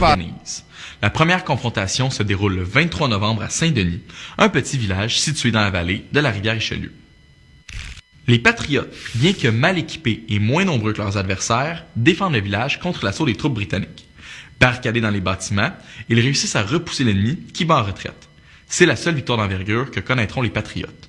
La 1.02 1.10
première 1.10 1.44
confrontation 1.44 2.10
se 2.10 2.24
déroule 2.24 2.56
le 2.56 2.64
23 2.64 3.08
novembre 3.08 3.44
à 3.44 3.50
Saint-Denis, 3.50 4.02
un 4.38 4.50
petit 4.50 4.78
village 4.78 5.20
situé 5.20 5.52
dans 5.52 5.62
la 5.62 5.70
vallée 5.70 6.06
de 6.12 6.20
la 6.20 6.32
rivière 6.32 6.56
Richelieu. 6.56 6.92
Les 8.26 8.40
patriotes, 8.40 8.94
bien 9.16 9.32
que 9.32 9.48
mal 9.48 9.78
équipés 9.78 10.26
et 10.28 10.40
moins 10.40 10.66
nombreux 10.66 10.92
que 10.92 10.98
leurs 10.98 11.16
adversaires, 11.16 11.86
défendent 11.96 12.34
le 12.34 12.42
village 12.42 12.80
contre 12.80 13.06
l'assaut 13.06 13.26
des 13.26 13.36
troupes 13.36 13.54
britanniques. 13.54 14.06
Barricadés 14.60 15.00
dans 15.00 15.12
les 15.12 15.22
bâtiments, 15.22 15.72
ils 16.10 16.20
réussissent 16.20 16.56
à 16.56 16.64
repousser 16.64 17.04
l'ennemi 17.04 17.38
qui 17.54 17.64
bat 17.64 17.78
en 17.78 17.84
retraite. 17.84 18.28
C'est 18.68 18.86
la 18.86 18.98
seule 18.98 19.16
victoire 19.16 19.38
d'envergure 19.38 19.92
que 19.92 20.02
connaîtront 20.02 20.42
les 20.42 20.50
patriotes. 20.50 21.07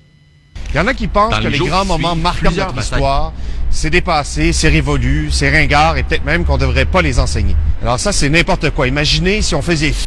Il 0.71 0.77
y 0.77 0.79
en 0.79 0.87
a 0.87 0.93
qui 0.93 1.07
pensent 1.07 1.31
Dans 1.31 1.41
que 1.41 1.47
les 1.47 1.57
grands 1.59 1.85
moments 1.85 2.15
marquants 2.15 2.51
de 2.51 2.55
notre 2.57 2.77
histoire, 2.79 3.33
c'est 3.71 3.89
dépassé, 3.89 4.53
c'est 4.53 4.69
révolu, 4.69 5.29
c'est 5.31 5.49
ringard 5.49 5.97
et 5.97 6.03
peut-être 6.03 6.25
même 6.25 6.45
qu'on 6.45 6.57
devrait 6.57 6.85
pas 6.85 7.01
les 7.01 7.19
enseigner. 7.19 7.55
Alors 7.81 7.99
ça, 7.99 8.11
c'est 8.11 8.29
n'importe 8.29 8.69
quoi. 8.71 8.87
Imaginez 8.87 9.41
si 9.41 9.55
on 9.55 9.61
faisait... 9.61 9.91
fi- 9.91 10.05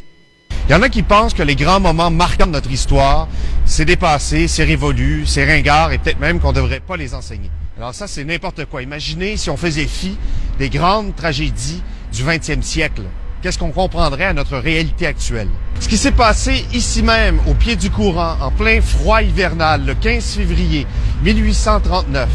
Il 0.68 0.72
y 0.72 0.74
en 0.74 0.82
a 0.82 0.88
qui 0.88 1.02
pensent 1.02 1.34
que 1.34 1.42
les 1.42 1.56
grands 1.56 1.80
moments 1.80 2.10
marquants 2.10 2.46
de 2.46 2.52
notre 2.52 2.70
histoire, 2.70 3.28
c'est 3.64 3.84
dépassé, 3.84 4.46
c'est 4.46 4.64
révolu, 4.64 5.24
c'est 5.26 5.44
ringard 5.44 5.92
et 5.92 5.98
peut-être 5.98 6.20
même 6.20 6.38
qu'on 6.38 6.52
devrait 6.52 6.80
pas 6.80 6.96
les 6.96 7.12
enseigner. 7.14 7.50
Alors 7.76 7.94
ça, 7.94 8.06
c'est 8.06 8.22
n'importe 8.24 8.64
quoi. 8.66 8.82
Imaginez 8.82 9.36
si 9.36 9.50
on 9.50 9.56
faisait 9.56 9.86
fi 9.86 10.16
des 10.58 10.68
grandes 10.70 11.16
tragédies 11.16 11.82
du 12.12 12.22
20e 12.22 12.62
siècle. 12.62 13.02
Qu'est-ce 13.42 13.58
qu'on 13.58 13.72
comprendrait 13.72 14.26
à 14.26 14.34
notre 14.34 14.56
réalité 14.56 15.04
actuelle? 15.04 15.48
Ce 15.80 15.88
qui 15.88 15.96
s'est 15.96 16.12
passé 16.12 16.64
ici 16.72 17.02
même, 17.02 17.40
au 17.48 17.54
pied 17.54 17.74
du 17.74 17.90
courant, 17.90 18.36
en 18.40 18.52
plein 18.52 18.80
froid 18.80 19.20
hivernal, 19.20 19.84
le 19.84 19.94
15 19.94 20.36
février 20.36 20.86
1839, 21.24 22.28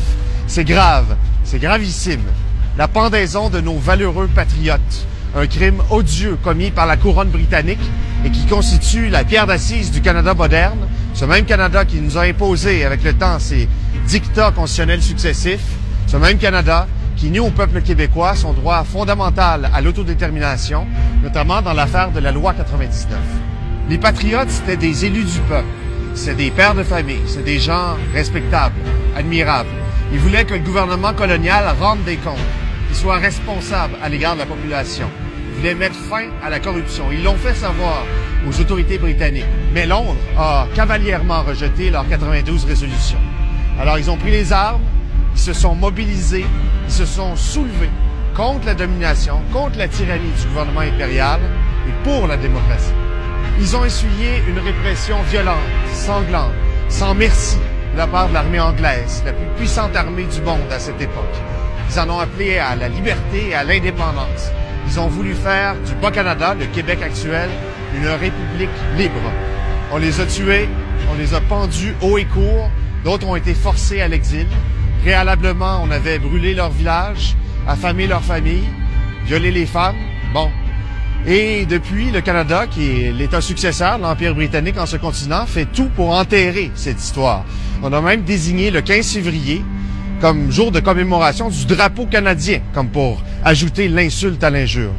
c'est 0.47 0.65
grave, 0.65 1.15
c'est 1.45 1.59
gravissime. 1.59 2.25
La 2.77 2.89
pendaison 2.89 3.49
de 3.49 3.61
nos 3.61 3.77
valeureux 3.77 4.27
patriotes, 4.35 5.07
un 5.33 5.47
crime 5.47 5.81
odieux 5.91 6.37
commis 6.43 6.71
par 6.71 6.85
la 6.85 6.97
couronne 6.97 7.29
britannique 7.29 7.79
et 8.25 8.29
qui 8.29 8.45
constitue 8.45 9.07
la 9.07 9.23
pierre 9.23 9.47
d'assise 9.47 9.91
du 9.91 10.01
Canada 10.01 10.33
moderne, 10.33 10.89
ce 11.13 11.23
même 11.23 11.45
Canada 11.45 11.85
qui 11.85 12.01
nous 12.01 12.17
a 12.17 12.23
imposé 12.23 12.83
avec 12.83 13.05
le 13.05 13.13
temps 13.13 13.39
ses 13.39 13.69
dictats 14.07 14.51
constitutionnels 14.51 15.01
successifs, 15.01 15.77
ce 16.07 16.17
même 16.17 16.37
Canada 16.37 16.85
qui 17.17 17.31
nie 17.31 17.39
au 17.39 17.49
peuple 17.49 17.81
québécois 17.81 18.35
son 18.35 18.53
droit 18.53 18.83
fondamental 18.83 19.69
à 19.73 19.81
l'autodétermination, 19.81 20.85
notamment 21.23 21.61
dans 21.61 21.73
l'affaire 21.73 22.11
de 22.11 22.19
la 22.19 22.31
loi 22.31 22.53
99. 22.53 23.17
Les 23.89 23.97
patriotes, 23.97 24.51
c'était 24.51 24.77
des 24.77 25.05
élus 25.05 25.23
du 25.23 25.39
peuple, 25.49 25.67
c'est 26.13 26.35
des 26.35 26.51
pères 26.51 26.75
de 26.75 26.83
famille, 26.83 27.21
c'est 27.25 27.43
des 27.43 27.59
gens 27.59 27.97
respectables, 28.13 28.75
admirables. 29.15 29.69
Ils 30.13 30.19
voulaient 30.19 30.45
que 30.45 30.53
le 30.53 30.59
gouvernement 30.59 31.13
colonial 31.13 31.65
rende 31.79 32.03
des 32.05 32.17
comptes, 32.17 32.37
qu'il 32.87 32.95
soit 32.95 33.17
responsable 33.17 33.95
à 34.01 34.09
l'égard 34.09 34.35
de 34.35 34.39
la 34.39 34.45
population. 34.45 35.09
Ils 35.49 35.59
voulaient 35.59 35.75
mettre 35.75 35.95
fin 35.95 36.27
à 36.43 36.49
la 36.49 36.59
corruption. 36.59 37.05
Ils 37.11 37.23
l'ont 37.23 37.35
fait 37.35 37.55
savoir 37.55 38.03
aux 38.47 38.61
autorités 38.61 38.99
britanniques. 38.99 39.45
Mais 39.73 39.87
Londres 39.87 40.15
a 40.37 40.67
cavalièrement 40.75 41.41
rejeté 41.41 41.89
leurs 41.89 42.07
92 42.07 42.65
résolutions. 42.65 43.17
Alors 43.79 43.97
ils 43.97 44.09
ont 44.09 44.17
pris 44.17 44.31
les 44.31 44.53
armes, 44.53 44.81
ils 45.37 45.39
se 45.39 45.53
sont 45.53 45.75
mobilisés, 45.75 46.47
ils 46.87 46.91
se 46.91 47.05
sont 47.05 47.35
soulevés 47.35 47.91
contre 48.35 48.65
la 48.65 48.73
domination, 48.73 49.39
contre 49.53 49.77
la 49.77 49.87
tyrannie 49.87 50.31
du 50.31 50.47
gouvernement 50.47 50.79
impérial 50.79 51.39
et 51.87 52.03
pour 52.03 52.25
la 52.25 52.37
démocratie. 52.37 52.91
Ils 53.59 53.75
ont 53.75 53.85
essuyé 53.85 54.41
une 54.47 54.57
répression 54.57 55.21
violente, 55.29 55.61
sanglante, 55.93 56.53
sans 56.89 57.13
merci 57.13 57.57
de 57.93 57.97
la 57.99 58.07
part 58.07 58.29
de 58.29 58.33
l'armée 58.33 58.59
anglaise, 58.59 59.21
la 59.27 59.33
plus 59.33 59.45
puissante 59.57 59.95
armée 59.95 60.25
du 60.25 60.41
monde 60.41 60.71
à 60.71 60.79
cette 60.79 60.99
époque. 60.99 61.35
Ils 61.91 61.99
en 61.99 62.09
ont 62.09 62.19
appelé 62.19 62.57
à 62.57 62.75
la 62.75 62.89
liberté 62.89 63.49
et 63.49 63.53
à 63.53 63.63
l'indépendance. 63.63 64.49
Ils 64.87 64.99
ont 64.99 65.07
voulu 65.07 65.35
faire 65.35 65.75
du 65.85 65.93
Bas-Canada, 66.01 66.55
le 66.59 66.65
Québec 66.65 66.99
actuel, 67.03 67.49
une 67.95 68.07
république 68.07 68.69
libre. 68.97 69.31
On 69.91 69.97
les 69.97 70.19
a 70.19 70.25
tués, 70.25 70.67
on 71.11 71.15
les 71.15 71.35
a 71.35 71.41
pendus 71.41 71.93
haut 72.01 72.17
et 72.17 72.25
court, 72.25 72.71
d'autres 73.03 73.27
ont 73.27 73.35
été 73.35 73.53
forcés 73.53 74.01
à 74.01 74.07
l'exil. 74.07 74.47
Préalablement, 75.07 75.79
on 75.83 75.89
avait 75.89 76.19
brûlé 76.19 76.53
leur 76.53 76.69
village, 76.69 77.37
affamé 77.65 78.07
leur 78.07 78.21
famille, 78.21 78.65
violé 79.25 79.51
les 79.51 79.65
femmes. 79.65 79.95
Bon. 80.33 80.49
Et 81.25 81.65
depuis, 81.65 82.11
le 82.11 82.19
Canada, 82.19 82.67
qui 82.67 83.03
est 83.03 83.13
l'État 83.13 83.39
successeur 83.39 83.99
de 83.99 84.03
l'Empire 84.03 84.35
britannique 84.35 84.77
en 84.77 84.85
ce 84.85 84.97
continent, 84.97 85.45
fait 85.45 85.63
tout 85.63 85.87
pour 85.95 86.09
enterrer 86.09 86.71
cette 86.75 87.01
histoire. 87.01 87.45
On 87.81 87.93
a 87.93 88.01
même 88.01 88.23
désigné 88.23 88.69
le 88.69 88.81
15 88.81 89.13
février 89.13 89.63
comme 90.19 90.51
jour 90.51 90.73
de 90.73 90.81
commémoration 90.81 91.47
du 91.47 91.65
drapeau 91.65 92.05
canadien, 92.05 92.59
comme 92.73 92.89
pour 92.89 93.23
ajouter 93.45 93.87
l'insulte 93.87 94.43
à 94.43 94.49
l'injure. 94.49 94.91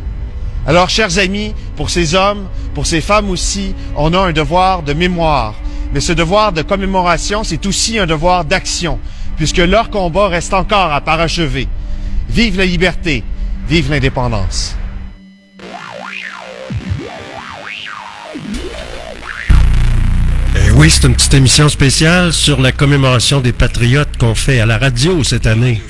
Alors, 0.67 0.89
chers 0.89 1.19
amis, 1.19 1.55
pour 1.77 1.91
ces 1.91 2.15
hommes, 2.15 2.49
pour 2.73 2.87
ces 2.87 3.03
femmes 3.03 3.29
aussi, 3.29 3.75
on 3.95 4.15
a 4.15 4.21
un 4.21 4.33
devoir 4.33 4.83
de 4.83 4.95
mémoire. 4.95 5.55
Mais 5.93 6.01
ce 6.01 6.15
devoir 6.15 6.53
de 6.53 6.63
commémoration, 6.63 7.45
c'est 7.45 7.67
aussi 7.67 7.99
un 7.99 8.07
devoir 8.07 8.47
d'action, 8.47 8.99
puisque 9.39 9.59
leur 9.59 9.89
combat 9.89 10.29
reste 10.29 10.53
encore 10.53 10.93
à 10.93 11.01
parachever. 11.01 11.69
Vive 12.29 12.59
la 12.59 12.67
liberté, 12.67 13.25
vive 13.67 13.91
l'indépendance. 13.91 14.77
Eh 20.57 20.71
oui, 20.73 20.91
c'est 20.91 21.07
une 21.07 21.15
petite 21.15 21.35
émission 21.35 21.69
spéciale 21.69 22.33
sur 22.33 22.61
la 22.61 22.73
commémoration 22.73 23.41
des 23.41 23.53
Patriotes 23.53 24.17
qu'on 24.19 24.35
fait 24.35 24.61
à 24.61 24.67
la 24.67 24.77
radio 24.77 25.25
cette 25.25 25.47
année. 25.47 25.81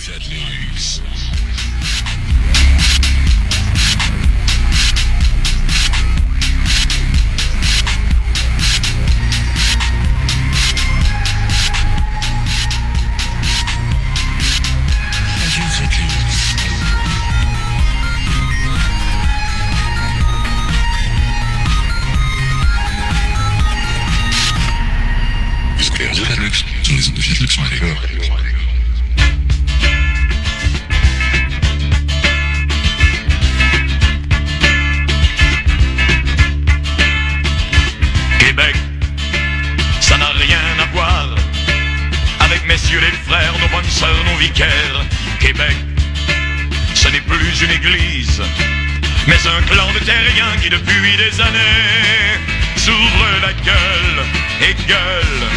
Qui 50.60 50.70
depuis 50.70 51.16
des 51.16 51.40
années 51.40 52.38
s'ouvre 52.76 53.26
la 53.42 53.52
gueule 53.52 54.20
et 54.62 54.74
gueule 54.86 55.48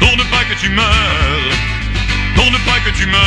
pour 0.00 0.16
ne 0.16 0.24
pas 0.24 0.44
que 0.48 0.54
tu 0.60 0.68
meurs, 0.70 1.54
pour 2.34 2.50
ne 2.50 2.58
pas 2.58 2.80
que 2.84 2.90
tu 2.90 3.06
meurs. 3.06 3.20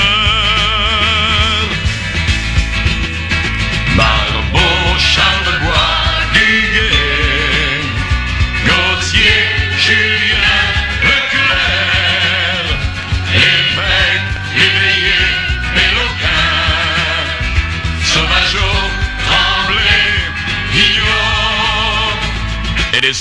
Barbeau, 3.95 4.97
Charlebois, 4.97 5.92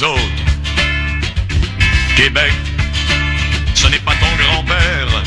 autres. 0.01 0.45
Québec, 2.17 2.53
ce 3.75 3.89
n'est 3.89 3.99
pas 3.99 4.15
ton 4.15 4.35
grand-père, 4.43 5.23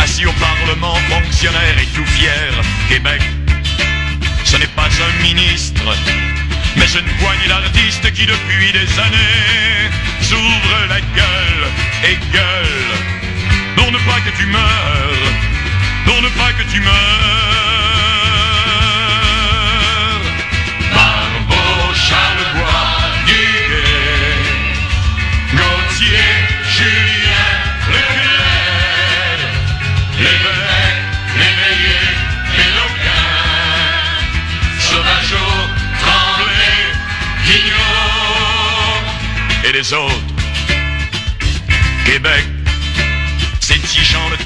assis 0.00 0.26
au 0.26 0.32
Parlement, 0.32 0.96
fonctionnaire 1.08 1.76
et 1.80 1.86
tout 1.94 2.04
fier. 2.06 2.50
Québec, 2.88 3.22
Ce 4.44 4.56
n'est 4.56 4.74
pas 4.74 4.88
un 4.88 5.22
ministre, 5.22 5.84
mais 6.76 6.86
une 6.86 7.10
poignée 7.20 7.48
d'artistes 7.48 8.10
qui 8.12 8.26
depuis 8.26 8.72
des 8.72 8.98
années 8.98 9.90
s'ouvrent 10.22 10.86
la 10.88 11.00
gueule 11.00 11.64
et 12.04 12.16
gueule 12.32 12.98
pour 13.76 13.92
ne 13.92 13.98
pas 13.98 14.20
que 14.24 14.36
tu 14.36 14.46
meurs, 14.46 15.32
pour 16.04 16.20
ne 16.22 16.28
pas 16.30 16.52
que 16.52 16.64
tu 16.72 16.80
meurs. 16.80 17.67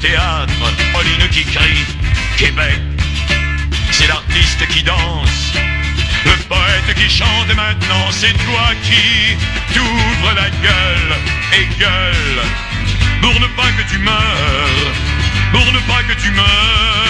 Théâtre, 0.02 0.52
Pauline 0.92 1.28
qui 1.30 1.44
crie, 1.44 1.86
Québec, 2.36 2.80
c'est 3.92 4.08
l'artiste 4.08 4.66
qui 4.66 4.82
danse, 4.82 5.52
le 6.24 6.32
poète 6.48 6.94
qui 6.96 7.08
chante 7.08 7.54
maintenant 7.54 8.10
c'est 8.10 8.32
toi 8.44 8.66
qui 8.82 9.36
t'ouvres 9.72 10.34
la 10.34 10.50
gueule 10.50 11.14
et 11.56 11.66
gueule 11.78 12.42
pour 13.20 13.40
ne 13.40 13.46
pas 13.58 13.70
que 13.78 13.88
tu 13.88 13.98
meurs, 13.98 14.92
pour 15.52 15.72
ne 15.72 15.78
pas 15.80 16.02
que 16.02 16.20
tu 16.20 16.30
meurs. 16.32 17.02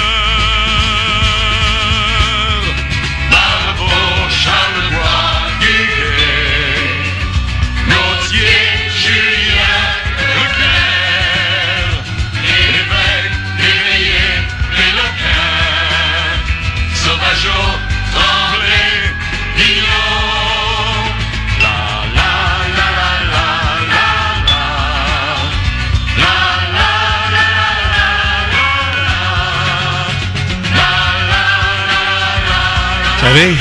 Duguay, 4.82 5.32
savez, 33.33 33.55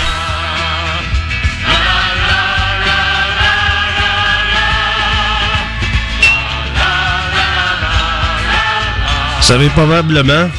vous 9.37 9.43
savez 9.43 9.69
probablement, 9.69 10.47
vous 10.47 10.51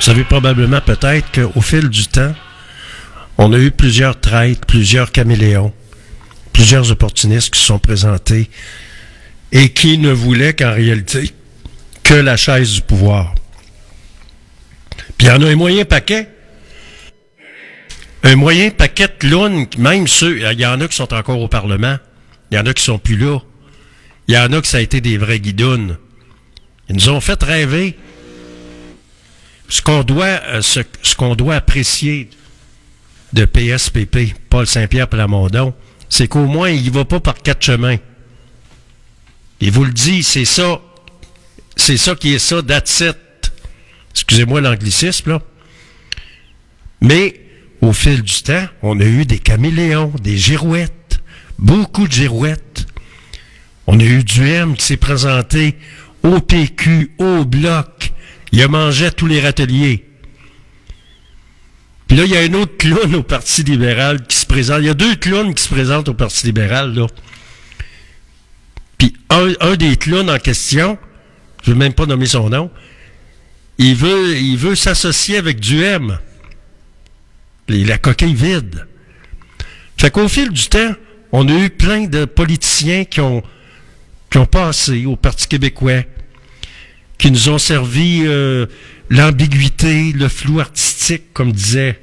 savez 0.00 0.24
probablement 0.24 0.80
peut-être 0.80 1.30
qu'au 1.32 1.60
fil 1.60 1.88
du 1.88 2.08
temps, 2.08 2.34
on 3.38 3.52
a 3.52 3.58
eu 3.58 3.70
plusieurs 3.70 4.20
traîtres, 4.20 4.66
plusieurs 4.66 5.12
caméléons, 5.12 5.72
plusieurs 6.52 6.90
opportunistes 6.90 7.50
qui 7.50 7.60
se 7.60 7.66
sont 7.66 7.78
présentés 7.78 8.50
et 9.52 9.68
qui 9.68 9.98
ne 9.98 10.10
voulaient 10.10 10.54
qu'en 10.54 10.72
réalité 10.72 11.32
que 12.02 12.14
la 12.14 12.36
chaise 12.36 12.72
du 12.72 12.80
pouvoir. 12.80 13.36
Puis 15.16 15.28
il 15.28 15.30
y 15.30 15.30
en 15.30 15.42
a 15.42 15.46
un 15.46 15.56
moyen 15.56 15.84
paquet. 15.84 16.28
Un 18.26 18.34
moyen 18.34 18.70
paquet 18.70 19.06
de 19.06 19.12
clowns, 19.20 19.68
même 19.78 20.08
ceux, 20.08 20.40
il 20.40 20.60
y 20.60 20.66
en 20.66 20.80
a 20.80 20.88
qui 20.88 20.96
sont 20.96 21.14
encore 21.14 21.40
au 21.40 21.46
Parlement, 21.46 21.96
il 22.50 22.56
y 22.56 22.58
en 22.58 22.66
a 22.66 22.74
qui 22.74 22.82
sont 22.82 22.98
plus 22.98 23.16
là, 23.16 23.38
il 24.26 24.34
y 24.34 24.36
en 24.36 24.52
a 24.52 24.60
qui 24.60 24.68
ça 24.68 24.78
a 24.78 24.80
été 24.80 25.00
des 25.00 25.16
vrais 25.16 25.38
guidounes. 25.38 25.96
Ils 26.88 26.96
nous 26.96 27.08
ont 27.08 27.20
fait 27.20 27.40
rêver. 27.40 27.96
Ce 29.68 29.80
qu'on 29.80 30.02
doit, 30.02 30.40
euh, 30.46 30.60
ce, 30.60 30.80
qu'on 31.14 31.36
doit 31.36 31.54
apprécier 31.54 32.28
de 33.32 33.44
PSPP, 33.44 34.34
Paul 34.50 34.66
Saint-Pierre 34.66 35.06
Plamondon, 35.06 35.72
c'est 36.08 36.26
qu'au 36.26 36.46
moins 36.46 36.70
il 36.70 36.90
va 36.90 37.04
pas 37.04 37.20
par 37.20 37.36
quatre 37.36 37.64
chemins. 37.64 37.98
Il 39.60 39.70
vous 39.70 39.84
le 39.84 39.92
dit, 39.92 40.24
c'est 40.24 40.44
ça, 40.44 40.80
c'est 41.76 41.96
ça 41.96 42.16
qui 42.16 42.34
est 42.34 42.40
ça, 42.40 42.60
that's. 42.60 43.04
Excusez-moi 44.10 44.60
l'anglicisme, 44.62 45.30
là. 45.30 45.42
Mais, 47.00 47.45
au 47.80 47.92
fil 47.92 48.22
du 48.22 48.42
temps, 48.42 48.66
on 48.82 48.98
a 49.00 49.04
eu 49.04 49.24
des 49.24 49.38
caméléons, 49.38 50.12
des 50.22 50.36
girouettes, 50.36 51.20
beaucoup 51.58 52.06
de 52.06 52.12
girouettes. 52.12 52.86
On 53.86 54.00
a 54.00 54.04
eu 54.04 54.24
du 54.24 54.46
M 54.48 54.76
qui 54.76 54.84
s'est 54.84 54.96
présenté 54.96 55.76
au 56.22 56.40
PQ, 56.40 57.12
au 57.18 57.44
Bloc. 57.44 58.12
Il 58.52 58.62
a 58.62 58.68
mangé 58.68 59.10
tous 59.10 59.26
les 59.26 59.40
râteliers. 59.40 60.06
Puis 62.08 62.16
là, 62.16 62.24
il 62.24 62.30
y 62.30 62.36
a 62.36 62.40
un 62.40 62.54
autre 62.54 62.76
clown 62.76 63.14
au 63.14 63.22
Parti 63.22 63.62
libéral 63.62 64.26
qui 64.26 64.36
se 64.36 64.46
présente. 64.46 64.80
Il 64.80 64.86
y 64.86 64.90
a 64.90 64.94
deux 64.94 65.16
clowns 65.16 65.54
qui 65.54 65.62
se 65.62 65.68
présentent 65.68 66.08
au 66.08 66.14
Parti 66.14 66.46
libéral, 66.46 66.94
là. 66.94 67.06
Puis 68.98 69.14
un, 69.30 69.52
un 69.60 69.76
des 69.76 69.96
clowns 69.96 70.30
en 70.30 70.38
question, 70.38 70.98
je 71.62 71.72
veux 71.72 71.76
même 71.76 71.92
pas 71.92 72.06
nommer 72.06 72.26
son 72.26 72.48
nom, 72.48 72.70
il 73.78 73.94
veut, 73.94 74.36
il 74.36 74.56
veut 74.56 74.74
s'associer 74.74 75.36
avec 75.36 75.60
du 75.60 75.82
M. 75.82 76.18
La 77.68 77.98
coquille 77.98 78.34
vide. 78.34 78.86
Fait 79.96 80.10
qu'au 80.10 80.28
fil 80.28 80.50
du 80.50 80.68
temps, 80.68 80.94
on 81.32 81.48
a 81.48 81.52
eu 81.52 81.70
plein 81.70 82.06
de 82.06 82.24
politiciens 82.24 83.04
qui 83.04 83.20
ont, 83.20 83.42
qui 84.30 84.38
ont 84.38 84.46
passé 84.46 85.06
au 85.06 85.16
Parti 85.16 85.48
québécois, 85.48 86.02
qui 87.18 87.30
nous 87.30 87.48
ont 87.48 87.58
servi 87.58 88.22
euh, 88.24 88.66
l'ambiguïté, 89.10 90.12
le 90.12 90.28
flou 90.28 90.60
artistique, 90.60 91.32
comme 91.32 91.52
disait 91.52 92.00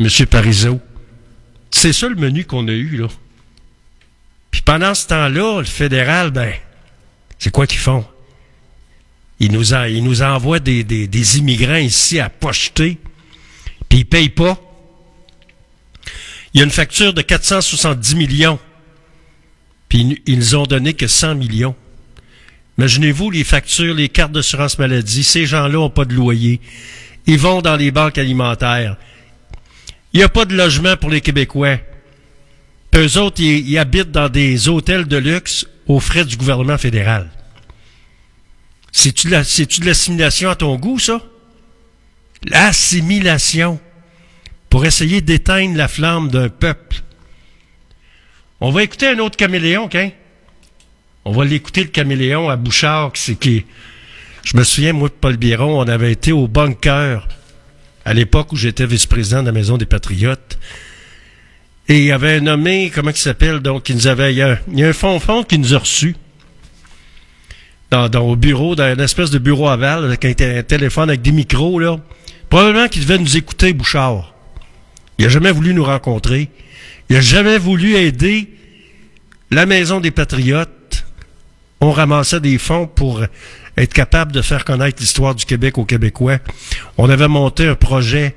M. 0.00 0.08
Parizeau. 0.28 0.80
C'est 1.70 1.92
ça 1.92 2.08
le 2.08 2.16
menu 2.16 2.44
qu'on 2.44 2.68
a 2.68 2.72
eu, 2.72 2.96
là. 2.96 3.08
Puis 4.50 4.62
pendant 4.62 4.94
ce 4.94 5.06
temps-là, 5.08 5.58
le 5.58 5.64
fédéral, 5.64 6.30
ben, 6.30 6.52
c'est 7.38 7.50
quoi 7.50 7.66
qu'ils 7.66 7.78
font? 7.78 8.04
Ils 9.38 9.52
nous, 9.52 9.74
ils 9.74 10.02
nous 10.02 10.22
envoient 10.22 10.60
des, 10.60 10.82
des, 10.82 11.06
des 11.06 11.38
immigrants 11.38 11.76
ici 11.76 12.18
à 12.20 12.30
pocheter, 12.30 12.98
puis 13.88 14.00
ils 14.00 14.06
payent 14.06 14.30
pas. 14.30 14.58
Il 16.56 16.60
y 16.60 16.62
a 16.62 16.64
une 16.64 16.70
facture 16.70 17.12
de 17.12 17.20
470 17.20 18.14
millions, 18.14 18.58
puis 19.90 20.22
ils, 20.24 20.56
ont 20.56 20.62
donné 20.62 20.94
que 20.94 21.06
100 21.06 21.34
millions. 21.34 21.76
Imaginez-vous 22.78 23.30
les 23.30 23.44
factures, 23.44 23.92
les 23.92 24.08
cartes 24.08 24.32
d'assurance 24.32 24.78
maladie, 24.78 25.22
ces 25.22 25.44
gens-là 25.44 25.74
n'ont 25.74 25.90
pas 25.90 26.06
de 26.06 26.14
loyer. 26.14 26.62
Ils 27.26 27.38
vont 27.38 27.60
dans 27.60 27.76
les 27.76 27.90
banques 27.90 28.16
alimentaires. 28.16 28.96
Il 30.14 30.16
n'y 30.16 30.22
a 30.22 30.30
pas 30.30 30.46
de 30.46 30.56
logement 30.56 30.96
pour 30.96 31.10
les 31.10 31.20
Québécois. 31.20 31.76
Puis 32.90 33.02
eux 33.02 33.18
autres, 33.18 33.42
ils, 33.42 33.76
habitent 33.76 34.10
dans 34.10 34.30
des 34.30 34.70
hôtels 34.70 35.04
de 35.04 35.18
luxe 35.18 35.66
aux 35.86 36.00
frais 36.00 36.24
du 36.24 36.38
gouvernement 36.38 36.78
fédéral. 36.78 37.28
C'est-tu 38.92 39.28
de 39.28 39.84
l'assimilation 39.84 40.48
à 40.48 40.54
ton 40.54 40.74
goût, 40.76 40.98
ça? 40.98 41.20
L'assimilation. 42.44 43.78
Pour 44.76 44.84
essayer 44.84 45.22
d'éteindre 45.22 45.74
la 45.74 45.88
flamme 45.88 46.28
d'un 46.28 46.50
peuple. 46.50 46.98
On 48.60 48.70
va 48.70 48.82
écouter 48.82 49.06
un 49.08 49.18
autre 49.20 49.38
caméléon, 49.38 49.84
OK? 49.84 49.96
On 51.24 51.32
va 51.32 51.46
l'écouter, 51.46 51.84
le 51.84 51.88
caméléon, 51.88 52.50
à 52.50 52.56
Bouchard, 52.56 53.10
qui 53.14 53.22
c'est 53.22 53.36
qui? 53.36 53.64
Je 54.44 54.54
me 54.54 54.64
souviens, 54.64 54.92
moi, 54.92 55.08
de 55.08 55.14
Paul 55.14 55.38
Biron, 55.38 55.80
on 55.80 55.88
avait 55.88 56.12
été 56.12 56.30
au 56.30 56.46
bunker 56.46 57.26
à 58.04 58.12
l'époque 58.12 58.52
où 58.52 58.56
j'étais 58.56 58.84
vice-président 58.84 59.40
de 59.40 59.46
la 59.46 59.52
Maison 59.52 59.78
des 59.78 59.86
Patriotes. 59.86 60.58
Et 61.88 62.00
il 62.00 62.04
y 62.04 62.12
avait 62.12 62.34
un 62.34 62.40
nommé, 62.40 62.92
comment 62.94 63.12
il 63.12 63.16
s'appelle, 63.16 63.60
donc, 63.60 63.84
qui 63.84 63.94
nous 63.94 64.08
avait, 64.08 64.34
il 64.34 64.36
y 64.36 64.42
a, 64.42 64.58
il 64.70 64.78
y 64.78 64.84
a 64.84 64.90
un 64.90 65.42
qui 65.44 65.58
nous 65.58 65.74
a 65.74 65.78
reçus. 65.78 66.16
Dans, 67.90 68.10
dans, 68.10 68.28
au 68.28 68.36
bureau, 68.36 68.74
dans 68.74 68.92
une 68.92 69.00
espèce 69.00 69.30
de 69.30 69.38
bureau 69.38 69.68
aval, 69.68 70.04
avec 70.04 70.22
un, 70.26 70.58
un 70.58 70.62
téléphone 70.62 71.08
avec 71.08 71.22
des 71.22 71.32
micros, 71.32 71.78
là. 71.78 71.98
Probablement 72.50 72.88
qu'il 72.88 73.00
devait 73.00 73.16
nous 73.16 73.38
écouter, 73.38 73.72
Bouchard. 73.72 74.35
Il 75.18 75.26
a 75.26 75.28
jamais 75.28 75.52
voulu 75.52 75.74
nous 75.74 75.84
rencontrer. 75.84 76.50
Il 77.08 77.16
a 77.16 77.20
jamais 77.20 77.58
voulu 77.58 77.94
aider 77.94 78.48
la 79.50 79.66
Maison 79.66 80.00
des 80.00 80.10
Patriotes. 80.10 81.06
On 81.80 81.92
ramassait 81.92 82.40
des 82.40 82.58
fonds 82.58 82.86
pour 82.86 83.22
être 83.76 83.92
capable 83.92 84.32
de 84.32 84.42
faire 84.42 84.64
connaître 84.64 85.00
l'histoire 85.00 85.34
du 85.34 85.44
Québec 85.44 85.78
aux 85.78 85.84
Québécois. 85.84 86.38
On 86.98 87.10
avait 87.10 87.28
monté 87.28 87.66
un 87.66 87.74
projet, 87.74 88.34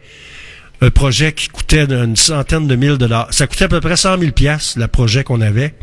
un 0.81 0.89
projet 0.89 1.31
qui 1.33 1.47
coûtait 1.47 1.85
une 1.85 2.15
centaine 2.15 2.67
de 2.67 2.75
mille 2.75 2.97
dollars. 2.97 3.27
Ça 3.31 3.47
coûtait 3.47 3.65
à 3.65 3.69
peu 3.69 3.81
près 3.81 3.95
100 3.95 4.19
000 4.19 4.31
piastres, 4.31 4.79
le 4.79 4.87
projet 4.87 5.23
qu'on 5.23 5.41
avait. 5.41 5.73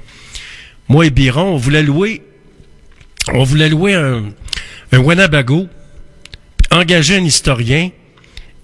Moi 0.88 1.06
et 1.06 1.10
Biron, 1.10 1.54
on 1.54 1.56
voulait 1.56 1.82
louer, 1.82 2.22
on 3.32 3.42
voulait 3.42 3.68
louer 3.68 3.94
un, 3.94 4.24
un 4.92 4.98
Winnebago, 4.98 5.68
engager 6.70 7.16
un 7.16 7.24
historien 7.24 7.90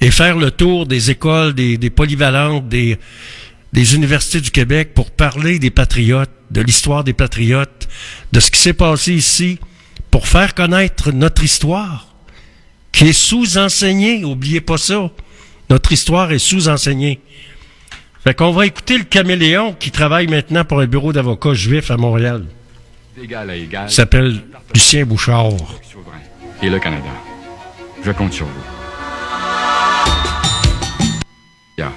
et 0.02 0.10
faire 0.10 0.36
le 0.36 0.50
tour 0.50 0.86
des 0.86 1.10
écoles, 1.10 1.54
des, 1.54 1.78
des 1.78 1.88
polyvalentes, 1.88 2.68
des, 2.68 2.98
des 3.72 3.94
universités 3.94 4.40
du 4.40 4.50
Québec 4.50 4.94
pour 4.94 5.12
parler 5.12 5.60
des 5.60 5.70
patriotes, 5.70 6.30
de 6.50 6.60
l'histoire 6.60 7.04
des 7.04 7.12
patriotes, 7.12 7.88
de 8.32 8.40
ce 8.40 8.50
qui 8.50 8.58
s'est 8.58 8.72
passé 8.72 9.14
ici, 9.14 9.60
pour 10.10 10.26
faire 10.26 10.54
connaître 10.54 11.12
notre 11.12 11.44
histoire, 11.44 12.08
qui 12.90 13.04
est 13.04 13.12
sous-enseignée. 13.12 14.24
Oubliez 14.24 14.60
pas 14.60 14.76
ça. 14.76 15.08
Notre 15.70 15.92
histoire 15.92 16.32
est 16.32 16.40
sous-enseignée. 16.40 17.20
Fait 18.24 18.34
qu'on 18.34 18.50
va 18.50 18.66
écouter 18.66 18.98
le 18.98 19.04
caméléon 19.04 19.72
qui 19.72 19.92
travaille 19.92 20.26
maintenant 20.26 20.64
pour 20.64 20.80
un 20.80 20.86
bureau 20.86 21.12
d'avocats 21.12 21.54
juifs 21.54 21.92
à 21.92 21.96
Montréal. 21.96 22.44
D'égal 23.16 23.50
à 23.50 23.56
égal. 23.56 23.86
Il 23.88 23.92
s'appelle 23.92 24.42
Lucien 24.74 25.04
Bouchard. 25.04 25.52
Et 26.60 26.68
le 26.68 26.78
Canada. 26.80 27.08
Je 28.04 28.10
compte 28.10 28.32
sur 28.32 28.46
vous. 28.46 28.81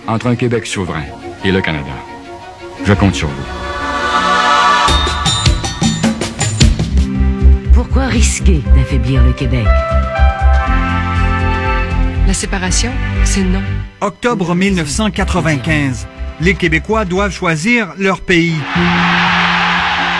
Entre 0.07 0.28
un 0.28 0.36
Québec 0.36 0.66
souverain 0.66 1.03
et 1.44 1.52
le 1.52 1.62
Canada. 1.62 1.91
Je 2.86 2.94
compte 2.94 3.16
sur 3.16 3.28
vous. 3.28 3.44
Pourquoi 7.74 8.07
risquer 8.07 8.62
d'affaiblir 8.76 9.24
le 9.24 9.34
Québec? 9.34 9.66
La 12.28 12.34
séparation, 12.34 12.91
c'est 13.24 13.44
non. 13.44 13.62
Octobre 14.02 14.56
1995. 14.56 16.07
Les 16.41 16.53
Québécois 16.53 17.06
doivent 17.06 17.32
choisir 17.32 17.94
leur 17.98 18.22
pays. 18.22 18.56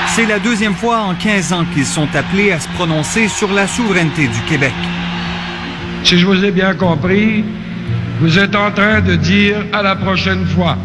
C'est 0.08 0.26
la 0.26 0.40
deuxième 0.40 0.76
fois 0.76 1.00
en 1.00 1.16
15 1.16 1.54
ans 1.54 1.66
qu'ils 1.74 1.86
sont 1.86 2.08
appelés 2.16 2.52
à 2.52 2.60
se 2.60 2.70
prononcer 2.70 3.28
sur 3.28 3.52
la 3.52 3.68
souveraineté 3.68 4.28
du 4.28 4.40
Québec. 4.48 4.74
Si 6.04 6.18
je 6.18 6.26
vous 6.26 6.46
ai 6.46 6.52
bien 6.52 6.74
compris, 6.74 7.44
vous 8.20 8.40
êtes 8.40 8.56
en 8.56 8.72
train 8.72 9.02
de 9.02 9.16
dire 9.16 9.58
à 9.74 9.82
la 9.82 9.96
prochaine 9.96 10.46
fois. 10.46 10.78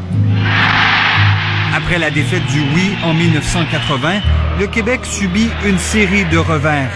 Après 1.76 1.98
la 1.98 2.10
défaite 2.10 2.44
du 2.46 2.60
oui 2.74 2.90
en 3.04 3.14
1980, 3.14 4.20
le 4.58 4.66
Québec 4.66 5.00
subit 5.04 5.48
une 5.64 5.78
série 5.78 6.24
de 6.24 6.38
revers. 6.38 6.90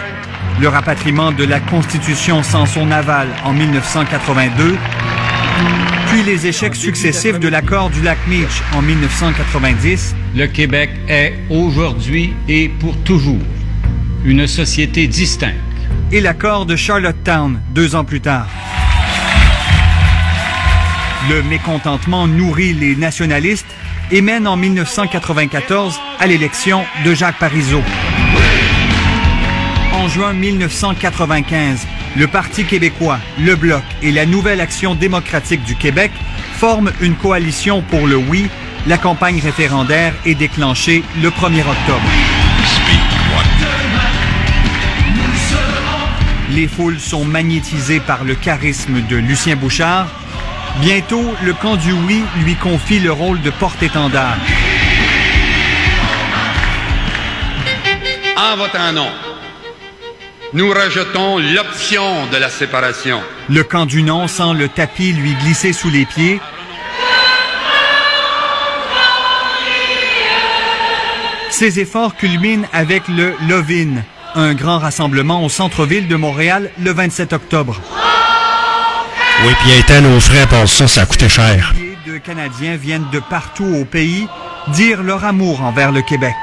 Le 0.60 0.68
rapatriement 0.68 1.32
de 1.32 1.44
la 1.44 1.60
Constitution 1.60 2.42
sans 2.42 2.66
son 2.66 2.90
aval 2.90 3.28
en 3.44 3.52
1982, 3.52 4.76
puis 6.08 6.22
les 6.22 6.46
échecs 6.46 6.74
successifs 6.76 7.38
de 7.40 7.48
l'accord 7.48 7.90
du 7.90 8.02
lac 8.02 8.18
Meach 8.28 8.62
en 8.74 8.82
1990, 8.82 10.14
Le 10.36 10.46
Québec 10.46 10.90
est 11.08 11.34
aujourd'hui 11.50 12.34
et 12.48 12.68
pour 12.68 12.96
toujours 13.04 13.38
une 14.24 14.46
société 14.46 15.06
distincte. 15.06 15.54
et 16.12 16.20
l'accord 16.20 16.66
de 16.66 16.76
Charlottetown 16.76 17.60
deux 17.74 17.94
ans 17.94 18.04
plus 18.04 18.20
tard. 18.20 18.46
Le 21.30 21.42
mécontentement 21.42 22.26
nourrit 22.26 22.74
les 22.74 22.96
nationalistes 22.96 23.74
et 24.10 24.20
mène 24.20 24.46
en 24.46 24.58
1994 24.58 25.98
à 26.20 26.26
l'élection 26.26 26.84
de 27.02 27.14
Jacques 27.14 27.38
Parizeau. 27.38 27.82
En 29.94 30.08
juin 30.08 30.34
1995, 30.34 31.86
le 32.16 32.26
Parti 32.26 32.64
québécois, 32.64 33.18
le 33.40 33.56
Bloc 33.56 33.82
et 34.02 34.12
la 34.12 34.26
Nouvelle 34.26 34.60
Action 34.60 34.94
démocratique 34.94 35.64
du 35.64 35.76
Québec 35.76 36.12
forment 36.56 36.92
une 37.00 37.14
coalition 37.14 37.80
pour 37.80 38.06
le 38.06 38.16
oui. 38.16 38.50
La 38.86 38.98
campagne 38.98 39.40
référendaire 39.40 40.12
est 40.26 40.34
déclenchée 40.34 41.02
le 41.22 41.30
1er 41.30 41.60
octobre. 41.60 42.02
Les 46.50 46.68
foules 46.68 47.00
sont 47.00 47.24
magnétisées 47.24 48.00
par 48.00 48.24
le 48.24 48.34
charisme 48.34 49.00
de 49.08 49.16
Lucien 49.16 49.56
Bouchard. 49.56 50.06
Bientôt, 50.80 51.32
le 51.44 51.52
camp 51.52 51.76
du 51.76 51.92
oui 51.92 52.22
lui 52.42 52.56
confie 52.56 52.98
le 52.98 53.12
rôle 53.12 53.40
de 53.42 53.50
porte-étendard. 53.50 54.36
En 58.36 58.56
votant 58.56 58.92
non, 58.92 59.08
nous 60.52 60.68
rejetons 60.68 61.38
l'option 61.38 62.26
de 62.26 62.36
la 62.36 62.48
séparation. 62.48 63.22
Le 63.48 63.62
camp 63.62 63.86
du 63.86 64.02
non 64.02 64.26
sent 64.26 64.54
le 64.56 64.68
tapis 64.68 65.12
lui 65.12 65.34
glisser 65.34 65.72
sous 65.72 65.90
les 65.90 66.06
pieds. 66.06 66.40
Ses 71.50 71.78
efforts 71.78 72.16
culminent 72.16 72.66
avec 72.72 73.06
le 73.06 73.34
Lovin, 73.48 74.02
un 74.34 74.54
grand 74.54 74.78
rassemblement 74.78 75.44
au 75.44 75.48
centre-ville 75.48 76.08
de 76.08 76.16
Montréal 76.16 76.70
le 76.82 76.92
27 76.92 77.32
octobre. 77.32 77.80
Oui, 79.42 79.52
puis 79.60 79.72
était 79.78 80.00
nos 80.00 80.20
frais 80.20 80.46
pour 80.46 80.68
ça, 80.68 80.86
ça 80.86 81.02
a 81.02 81.06
coûté 81.06 81.28
cher. 81.28 81.72
Milliers 81.74 81.98
de 82.06 82.18
Canadiens 82.18 82.76
viennent 82.76 83.08
de 83.12 83.18
partout 83.18 83.66
au 83.80 83.84
pays 83.84 84.26
dire 84.68 85.02
leur 85.02 85.24
amour 85.24 85.62
envers 85.62 85.92
le 85.92 86.02
Québec. 86.02 86.34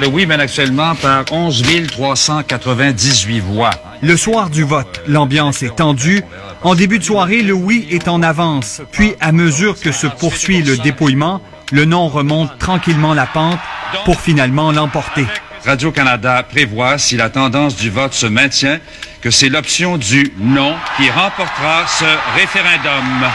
Le 0.00 0.08
oui 0.08 0.26
mène 0.26 0.40
actuellement 0.40 0.94
par 0.94 1.24
11 1.30 1.62
398 1.88 3.40
voix. 3.40 3.70
Le 4.02 4.16
soir 4.16 4.50
du 4.50 4.64
vote, 4.64 5.02
l'ambiance 5.06 5.62
est 5.62 5.76
tendue. 5.76 6.22
En 6.62 6.74
début 6.74 6.98
de 6.98 7.04
soirée, 7.04 7.42
le 7.42 7.52
oui 7.52 7.86
est 7.90 8.08
en 8.08 8.22
avance. 8.22 8.80
Puis, 8.90 9.14
à 9.20 9.32
mesure 9.32 9.78
que 9.78 9.92
se 9.92 10.06
poursuit 10.06 10.62
le 10.62 10.76
dépouillement, 10.78 11.40
le 11.72 11.84
non 11.84 12.08
remonte 12.08 12.58
tranquillement 12.58 13.14
la 13.14 13.26
pente 13.26 13.58
pour 14.04 14.20
finalement 14.20 14.72
l'emporter. 14.72 15.26
Radio-Canada 15.64 16.42
prévoit, 16.42 16.98
si 16.98 17.16
la 17.16 17.30
tendance 17.30 17.76
du 17.76 17.88
vote 17.88 18.12
se 18.12 18.26
maintient, 18.26 18.80
que 19.22 19.30
c'est 19.30 19.48
l'option 19.48 19.96
du 19.96 20.30
non 20.38 20.76
qui 20.96 21.10
remportera 21.10 21.86
ce 21.86 22.04
référendum. 22.36 23.30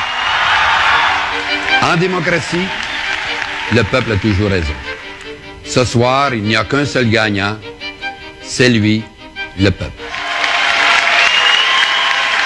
En 1.81 1.97
démocratie, 1.97 2.67
le 3.71 3.83
peuple 3.83 4.11
a 4.11 4.15
toujours 4.17 4.51
raison. 4.51 4.73
Ce 5.65 5.83
soir, 5.85 6.33
il 6.33 6.43
n'y 6.43 6.55
a 6.55 6.63
qu'un 6.65 6.85
seul 6.85 7.09
gagnant, 7.09 7.57
c'est 8.43 8.69
lui, 8.69 9.03
le 9.59 9.71
peuple. 9.71 9.91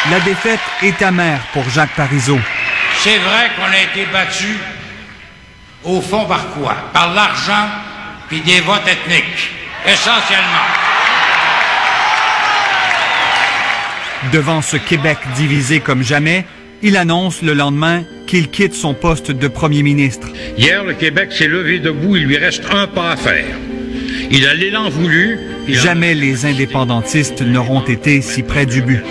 La 0.10 0.20
défaite 0.22 0.60
est 0.82 1.02
amère 1.02 1.42
pour 1.52 1.70
Jacques 1.70 1.96
Parizeau. 1.96 2.40
C'est 3.00 3.18
vrai 3.18 3.52
qu'on 3.58 3.72
a 3.72 3.82
été 3.82 4.06
battu, 4.12 4.58
au 5.84 6.00
fond, 6.02 6.26
par 6.26 6.48
quoi? 6.52 6.76
Par 6.94 7.14
l'argent 7.14 7.68
puis 8.30 8.42
des 8.42 8.62
votes 8.62 8.88
ethniques, 8.88 9.52
essentiellement. 9.88 10.68
Devant 14.32 14.62
ce 14.62 14.78
Québec 14.78 15.18
divisé 15.36 15.80
comme 15.80 16.04
jamais, 16.04 16.46
il 16.82 16.96
annonce 16.98 17.42
le 17.42 17.54
lendemain 17.54 18.04
qu'il 18.28 18.50
quitte 18.50 18.74
son 18.74 18.94
poste 18.94 19.32
de 19.32 19.48
premier 19.48 19.84
ministre. 19.84 20.28
Hier, 20.58 20.84
le 20.84 20.94
Québec 20.94 21.32
s'est 21.32 21.48
levé 21.48 21.80
debout, 21.80 22.16
il 22.16 22.24
lui 22.26 22.38
reste 22.38 22.64
un 22.72 22.88
pas 22.88 23.12
à 23.12 23.16
faire. 23.18 23.46
Il 24.32 24.48
a 24.48 24.54
l'élan 24.54 24.90
voulu. 24.90 25.38
a- 25.68 25.72
Jamais 25.74 26.14
les 26.14 26.46
indépendantistes 26.46 27.42
n'auront 27.42 27.82
été 27.82 28.22
si 28.22 28.44
près 28.44 28.66
du 28.66 28.82
but. 28.82 29.04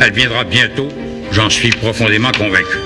Elle 0.00 0.12
viendra 0.12 0.44
bientôt, 0.44 0.88
j'en 1.32 1.50
suis 1.50 1.70
profondément 1.70 2.30
convaincu. 2.32 2.78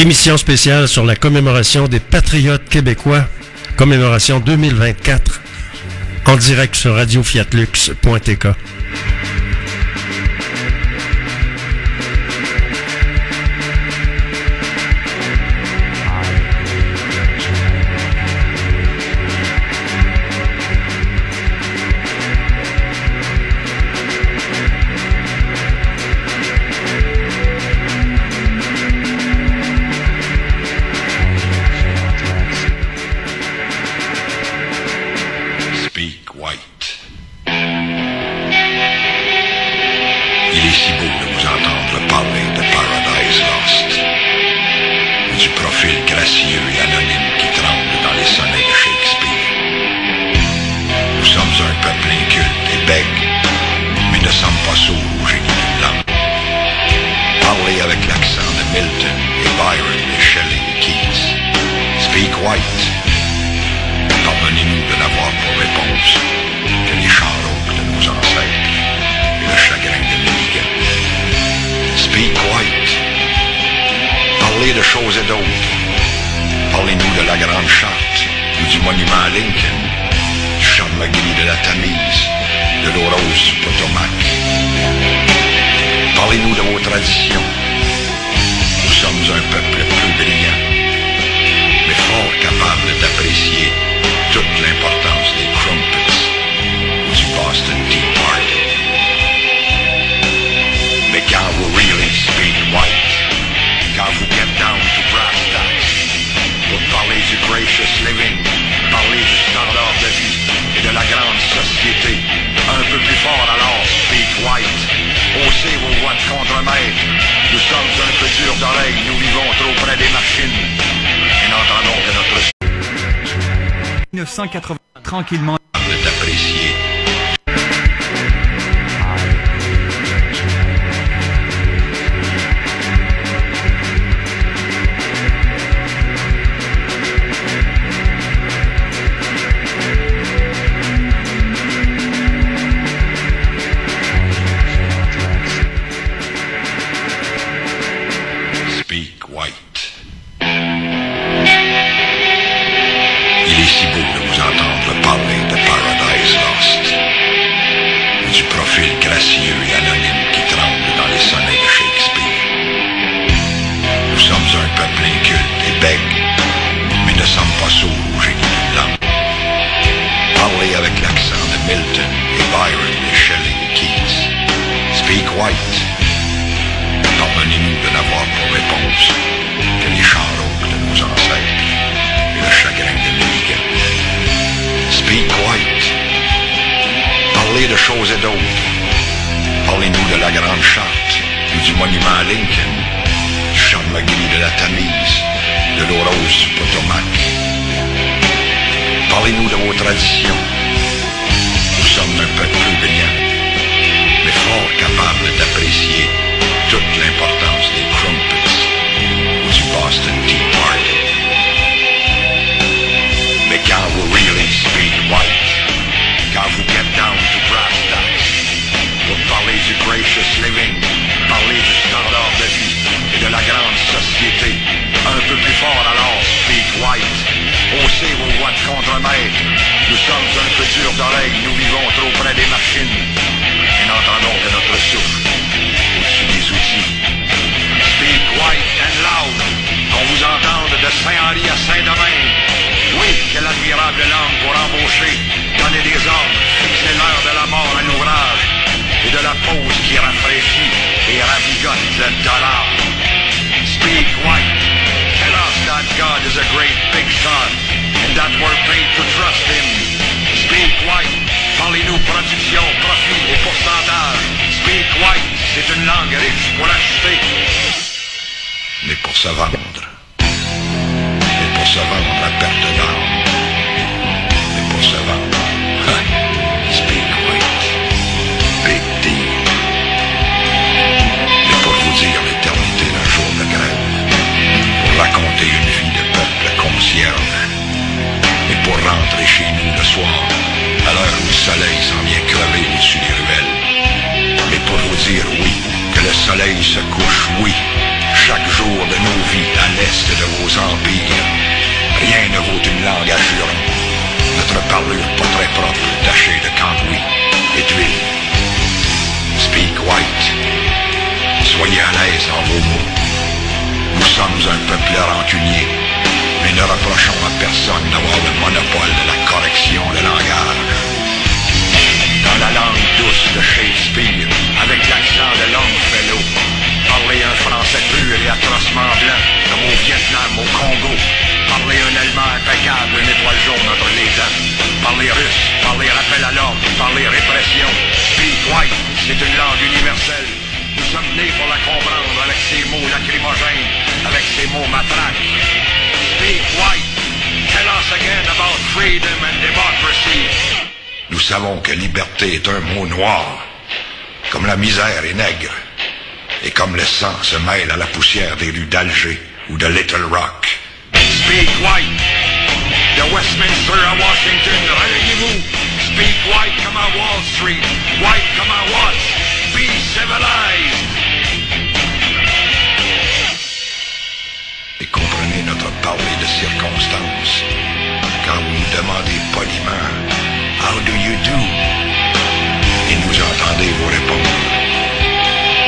Émission 0.00 0.36
spéciale 0.36 0.86
sur 0.86 1.04
la 1.04 1.16
commémoration 1.16 1.88
des 1.88 1.98
patriotes 1.98 2.68
québécois, 2.68 3.24
commémoration 3.76 4.38
2024, 4.38 5.40
en 6.26 6.36
direct 6.36 6.76
sur 6.76 6.94
radiofiatlux.tk. 6.94 8.46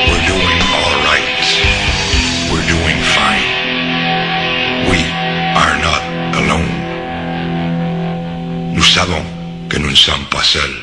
We're 0.07 0.25
doing 0.27 0.59
all 0.77 0.95
right. 1.09 1.43
We're 2.51 2.67
doing 2.67 2.97
fine. 3.17 3.49
We 4.89 5.01
are 5.55 5.75
not 5.81 6.01
alone. 6.39 6.71
Nous 8.73 8.83
savons 8.83 9.23
que 9.69 9.77
nous 9.77 9.89
ne 9.89 9.95
sommes 9.95 10.25
pas 10.29 10.43
seuls. 10.43 10.80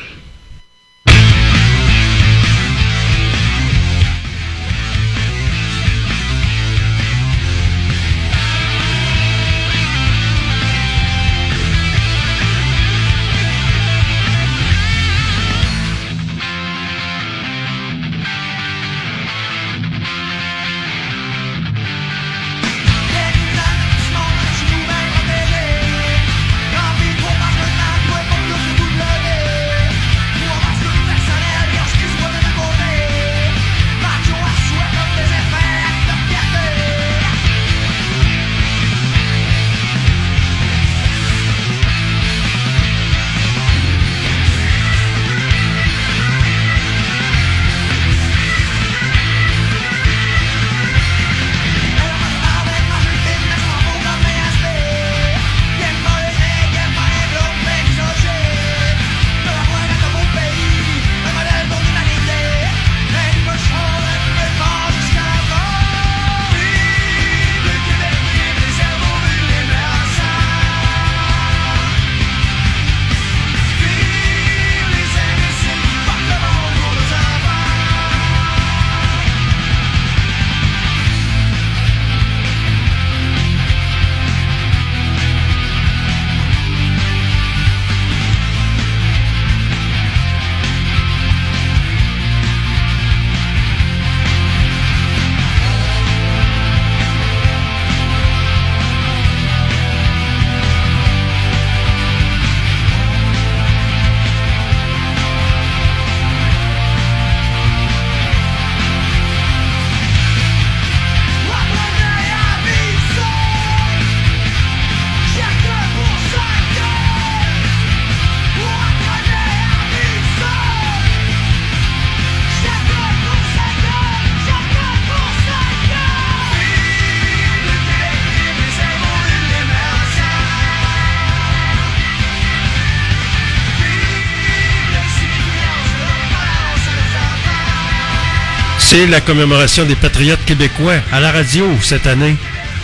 C'est 138.91 139.05
la 139.05 139.21
commémoration 139.21 139.85
des 139.85 139.95
patriotes 139.95 140.43
québécois 140.45 140.95
à 141.11 141.19
la 141.19 141.31
radio 141.31 141.69
cette 141.79 142.07
année 142.07 142.35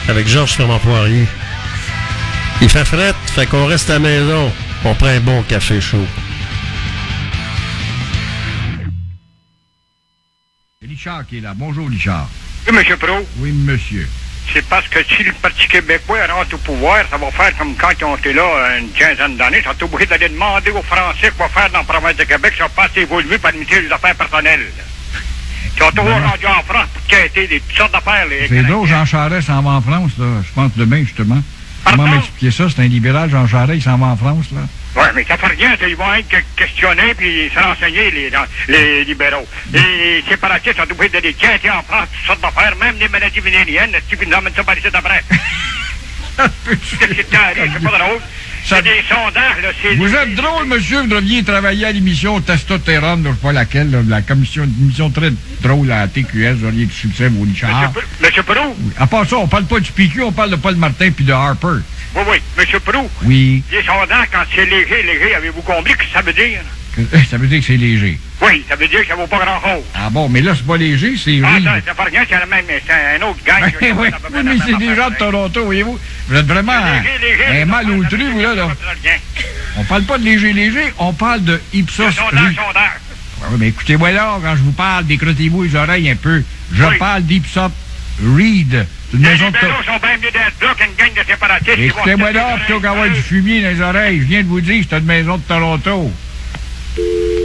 avec 0.07 0.27
Georges 0.27 0.52
Fermant-Poirier. 0.52 1.26
Il 2.61 2.69
fait 2.69 2.86
fret, 2.86 3.15
fait 3.34 3.48
qu'on 3.48 3.65
reste 3.65 3.90
à 3.90 3.94
la 3.94 3.99
maison. 3.99 4.53
On 4.84 4.94
prend 4.94 5.07
un 5.07 5.19
bon 5.19 5.41
café 5.41 5.82
chaud. 5.82 6.06
C'est 10.80 10.88
Richard 10.88 11.26
qui 11.26 11.40
est 11.40 11.41
là. 11.41 11.53
Bonjour, 11.56 11.90
Richard. 11.90 12.30
Oui, 12.68 12.77
M. 12.77 12.98
Pro. 12.98 13.27
Oui, 13.40 13.52
monsieur. 13.52 14.07
C'est 14.53 14.65
parce 14.68 14.88
que 14.88 14.99
si 15.06 15.23
le 15.23 15.34
Parti 15.34 15.68
québécois 15.68 16.19
rentre 16.27 16.53
au 16.53 16.60
pouvoir, 16.60 17.03
ça 17.10 17.18
va 17.18 17.32
faire 17.32 17.57
comme 17.57 17.73
quand 17.76 17.90
ils 17.99 18.06
ont 18.06 18.15
été 18.15 18.32
là 18.32 18.77
une 18.77 18.91
quinzaine 18.91 19.38
d'années. 19.38 19.64
Ils 19.65 19.80
sont 19.80 19.86
obligés 19.86 20.06
d'aller 20.06 20.30
demander 20.30 20.69
aux 20.69 20.84
Français 20.84 21.32
quoi 21.36 21.49
faire 21.49 21.72
dans 21.72 21.80
la 21.80 21.84
province 21.84 22.15
de 22.15 22.26
Québec. 22.26 22.53
Ils 22.57 22.61
sont 22.61 22.69
pas 22.69 22.84
assez 22.84 23.02
évolués 23.02 23.40
pour 23.40 23.49
administrer 23.49 23.82
les 23.82 23.91
affaires 23.91 24.15
personnelles. 24.15 24.68
Sont 25.86 25.91
toujours 25.91 26.14
rendus 26.14 26.48
en 26.48 26.64
France 26.64 26.88
pour 26.94 27.03
quêter 27.07 27.48
des 27.48 27.60
toutes 27.60 27.78
sortes 27.78 27.94
d'affaires. 27.94 28.26
C'est 28.49 28.64
drôle, 28.64 28.88
Jean 28.88 29.06
Charest 29.06 29.48
s'en 29.48 29.62
va 29.62 29.72
en 29.72 29.82
France, 29.82 30.12
là. 30.18 30.26
Je 30.44 30.53
pense 30.53 30.72
demain, 30.76 31.03
justement. 31.03 31.41
Comment 31.84 32.07
m'expliquer 32.07 32.52
ça? 32.52 32.66
C'est 32.70 32.82
un 32.82 32.88
libéral, 32.88 33.30
Jean 33.30 33.48
Charest, 33.48 33.76
il 33.76 33.82
s'en 33.84 33.98
va 33.98 34.07
en 34.07 34.18
France, 34.18 34.48
là. 34.52 34.62
Oui, 34.95 35.03
mais 35.14 35.26
ça 35.26 35.38
fait 35.38 35.48
rien. 35.48 35.76
Ils 35.88 35.95
vont 35.95 36.14
être 36.14 36.28
questionnés 36.56 37.14
puis 37.16 37.52
se 37.53 37.60
renseigner, 37.60 38.10
les, 38.12 38.32
les 38.70 39.03
libéraux. 39.03 39.48
Les 39.72 40.24
séparatistes 40.28 40.78
sont 40.78 40.90
obligés 40.90 41.10
d'aller 41.10 41.34
quêter 41.34 41.70
en 41.70 41.84
France 41.84 42.07
toutes 42.12 42.26
sortes 42.26 42.41
d'affaires, 42.41 42.76
même 42.78 42.98
des 42.98 43.10
maladies 43.10 43.41
vénériennes. 43.41 43.91
Si 44.10 44.16
ils 44.20 44.28
nous 44.30 44.36
emmènent 44.36 44.53
ça 44.56 44.64
par 44.64 44.78
ici 44.78 44.88
d'après. 44.91 45.24
c'est 46.38 46.40
terrible, 47.30 47.72
c'est 47.74 47.84
pas 47.84 47.98
drôle. 47.99 48.22
C'est 48.68 48.82
des 48.82 49.04
sondages, 49.08 49.62
là. 49.62 49.70
c'est- 49.82 49.96
Vous 49.96 50.14
êtes 50.16 50.34
drôle, 50.36 50.66
monsieur. 50.68 51.02
Vous 51.02 51.08
devriez 51.08 51.44
travailler 51.44 51.86
à 51.86 51.92
l'émission 51.92 52.42
Testostérone, 52.42 53.24
je 53.24 53.30
sais 53.30 53.36
pas 53.42 53.52
laquelle, 53.52 53.92
là, 53.92 54.00
la 54.08 54.22
commission, 54.24 54.64
une 54.64 54.74
émission 54.86 55.10
très 55.12 55.32
drôle 55.62 55.92
à 55.92 56.08
TQS. 56.08 56.54
Vous 56.56 56.66
auriez 56.68 56.86
du 56.86 56.94
succès, 56.94 57.28
vous, 57.30 57.44
Richard. 57.44 57.94
Monsieur 58.22 58.42
Prou? 58.44 58.76
Oui. 58.80 58.92
À 58.98 59.06
part 59.06 59.28
ça, 59.30 59.38
on 59.38 59.48
parle 59.48 59.66
pas 59.66 59.80
du 59.80 59.92
PQ, 59.92 60.24
on 60.24 60.32
parle 60.32 60.50
de 60.52 60.56
Paul 60.56 60.76
Martin 60.78 61.12
puis 61.12 61.24
de 61.26 61.32
Harper. 61.34 61.80
Oui, 62.16 62.22
oui. 62.30 62.38
Monsieur 62.58 62.80
Prou? 62.80 63.08
Oui. 63.24 63.62
Les 63.72 63.84
sondages, 63.84 64.28
quand 64.32 64.44
c'est 64.56 64.66
léger, 64.66 65.04
léger, 65.04 65.36
avez-vous 65.36 65.62
compris 65.62 65.92
ce 65.94 65.98
que 65.98 66.04
ça 66.14 66.22
veut 66.22 66.34
dire? 66.34 66.62
Que- 66.96 67.18
Ça 67.30 67.38
veut 67.38 67.48
dire 67.48 67.60
que 67.60 67.66
c'est 67.66 67.78
léger. 67.78 68.18
Oui, 68.42 68.64
ça 68.70 68.76
veut 68.76 68.88
dire 68.88 69.02
que 69.02 69.08
ça 69.08 69.16
vaut 69.16 69.28
pas 69.28 69.40
grand-chose. 69.40 69.84
Ah 69.94 70.10
bon, 70.10 70.30
mais 70.30 70.42
là, 70.42 70.54
c'est 70.56 70.66
pas 70.66 70.78
léger, 70.78 71.16
c'est 71.18 71.42
Ah, 71.44 71.58
ça, 71.64 71.72
ça 71.88 71.94
fait 71.94 72.10
rien, 72.10 72.24
c'est 72.30 72.40
la 72.40 72.46
même, 72.46 72.66
c'est 72.68 72.94
un 72.94 73.22
autre 73.28 73.40
gang. 73.46 73.64
oui, 73.82 73.92
oui, 73.98 74.08
oui, 74.34 74.40
mais 74.44 74.56
c'est 74.66 74.78
des 74.78 74.96
gens 74.96 75.10
de 75.10 75.16
Toronto, 75.16 75.66
voyez-vous. 75.66 76.00
Vous 76.30 76.36
êtes 76.36 76.46
vraiment 76.46 76.72
un, 76.74 77.62
un 77.62 77.66
mal 77.66 77.90
outru, 77.90 78.32
vous, 78.32 78.40
là. 78.42 78.56
là. 78.56 78.68
On 79.78 79.84
parle 79.84 80.04
pas 80.04 80.18
de 80.18 80.24
léger-léger, 80.24 80.94
on 80.98 81.12
parle 81.14 81.44
de 81.44 81.62
Ipsos 81.74 82.12
Sondage, 82.12 82.56
ouais, 82.56 83.58
mais 83.60 83.68
écoutez-moi 83.70 84.12
là, 84.12 84.38
quand 84.42 84.56
je 84.56 84.62
vous 84.62 84.72
parle, 84.72 85.06
décrottez-vous 85.06 85.64
les 85.64 85.76
oreilles 85.76 86.10
un 86.10 86.16
peu. 86.16 86.44
Je 86.74 86.84
parle 86.98 87.24
d'Ipsop 87.24 87.72
Reed. 88.38 88.86
Les 89.14 89.20
maison 89.20 89.50
de... 89.50 89.56
libéraux 89.56 89.84
sont 89.86 89.98
bien 90.02 90.18
mieux 90.18 90.32
d'être 90.32 90.62
là 90.62 90.74
qu'une 90.78 90.96
gang 90.98 91.14
de 91.14 91.30
séparatistes. 91.30 91.78
Écoutez-moi 91.78 92.32
là, 92.32 92.58
plutôt 92.66 92.80
qu'avoir 92.80 93.10
du 93.10 93.22
fumier 93.22 93.62
dans 93.62 93.70
les 93.70 93.82
oreilles. 93.82 94.20
Je 94.22 94.26
viens 94.26 94.42
de 94.44 94.48
vous 94.48 94.62
dire 94.62 94.82
que 94.82 94.88
c'est 94.90 94.98
une 94.98 95.06
maison 95.06 95.38
de 95.38 95.42
Toronto. 95.44 96.12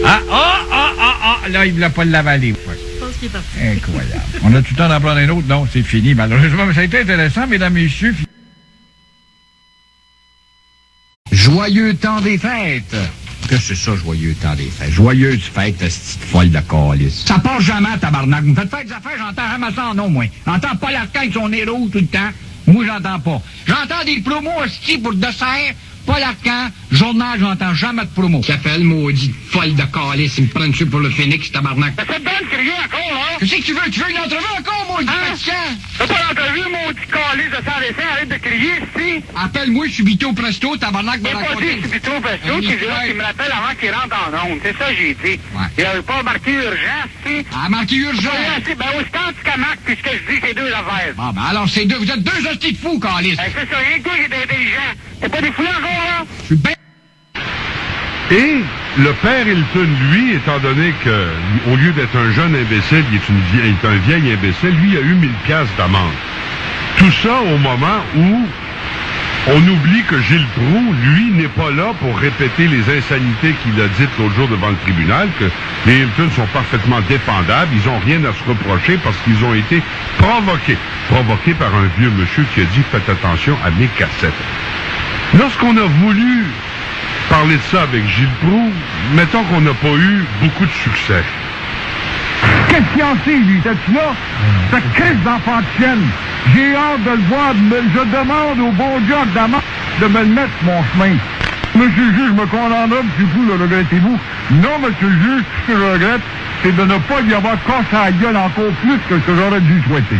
Ah, 0.04 0.20
ah, 0.30 0.60
ah, 0.72 0.92
ah, 0.98 1.36
ah, 1.44 1.48
là, 1.48 1.66
il 1.66 1.70
ne 1.70 1.74
voulait 1.74 1.90
pas 1.90 2.04
l'avaler. 2.04 2.52
ouais. 2.52 2.58
Je 2.98 3.04
pense 3.04 3.16
qu'il 3.16 3.26
est 3.26 3.30
parti. 3.30 3.48
Incroyable. 3.60 4.22
On 4.42 4.54
a 4.54 4.62
tout 4.62 4.72
le 4.72 4.76
temps 4.76 4.88
d'en 4.88 5.00
prendre 5.00 5.18
un 5.18 5.28
autre? 5.28 5.46
Non, 5.48 5.66
c'est 5.72 5.82
fini, 5.82 6.14
malheureusement. 6.14 6.66
Mais 6.66 6.74
ça 6.74 6.80
a 6.80 6.84
été 6.84 7.00
intéressant, 7.00 7.46
mesdames 7.46 7.76
et 7.76 7.82
messieurs. 7.84 8.14
Joyeux 11.32 11.94
temps 11.94 12.20
des 12.20 12.38
fêtes! 12.38 12.96
Que 13.48 13.56
c'est 13.56 13.74
ça, 13.74 13.96
joyeux 13.96 14.34
temps 14.34 14.54
des 14.54 14.66
fêtes? 14.66 14.90
Joyeuse 14.92 15.42
fête, 15.42 15.76
cette 15.78 15.92
petite 15.92 16.24
folle 16.24 16.50
de 16.50 16.60
calice. 16.60 17.24
Ça 17.26 17.38
passe 17.38 17.62
jamais, 17.62 17.96
tabarnak. 18.00 18.42
Vous 18.44 18.50
me 18.50 18.54
faites 18.54 18.70
faire 18.70 18.84
des 18.84 18.92
affaires, 18.92 19.18
j'entends 19.18 19.50
jamais 19.50 19.74
ça 19.74 19.86
en 19.86 19.94
nom, 19.94 20.08
moi. 20.08 20.24
J'entends 20.46 20.76
pas 20.76 20.90
l'arcane 20.92 21.22
avec 21.22 21.32
son 21.34 21.42
rouge 21.42 21.90
tout 21.90 21.98
le 21.98 22.06
temps. 22.06 22.30
Moi, 22.66 22.84
j'entends 22.86 23.18
pas. 23.18 23.42
J'entends 23.66 24.04
des 24.04 24.20
promos 24.20 24.50
hosties 24.62 24.98
pour 24.98 25.12
le 25.12 25.18
dessert, 25.18 25.74
Paul 26.10 26.24
Arcan, 26.24 26.72
journal, 26.90 27.38
j'entends 27.38 27.72
jamais 27.72 28.02
de 28.02 28.08
promo. 28.08 28.42
S'appelle 28.42 28.82
maudit 28.82 29.32
folle 29.48 29.76
de 29.76 29.82
calice, 29.84 30.38
il 30.38 30.44
me 30.44 30.48
prend 30.48 30.66
dessus 30.66 30.86
pour 30.86 30.98
le 30.98 31.08
Phoenix, 31.08 31.52
tabarnak. 31.52 31.94
Ça 31.96 32.04
te 32.04 32.12
donne 32.14 32.48
crier 32.50 32.72
encore, 32.84 33.14
là? 33.14 33.36
Qu'est-ce 33.38 33.54
que 33.56 33.62
tu 33.62 33.72
veux? 33.74 33.90
Tu 33.92 34.00
veux 34.00 34.10
une 34.10 34.18
entrevue 34.18 34.52
encore, 34.58 34.86
maudit 34.90 35.08
Hein? 35.08 35.30
patient? 35.30 35.54
T'as 35.98 36.06
pas 36.08 36.14
l'entrevue, 36.28 36.62
petit 36.94 37.06
calice 37.12 37.50
de 37.50 37.56
sans 37.64 37.78
dessin, 37.80 38.08
arrête 38.12 38.28
de 38.28 38.34
crier, 38.38 38.72
si! 38.96 39.22
Appelle-moi 39.36 39.88
subito 39.88 40.32
presto, 40.32 40.76
tabarnak, 40.78 41.20
me 41.20 41.28
J'ai 41.28 41.32
pas 41.32 41.40
dit 41.42 41.46
raconter. 41.46 41.80
Subito 41.82 42.10
Presto, 42.20 42.58
qui 42.60 43.14
me 43.14 43.22
rappelle 43.22 43.52
avant 43.52 43.74
qu'il 43.78 43.90
rentre 43.92 44.16
en 44.18 44.50
onde. 44.50 44.58
C'est 44.64 44.76
ça 44.78 44.90
que 44.90 44.96
j'ai 44.96 45.14
dit. 45.14 45.40
Il 45.78 45.84
avait 45.84 46.02
pas 46.02 46.22
marqué 46.24 46.50
urgence, 46.50 47.10
si. 47.24 47.46
Ah, 47.54 47.68
marqué 47.68 47.94
si, 47.94 48.74
ben, 48.74 48.86
autant 48.98 49.30
tu 49.30 49.60
marque, 49.60 49.78
puisque 49.84 50.10
je 50.10 50.32
dis 50.34 50.40
c'est 50.42 50.54
deux 50.54 50.72
affaires. 50.72 51.14
Bon, 51.16 51.30
ben 51.30 51.42
alors, 51.50 51.68
c'est 51.68 51.84
deux, 51.84 51.98
vous 51.98 52.10
êtes 52.10 52.22
deux 52.24 52.46
hosties 52.50 52.72
de 52.72 52.78
fous, 52.78 52.98
calice. 52.98 53.36
Ben, 53.36 53.44
c'est 53.54 53.70
ça, 53.70 53.76
rien 53.78 53.98
que 53.98 54.02
toi 54.02 54.12
qui 54.16 54.22
est 54.22 54.42
intelligent. 54.42 54.90
T'es 55.20 55.28
pas 55.28 55.40
des 55.42 55.52
fous 55.52 55.62
encore? 55.62 55.99
Et 58.30 58.62
le 58.98 59.12
père 59.22 59.46
Hilton, 59.46 59.88
lui, 60.12 60.34
étant 60.34 60.58
donné 60.60 60.94
que, 61.04 61.26
au 61.72 61.76
lieu 61.76 61.90
d'être 61.92 62.16
un 62.16 62.30
jeune 62.32 62.54
imbécile, 62.54 63.04
il 63.12 63.60
est 63.60 63.84
un 63.84 63.96
vieil 64.06 64.32
imbécile, 64.32 64.74
lui 64.82 64.96
a 64.96 65.00
eu 65.00 65.14
1000 65.14 65.30
piastres 65.44 65.74
d'amende. 65.76 66.12
Tout 66.96 67.10
ça 67.10 67.40
au 67.40 67.58
moment 67.58 68.04
où 68.16 68.46
on 69.48 69.56
oublie 69.56 70.02
que 70.04 70.20
Gilles 70.20 70.46
Proux, 70.54 70.94
lui, 71.02 71.30
n'est 71.32 71.48
pas 71.48 71.70
là 71.70 71.92
pour 71.98 72.16
répéter 72.18 72.68
les 72.68 72.82
insanités 72.98 73.54
qu'il 73.62 73.80
a 73.80 73.88
dites 73.98 74.10
l'autre 74.18 74.34
jour 74.34 74.48
devant 74.48 74.68
le 74.68 74.76
tribunal, 74.84 75.28
que 75.38 75.46
les 75.86 76.00
Hilton 76.00 76.30
sont 76.36 76.46
parfaitement 76.52 77.00
défendables, 77.08 77.74
ils 77.74 77.90
n'ont 77.90 77.98
rien 77.98 78.22
à 78.24 78.32
se 78.32 78.44
reprocher 78.48 78.98
parce 79.02 79.16
qu'ils 79.24 79.42
ont 79.44 79.54
été 79.54 79.82
provoqués. 80.18 80.76
Provoqués 81.08 81.54
par 81.54 81.74
un 81.74 81.88
vieux 81.98 82.10
monsieur 82.10 82.44
qui 82.54 82.60
a 82.60 82.64
dit 82.64 82.82
«Faites 82.92 83.08
attention 83.08 83.56
à 83.64 83.70
mes 83.70 83.88
cassettes». 83.98 84.32
Lorsqu'on 85.38 85.76
a 85.76 85.86
voulu 86.02 86.44
parler 87.28 87.56
de 87.56 87.62
ça 87.70 87.82
avec 87.82 88.04
Gilles 88.08 88.28
Proux, 88.40 88.70
mettons 89.14 89.44
qu'on 89.44 89.60
n'a 89.60 89.74
pas 89.74 89.88
eu 89.88 90.24
beaucoup 90.42 90.66
de 90.66 90.72
succès. 90.72 91.22
Qu'est-ce 92.68 92.92
qu'il 92.92 93.02
en 93.04 93.14
sait, 93.24 93.38
lui? 93.38 93.60
T'es-tu 93.60 93.92
là? 93.92 94.12
Cette 94.72 94.92
crise 94.94 95.22
d'enfant 95.24 95.58
de 95.60 95.66
chienne. 95.78 96.06
J'ai 96.54 96.74
hâte 96.74 97.04
de 97.04 97.10
le 97.10 97.22
voir. 97.28 97.54
mais 97.70 97.76
je 97.94 98.00
demande 98.00 98.58
au 98.58 98.72
bon 98.72 98.98
Dieu 99.00 99.14
de 100.00 100.06
me 100.06 100.20
le 100.20 100.26
mettre 100.26 100.50
mon 100.62 100.82
chemin. 100.92 101.16
Monsieur 101.74 102.04
le 102.04 102.12
juge, 102.12 102.28
je 102.28 102.40
me 102.40 102.46
condamnerai, 102.46 103.02
monsieur 103.02 103.26
Fou, 103.32 103.44
le 103.46 103.54
regrettez-vous? 103.54 104.18
Non, 104.50 104.78
monsieur 104.82 105.08
le 105.08 105.20
juge, 105.22 105.44
ce 105.66 105.72
que 105.72 105.78
je 105.78 105.84
regrette, 105.84 106.20
c'est 106.62 106.74
de 106.74 106.82
ne 106.82 106.98
pas 106.98 107.20
lui 107.20 107.32
avoir 107.32 107.54
cassé 107.64 107.92
la 107.92 108.10
gueule 108.10 108.36
encore 108.36 108.72
plus 108.82 108.98
que 109.08 109.14
ce 109.20 109.26
que 109.26 109.36
j'aurais 109.36 109.60
dû 109.60 109.80
souhaiter. 109.86 110.18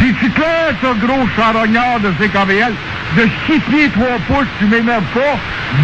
Dis-tu 0.00 0.30
clair, 0.30 0.74
ce 0.80 1.06
gros 1.06 1.28
charognard 1.36 2.00
de 2.00 2.10
CKVL, 2.18 2.72
de 3.16 3.28
6 3.46 3.58
pieds 3.60 3.88
3 3.90 4.06
pouces, 4.28 4.46
tu 4.58 4.66
m'énerves 4.66 5.02
pas, 5.12 5.38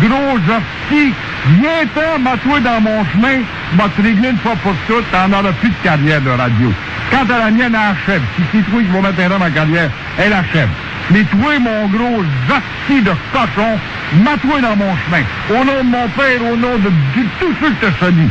gros 0.06 0.36
hostie, 0.36 1.12
viens-t'en, 1.60 2.18
mets-toi 2.20 2.60
dans 2.60 2.80
mon 2.80 3.04
chemin, 3.12 3.42
m'a 3.76 3.88
te 3.88 4.02
une 4.02 4.38
fois 4.38 4.54
pour 4.62 4.74
toutes, 4.86 5.10
t'en 5.10 5.32
auras 5.32 5.52
plus 5.52 5.70
de 5.70 5.74
carrière 5.82 6.20
de 6.20 6.30
radio. 6.30 6.72
Quant 7.10 7.34
à 7.34 7.38
la 7.38 7.50
mienne, 7.50 7.74
elle 7.74 7.96
achève. 7.96 8.22
Si 8.36 8.42
c'est 8.52 8.70
toi 8.70 8.80
qui 8.80 8.88
vas 8.88 9.00
mettre 9.00 9.20
un 9.20 9.30
homme 9.30 9.42
en 9.42 9.50
carrière, 9.50 9.90
elle 10.18 10.32
achève. 10.32 10.68
Mais 11.10 11.24
toi, 11.24 11.58
mon 11.60 11.86
gros 11.88 12.22
hostie 12.48 13.02
de 13.02 13.12
cochon, 13.32 13.78
mets-toi 14.14 14.60
dans 14.62 14.76
mon 14.76 14.91
chemin. 15.04 15.24
Au 15.50 15.64
nom 15.64 15.84
de 15.84 15.90
mon 15.90 16.08
père, 16.08 16.40
au 16.52 16.56
nom 16.56 16.76
de, 16.78 16.88
de 16.88 17.26
tous 17.40 17.54
ceux 17.60 17.70
que 17.70 17.86
te 17.86 17.98
salue. 17.98 18.28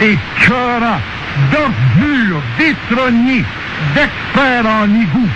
Écœurant, 0.00 1.00
d'ordure, 1.50 2.40
détrôné, 2.58 3.44
d'experts 3.94 4.66
en 4.66 4.84
égout. 4.94 5.28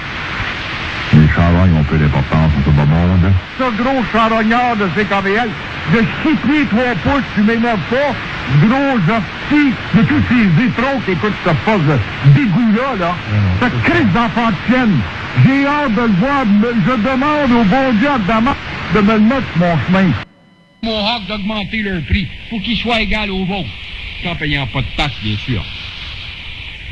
Les 1.12 1.28
charognes 1.28 1.76
ont 1.78 1.84
peu 1.84 1.96
d'importance 1.96 2.50
dans 2.64 2.72
ce 2.72 2.76
bas 2.76 2.84
monde. 2.84 3.32
Ce 3.58 3.82
gros 3.82 4.04
charognard 4.12 4.76
de 4.76 4.86
CKVL, 4.88 5.48
de 5.92 5.98
6 6.22 6.34
pieds 6.46 6.66
3 6.66 6.82
pouces, 7.04 7.22
tu 7.34 7.42
m'énerves 7.42 7.78
pas, 7.88 8.12
gros 8.66 8.98
hostie 8.98 9.72
de 9.94 10.02
tous 10.02 10.22
ces 10.28 10.64
étrons 10.64 11.00
qui 11.04 11.12
écoutent 11.12 11.32
ce 11.44 11.50
poste 11.50 11.84
de 11.86 11.98
dégoût-là, 12.34 12.96
là. 12.98 13.14
Cette 13.60 13.82
crise 13.82 14.12
d'enfant 14.12 14.50
de 14.50 14.56
chienne. 14.74 14.98
J'ai 15.44 15.66
hâte 15.66 15.94
de 15.94 16.00
le 16.02 16.14
voir, 16.18 16.44
mais 16.46 16.68
je 16.86 16.92
demande 16.96 17.52
au 17.52 17.64
bon 17.64 17.92
Dieu 17.98 18.08
de 18.94 19.00
me 19.00 19.18
mettre 19.18 19.46
mon 19.56 19.78
chemin. 19.86 20.25
Mohawk 20.86 21.26
d'augmenter 21.26 21.82
leur 21.82 22.02
prix 22.04 22.26
pour 22.48 22.62
qu'il 22.62 22.76
soit 22.78 23.02
égal 23.02 23.30
au 23.30 23.44
vôtre. 23.44 23.68
En 24.24 24.34
payant 24.34 24.66
pas 24.68 24.80
de 24.80 24.86
taxes, 24.96 25.18
bien 25.22 25.36
sûr. 25.36 25.62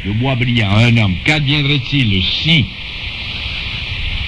Le 0.05 0.12
bois 0.12 0.35
brillant, 0.35 0.71
un 0.77 0.97
homme, 0.99 1.16
qu'adviendrait-il 1.25 2.23
si, 2.23 2.66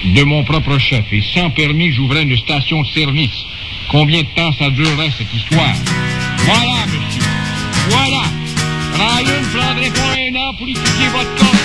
de 0.05 0.23
mon 0.23 0.43
propre 0.43 0.79
chef 0.79 1.05
et 1.11 1.21
sans 1.33 1.49
permis, 1.51 1.91
j'ouvrais 1.91 2.23
une 2.23 2.37
station 2.37 2.81
de 2.81 2.87
service? 2.87 3.45
Combien 3.89 4.21
de 4.21 4.27
temps 4.35 4.51
ça 4.53 4.69
durerait, 4.69 5.11
cette 5.17 5.33
histoire? 5.33 5.75
Voilà, 6.37 6.85
monsieur. 6.87 7.23
Voilà. 7.89 8.23
Ryan 8.95 9.43
prendrait 9.53 9.91
pas 9.91 10.15
un 10.17 10.35
an 10.35 10.53
pour 10.57 10.67
étudier 10.67 11.07
votre 11.11 11.35
corps. 11.35 11.56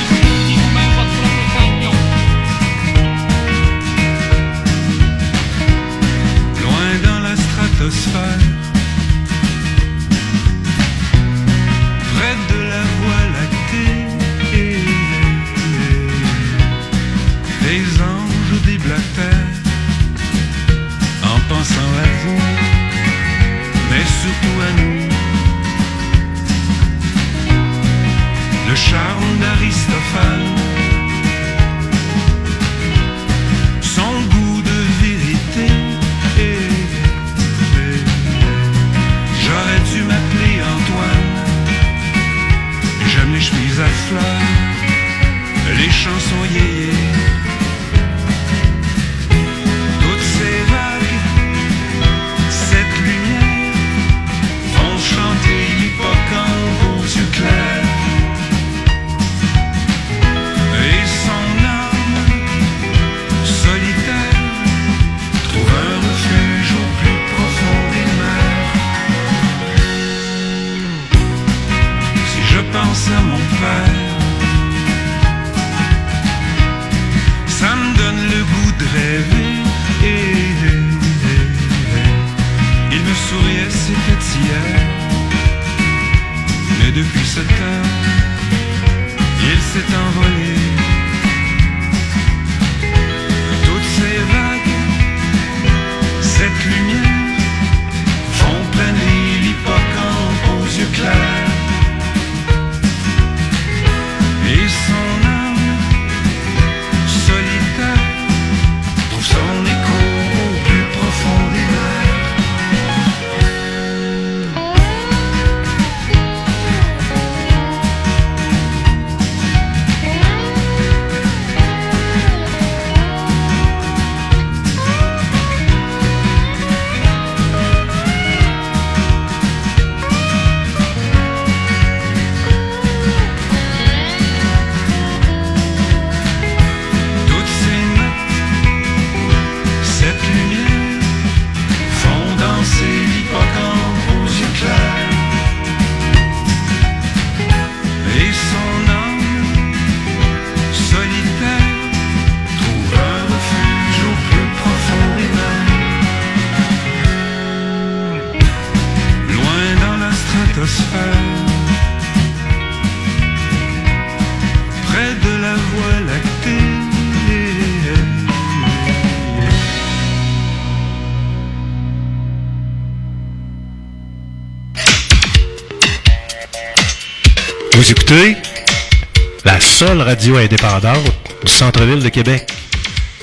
La 179.45 179.59
seule 179.59 180.03
radio 180.03 180.37
indépendante 180.37 181.11
du 181.45 181.51
centre-ville 181.51 182.03
de 182.03 182.11
Québec. 182.11 182.47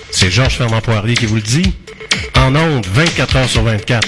C'est 0.10 0.32
Georges 0.32 0.58
Fernand 0.58 0.82
Poirier 0.82 1.14
qui 1.16 1.28
vous 1.28 1.36
le 1.36 1.42
dit. 1.42 1.76
En 2.36 2.56
ondes, 2.56 2.88
24 2.88 3.36
heures 3.36 3.50
sur 3.50 3.62
24. 3.62 4.08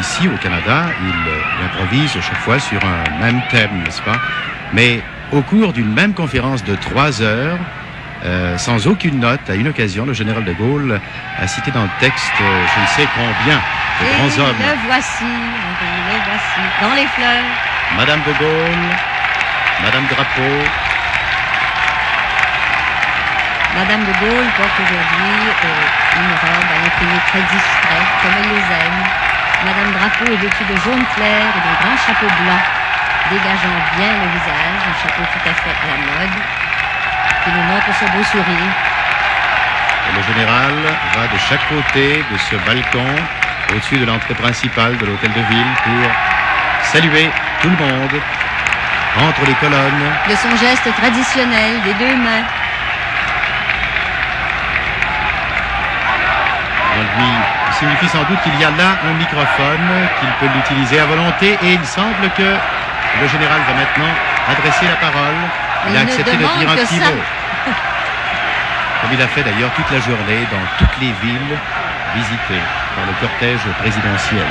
Ici, 0.00 0.28
au 0.28 0.42
Canada, 0.42 0.86
il, 1.02 1.08
il 1.08 1.64
improvise 1.66 2.12
chaque 2.12 2.38
fois 2.38 2.58
sur 2.58 2.82
un 2.82 3.20
même 3.20 3.42
thème, 3.50 3.82
n'est-ce 3.84 4.00
pas? 4.00 4.18
Mais 4.72 5.00
au 5.32 5.42
cours 5.42 5.74
d'une 5.74 5.92
même 5.92 6.14
conférence 6.14 6.64
de 6.64 6.74
trois 6.74 7.20
heures, 7.20 7.58
euh, 8.24 8.56
sans 8.56 8.86
aucune 8.86 9.20
note, 9.20 9.40
à 9.48 9.54
une 9.54 9.68
occasion, 9.68 10.06
le 10.06 10.14
général 10.14 10.44
de 10.44 10.52
Gaulle 10.54 11.00
a 11.42 11.46
cité 11.46 11.70
dans 11.70 11.82
le 11.82 11.90
texte 12.00 12.32
euh, 12.40 12.66
je 12.74 12.80
ne 12.80 12.86
sais 12.86 13.08
combien 13.14 13.60
de 14.00 14.06
Et 14.06 14.16
grands 14.16 14.38
hommes. 14.44 14.56
le 14.58 14.76
voici, 14.86 15.24
le 15.24 16.18
voici, 16.24 16.64
dans 16.80 16.94
les 16.94 17.06
fleurs. 17.08 17.44
Madame 17.96 18.20
de 18.26 18.32
Gaulle, 18.32 18.86
Madame 19.82 20.06
Drapeau, 20.06 20.56
Madame 23.76 24.04
de 24.08 24.12
Gaulle 24.24 24.48
porte 24.56 24.78
aujourd'hui 24.80 25.36
euh, 25.52 26.16
une 26.16 26.32
robe 26.40 26.70
à 26.72 26.76
l'imprimé 26.80 27.16
très 27.28 27.44
discrète, 27.44 28.10
comme 28.22 28.32
elle 28.40 28.50
les 28.56 28.66
aime. 28.72 29.00
Madame 29.64 29.92
Drapeau 29.92 30.32
est 30.32 30.40
vêtue 30.40 30.64
de 30.64 30.76
jaune 30.80 31.04
clair 31.14 31.44
et 31.52 31.60
de 31.60 31.72
grands 31.84 32.00
chapeaux 32.00 32.32
blancs, 32.40 32.66
dégageant 33.30 33.76
bien 33.96 34.12
le 34.16 34.28
visage, 34.32 34.80
un 34.88 34.96
chapeau 35.04 35.22
tout 35.28 35.44
à 35.44 35.54
fait 35.60 35.76
à 35.76 35.86
la 35.92 35.98
mode, 36.08 36.36
qui 37.44 37.50
nous 37.52 37.66
montre 37.68 37.92
ce 38.00 38.04
beau 38.16 38.24
sourire. 38.24 38.72
Le 40.14 40.22
général 40.34 40.72
va 41.16 41.26
de 41.26 41.38
chaque 41.48 41.68
côté 41.68 42.24
de 42.30 42.38
ce 42.38 42.56
balcon 42.66 43.06
au-dessus 43.74 43.98
de 43.98 44.06
l'entrée 44.06 44.34
principale 44.34 44.96
de 44.96 45.06
l'hôtel 45.06 45.32
de 45.32 45.40
ville 45.40 45.72
pour 45.84 46.10
saluer 46.84 47.28
tout 47.60 47.68
le 47.68 47.76
monde 47.76 48.20
entre 49.20 49.46
les 49.46 49.54
colonnes. 49.54 50.06
De 50.28 50.36
son 50.36 50.56
geste 50.56 50.88
traditionnel 50.96 51.80
des 51.84 51.94
deux 51.94 52.16
mains, 52.16 52.44
On 56.98 57.20
lui 57.20 57.28
signifie 57.78 58.08
sans 58.08 58.24
doute 58.24 58.40
qu'il 58.42 58.58
y 58.58 58.64
a 58.64 58.70
là 58.70 58.96
un 59.04 59.12
microphone, 59.14 59.88
qu'il 60.18 60.28
peut 60.40 60.52
l'utiliser 60.54 60.98
à 60.98 61.04
volonté 61.04 61.58
et 61.62 61.72
il 61.74 61.84
semble 61.84 62.30
que 62.36 62.56
le 63.20 63.28
général 63.28 63.60
va 63.68 63.74
maintenant 63.74 64.12
adresser 64.48 64.86
la 64.86 64.96
parole. 64.96 65.36
Il, 65.86 65.92
Il 65.92 65.96
a 65.98 66.00
accepté 66.00 66.32
de 66.32 66.38
dire 66.38 66.70
un 66.70 66.76
petit 66.76 67.00
mot. 67.00 67.20
Comme 69.06 69.14
il 69.14 69.22
a 69.22 69.28
fait 69.28 69.44
d'ailleurs 69.44 69.70
toute 69.74 69.88
la 69.92 70.00
journée 70.00 70.48
dans 70.50 70.58
toutes 70.78 70.98
les 71.00 71.12
villes 71.12 71.56
visitées 72.16 72.62
par 72.96 73.06
le 73.06 73.12
cortège 73.20 73.60
présidentiel. 73.78 74.44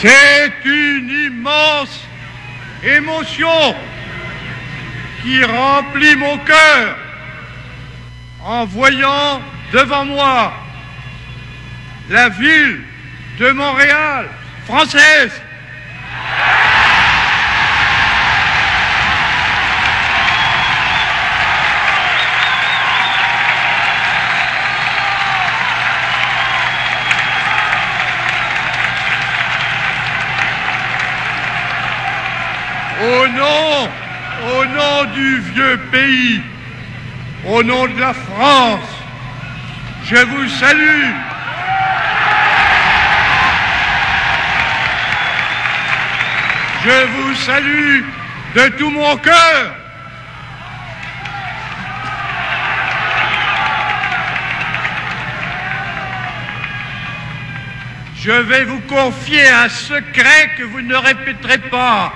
C'est 0.00 0.52
une 0.64 1.10
immense 1.26 2.06
émotion 2.84 3.74
qui 5.22 5.42
remplit 5.42 6.14
mon 6.14 6.38
cœur 6.38 6.96
en 8.44 8.64
voyant 8.64 9.42
devant 9.72 10.04
moi 10.04 10.52
la 12.10 12.28
ville 12.28 12.80
de 13.40 13.50
Montréal 13.50 14.28
française. 14.66 15.37
Vieux 35.18 35.78
pays, 35.90 36.40
au 37.46 37.62
nom 37.62 37.86
de 37.86 38.00
la 38.00 38.14
France, 38.14 38.88
je 40.04 40.16
vous 40.16 40.48
salue. 40.48 41.12
Je 46.84 47.06
vous 47.06 47.34
salue 47.34 48.04
de 48.54 48.68
tout 48.78 48.90
mon 48.90 49.16
cœur. 49.16 49.74
Je 58.20 58.32
vais 58.32 58.64
vous 58.64 58.80
confier 58.80 59.48
un 59.48 59.68
secret 59.68 60.50
que 60.56 60.62
vous 60.64 60.80
ne 60.80 60.94
répéterez 60.94 61.58
pas. 61.70 62.12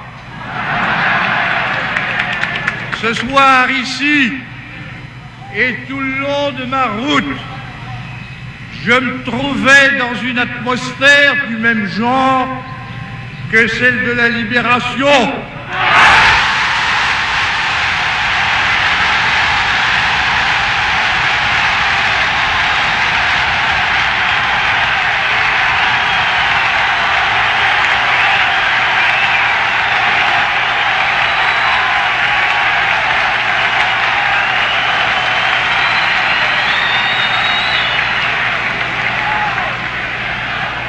Ce 3.02 3.14
soir 3.14 3.68
ici 3.68 4.32
et 5.56 5.74
tout 5.88 5.98
le 5.98 6.18
long 6.20 6.52
de 6.52 6.64
ma 6.66 6.84
route, 6.84 7.36
je 8.84 8.92
me 8.92 9.24
trouvais 9.24 9.98
dans 9.98 10.14
une 10.22 10.38
atmosphère 10.38 11.34
du 11.48 11.56
même 11.56 11.88
genre 11.88 12.46
que 13.50 13.66
celle 13.66 14.04
de 14.04 14.12
la 14.12 14.28
libération. 14.28 15.32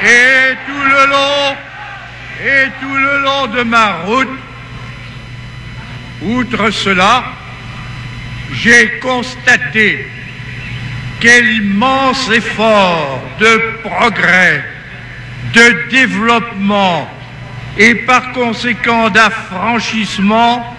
Et 0.06 0.54
tout 0.66 0.84
le 0.84 1.06
long, 1.06 1.56
et 2.44 2.68
tout 2.78 2.94
le 2.94 3.20
long 3.20 3.46
de 3.46 3.52
ma 3.64 4.02
route, 4.04 4.28
outre 6.22 6.70
cela, 6.70 7.24
j'ai 8.52 8.98
constaté 9.00 10.06
quel 11.20 11.52
immense 11.52 12.28
effort 12.30 13.20
de 13.38 13.78
progrès, 13.82 14.64
de 15.52 15.88
développement 15.90 17.08
et 17.78 17.94
par 17.94 18.32
conséquent 18.32 19.10
d'affranchissement 19.10 20.74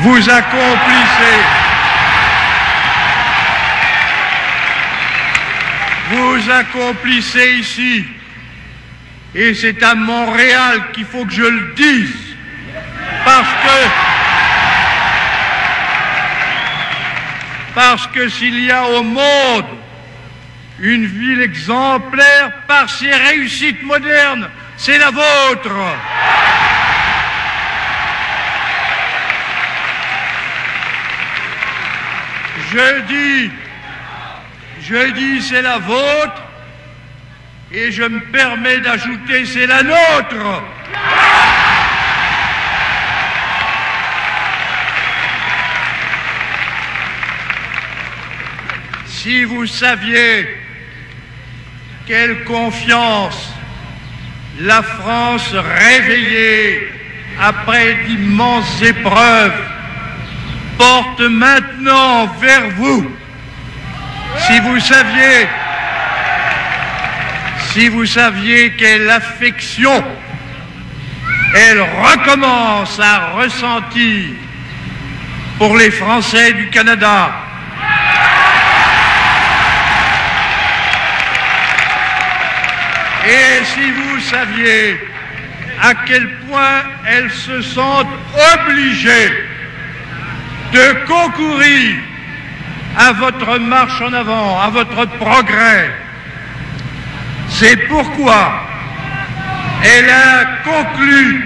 vous 0.00 0.30
accomplissez. 0.30 1.40
Vous 6.10 6.50
accomplissez 6.50 7.56
ici. 7.60 8.04
Et 9.34 9.54
c'est 9.54 9.82
à 9.82 9.94
Montréal 9.94 10.92
qu'il 10.92 11.04
faut 11.04 11.24
que 11.24 11.32
je 11.32 11.42
le 11.42 11.74
dise. 11.74 12.36
Parce 13.24 13.48
que. 13.48 14.04
S'il 18.28 18.64
y 18.64 18.70
a 18.70 18.84
au 18.86 19.02
monde 19.02 19.66
une 20.78 21.04
ville 21.04 21.42
exemplaire 21.42 22.52
par 22.66 22.88
ses 22.88 23.10
réussites 23.10 23.82
modernes, 23.82 24.48
c'est 24.76 24.98
la 24.98 25.10
vôtre. 25.10 25.70
Je 32.72 33.00
dis, 33.02 33.50
je 34.80 35.10
dis 35.12 35.42
c'est 35.42 35.62
la 35.62 35.78
vôtre 35.78 36.43
et 37.76 37.90
je 37.90 38.04
me 38.04 38.20
permets 38.20 38.78
d'ajouter 38.78 39.44
c'est 39.46 39.66
la 39.66 39.82
nôtre. 39.82 40.62
si 49.06 49.44
vous 49.44 49.66
saviez 49.66 50.46
quelle 52.06 52.44
confiance 52.44 53.54
la 54.60 54.82
France 54.82 55.50
réveillée 55.54 56.88
après 57.40 57.96
d'immenses 58.06 58.82
épreuves 58.82 59.62
porte 60.76 61.20
maintenant 61.20 62.26
vers 62.38 62.68
vous, 62.76 63.10
si 64.46 64.60
vous 64.60 64.78
saviez, 64.80 65.48
si 67.74 67.88
vous 67.88 68.06
saviez 68.06 68.70
quelle 68.74 69.10
affection 69.10 70.04
elle 71.56 71.80
recommence 71.80 73.00
à 73.00 73.32
ressentir 73.32 74.28
pour 75.58 75.76
les 75.76 75.90
Français 75.90 76.52
du 76.52 76.70
Canada. 76.70 77.32
Et 83.26 83.64
si 83.64 83.90
vous 83.90 84.20
saviez 84.20 85.00
à 85.82 85.94
quel 86.06 86.28
point 86.46 86.82
elles 87.08 87.32
se 87.32 87.60
sentent 87.60 88.06
obligées 88.54 89.34
de 90.72 91.06
concourir 91.06 91.96
à 92.96 93.12
votre 93.14 93.58
marche 93.58 94.00
en 94.00 94.12
avant, 94.12 94.60
à 94.60 94.70
votre 94.70 95.06
progrès, 95.18 96.03
c'est 97.54 97.76
pourquoi 97.88 98.52
elle 99.82 100.10
a 100.10 100.44
conclu 100.64 101.44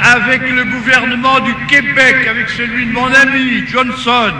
avec 0.00 0.40
le 0.42 0.64
gouvernement 0.64 1.40
du 1.40 1.54
Québec, 1.66 2.26
avec 2.28 2.48
celui 2.50 2.86
de 2.86 2.92
mon 2.92 3.12
ami 3.12 3.66
Johnson, 3.68 4.32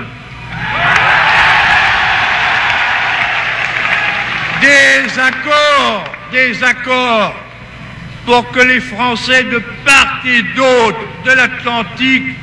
des 4.60 5.18
accords, 5.18 6.04
des 6.32 6.64
accords 6.64 7.34
pour 8.24 8.50
que 8.52 8.60
les 8.60 8.80
Français 8.80 9.44
de 9.44 9.58
part 9.84 10.20
et 10.24 10.42
d'autre 10.54 10.98
de 11.24 11.32
l'Atlantique 11.32 12.36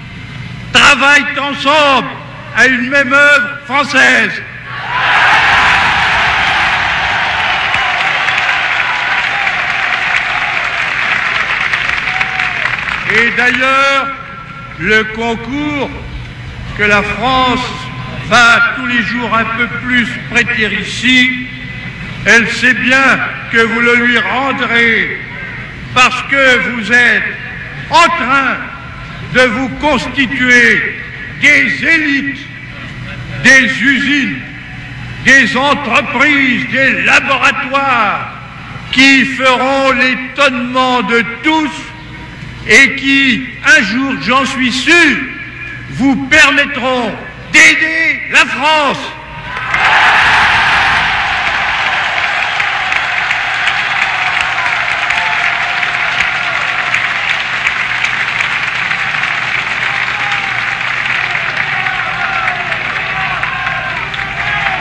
travaillent 0.73 1.39
ensemble 1.39 2.09
à 2.57 2.65
une 2.67 2.89
même 2.89 3.13
œuvre 3.13 3.49
française. 3.65 4.41
Et 13.17 13.31
d'ailleurs, 13.37 14.07
le 14.79 15.03
concours 15.15 15.89
que 16.77 16.83
la 16.83 17.01
France 17.01 17.65
va 18.27 18.73
tous 18.75 18.85
les 18.87 19.01
jours 19.03 19.33
un 19.33 19.45
peu 19.57 19.67
plus 19.85 20.07
prêter 20.29 20.69
ici, 20.81 21.47
elle 22.25 22.49
sait 22.49 22.73
bien 22.73 23.19
que 23.51 23.59
vous 23.59 23.79
le 23.79 23.95
lui 24.05 24.17
rendrez 24.17 25.17
parce 25.93 26.21
que 26.23 26.69
vous 26.71 26.91
êtes 26.91 27.23
en 27.89 28.07
train 28.09 28.57
de 29.33 29.41
vous 29.41 29.69
constituer 29.69 30.99
des 31.39 31.85
élites, 31.85 32.45
des 33.43 33.81
usines, 33.81 34.41
des 35.23 35.55
entreprises, 35.55 36.67
des 36.69 37.03
laboratoires 37.03 38.33
qui 38.91 39.25
feront 39.25 39.91
l'étonnement 39.91 41.01
de 41.03 41.23
tous 41.43 41.71
et 42.67 42.95
qui, 42.95 43.47
un 43.63 43.83
jour, 43.83 44.13
j'en 44.21 44.45
suis 44.45 44.71
sûr, 44.71 45.17
vous 45.91 46.15
permettront 46.27 47.13
d'aider 47.51 48.21
la 48.31 48.45
France. 48.45 48.97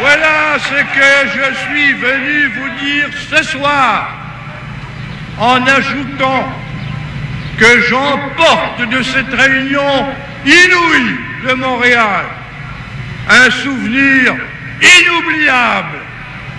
Voilà 0.00 0.58
ce 0.58 0.68
que 0.70 1.28
je 1.34 1.54
suis 1.66 1.92
venu 1.94 2.48
vous 2.48 2.84
dire 2.84 3.08
ce 3.30 3.42
soir 3.42 4.08
en 5.38 5.66
ajoutant 5.66 6.63
que 7.58 7.80
j'emporte 7.88 8.88
de 8.90 9.02
cette 9.02 9.32
réunion 9.32 10.06
inouïe 10.44 11.16
de 11.46 11.54
Montréal 11.54 12.24
un 13.28 13.50
souvenir 13.50 14.34
inoubliable. 14.82 15.98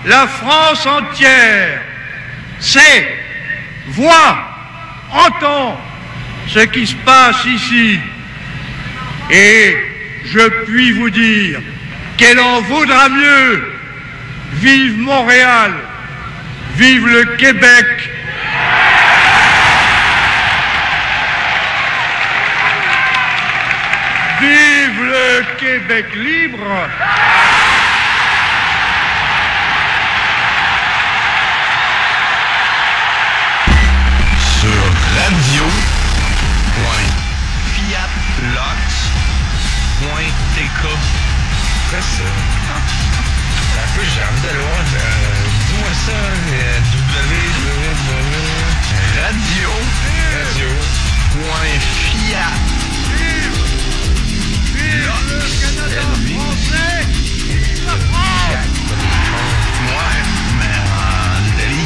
La 0.06 0.26
France 0.26 0.86
entière 0.86 1.80
sait, 2.58 3.18
voit, 3.88 4.38
entend 5.12 5.80
ce 6.48 6.60
qui 6.60 6.86
se 6.86 6.94
passe 6.96 7.44
ici. 7.46 7.98
Et 9.30 9.76
je 10.24 10.48
puis 10.64 10.92
vous 10.92 11.10
dire 11.10 11.60
qu'elle 12.16 12.40
en 12.40 12.60
vaudra 12.62 13.08
mieux. 13.08 13.72
Vive 14.54 14.96
Montréal, 14.98 15.72
vive 16.76 17.06
le 17.06 17.24
Québec, 17.36 18.10
Vive 24.86 25.02
le 25.02 25.44
Québec 25.58 26.06
libre 26.14 26.88
sur 34.60 34.70
radio. 35.16 35.64
Fais 41.90 42.02
ça. 42.02 42.30
Un 43.78 43.96
peu 43.96 44.04
de 44.42 44.52
loin. 44.58 44.82
euh, 44.94 45.46
Dis-moi 45.68 45.92
ça. 46.06 46.12
euh, 46.12 46.80
www. 46.92 48.34
Radio. 49.22 49.70
Radio. 50.32 50.70
Point. 51.32 52.85
Ouais, 59.86 60.22
mais 60.58 60.78
en. 60.90 61.84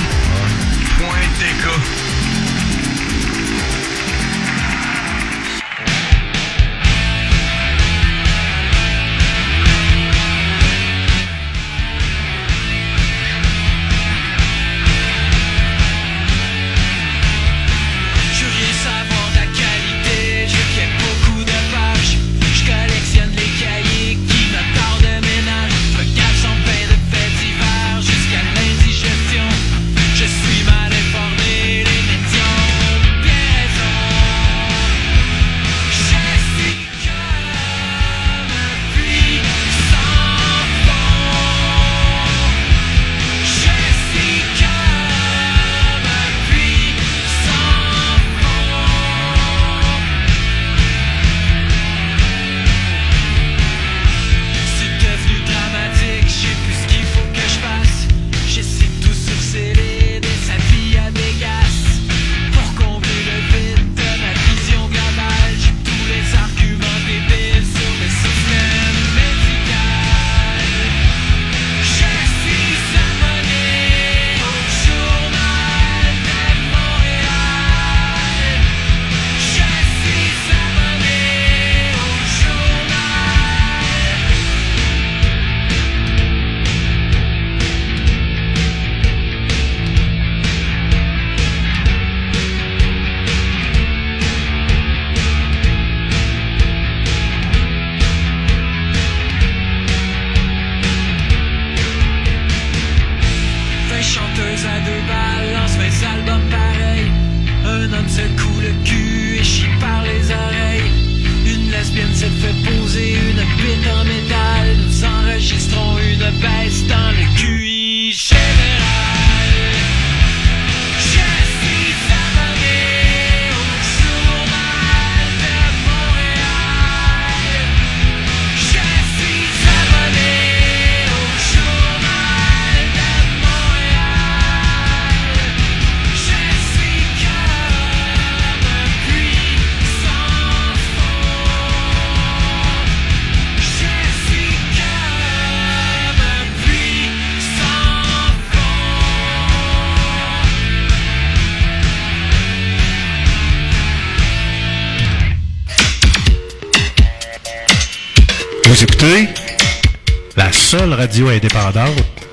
Point. 0.98 1.99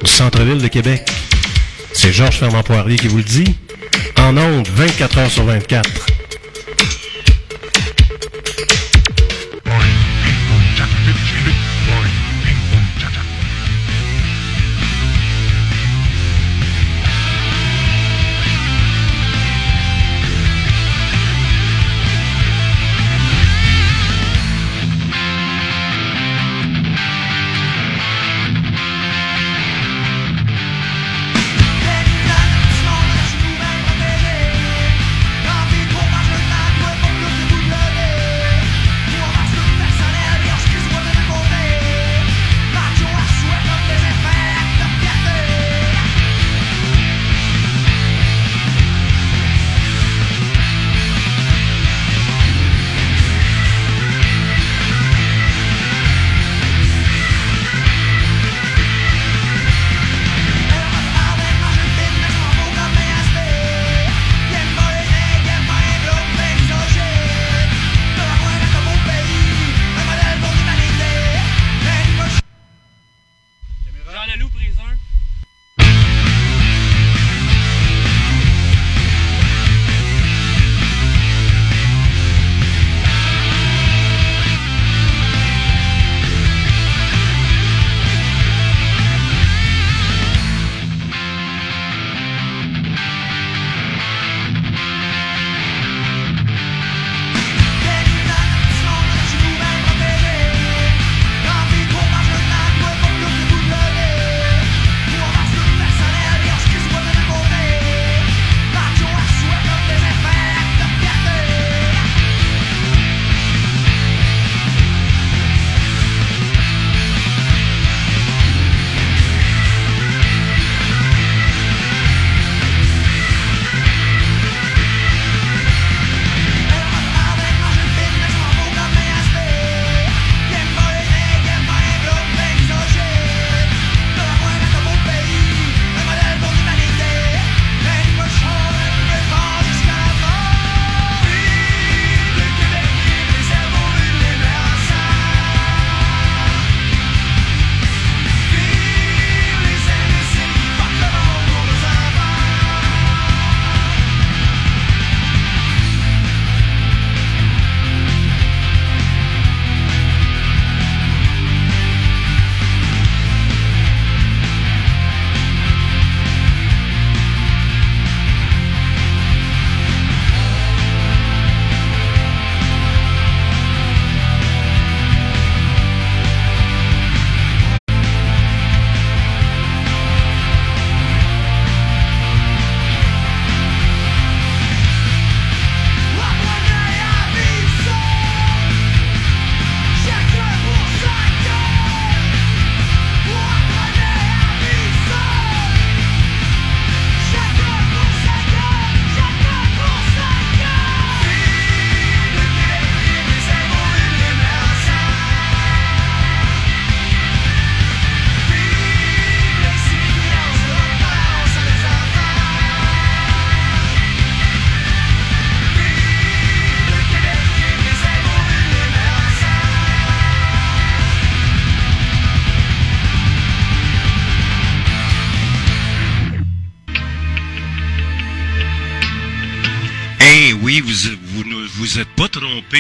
du 0.03 0.09
centre-ville 0.09 0.61
de 0.61 0.68
Québec. 0.68 1.07
C'est 1.93 2.11
Georges 2.11 2.38
Fernand 2.38 2.64
Poirier 2.64 2.97
qui 2.97 3.07
vous 3.07 3.18
le 3.18 3.23
dit. 3.23 3.55
En 4.18 4.35
ondes, 4.35 4.68
24 4.68 5.18
heures 5.19 5.31
sur 5.31 5.43
24. 5.43 6.16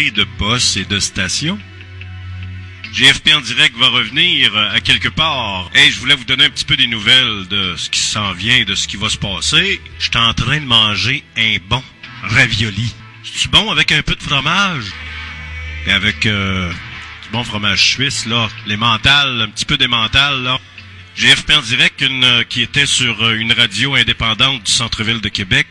de 0.05 0.23
postes 0.37 0.77
et 0.77 0.85
de 0.85 0.99
stations. 0.99 1.59
GFP 2.93 3.33
en 3.35 3.41
direct 3.41 3.75
va 3.77 3.89
revenir 3.89 4.55
euh, 4.55 4.71
à 4.71 4.79
quelque 4.79 5.09
part. 5.09 5.69
Et 5.75 5.79
hey, 5.79 5.91
je 5.91 5.99
voulais 5.99 6.15
vous 6.15 6.23
donner 6.23 6.45
un 6.45 6.49
petit 6.49 6.65
peu 6.65 6.77
des 6.77 6.87
nouvelles 6.87 7.47
de 7.47 7.75
ce 7.75 7.89
qui 7.89 7.99
s'en 7.99 8.31
vient, 8.33 8.63
de 8.63 8.75
ce 8.75 8.87
qui 8.87 8.97
va 8.97 9.09
se 9.09 9.17
passer. 9.17 9.81
Je 9.99 10.03
suis 10.03 10.17
en 10.17 10.33
train 10.33 10.59
de 10.59 10.65
manger 10.65 11.23
un 11.35 11.57
bon 11.67 11.83
ravioli. 12.21 12.93
C'est 13.23 13.51
bon 13.51 13.71
avec 13.71 13.91
un 13.91 14.01
peu 14.01 14.15
de 14.15 14.23
fromage? 14.23 14.85
Et 15.85 15.91
avec 15.91 16.25
euh, 16.25 16.69
du 17.23 17.29
bon 17.31 17.43
fromage 17.43 17.83
suisse 17.83 18.25
là, 18.25 18.49
les 18.65 18.77
mentales, 18.77 19.41
un 19.41 19.49
petit 19.49 19.65
peu 19.65 19.77
des 19.77 19.87
mentales 19.87 20.43
là. 20.43 20.59
GFP 21.17 21.51
en 21.57 21.61
direct 21.61 22.01
une, 22.01 22.23
euh, 22.23 22.43
qui 22.43 22.61
était 22.61 22.85
sur 22.85 23.31
une 23.31 23.51
radio 23.51 23.95
indépendante 23.95 24.63
du 24.63 24.71
centre-ville 24.71 25.21
de 25.21 25.29
Québec 25.29 25.67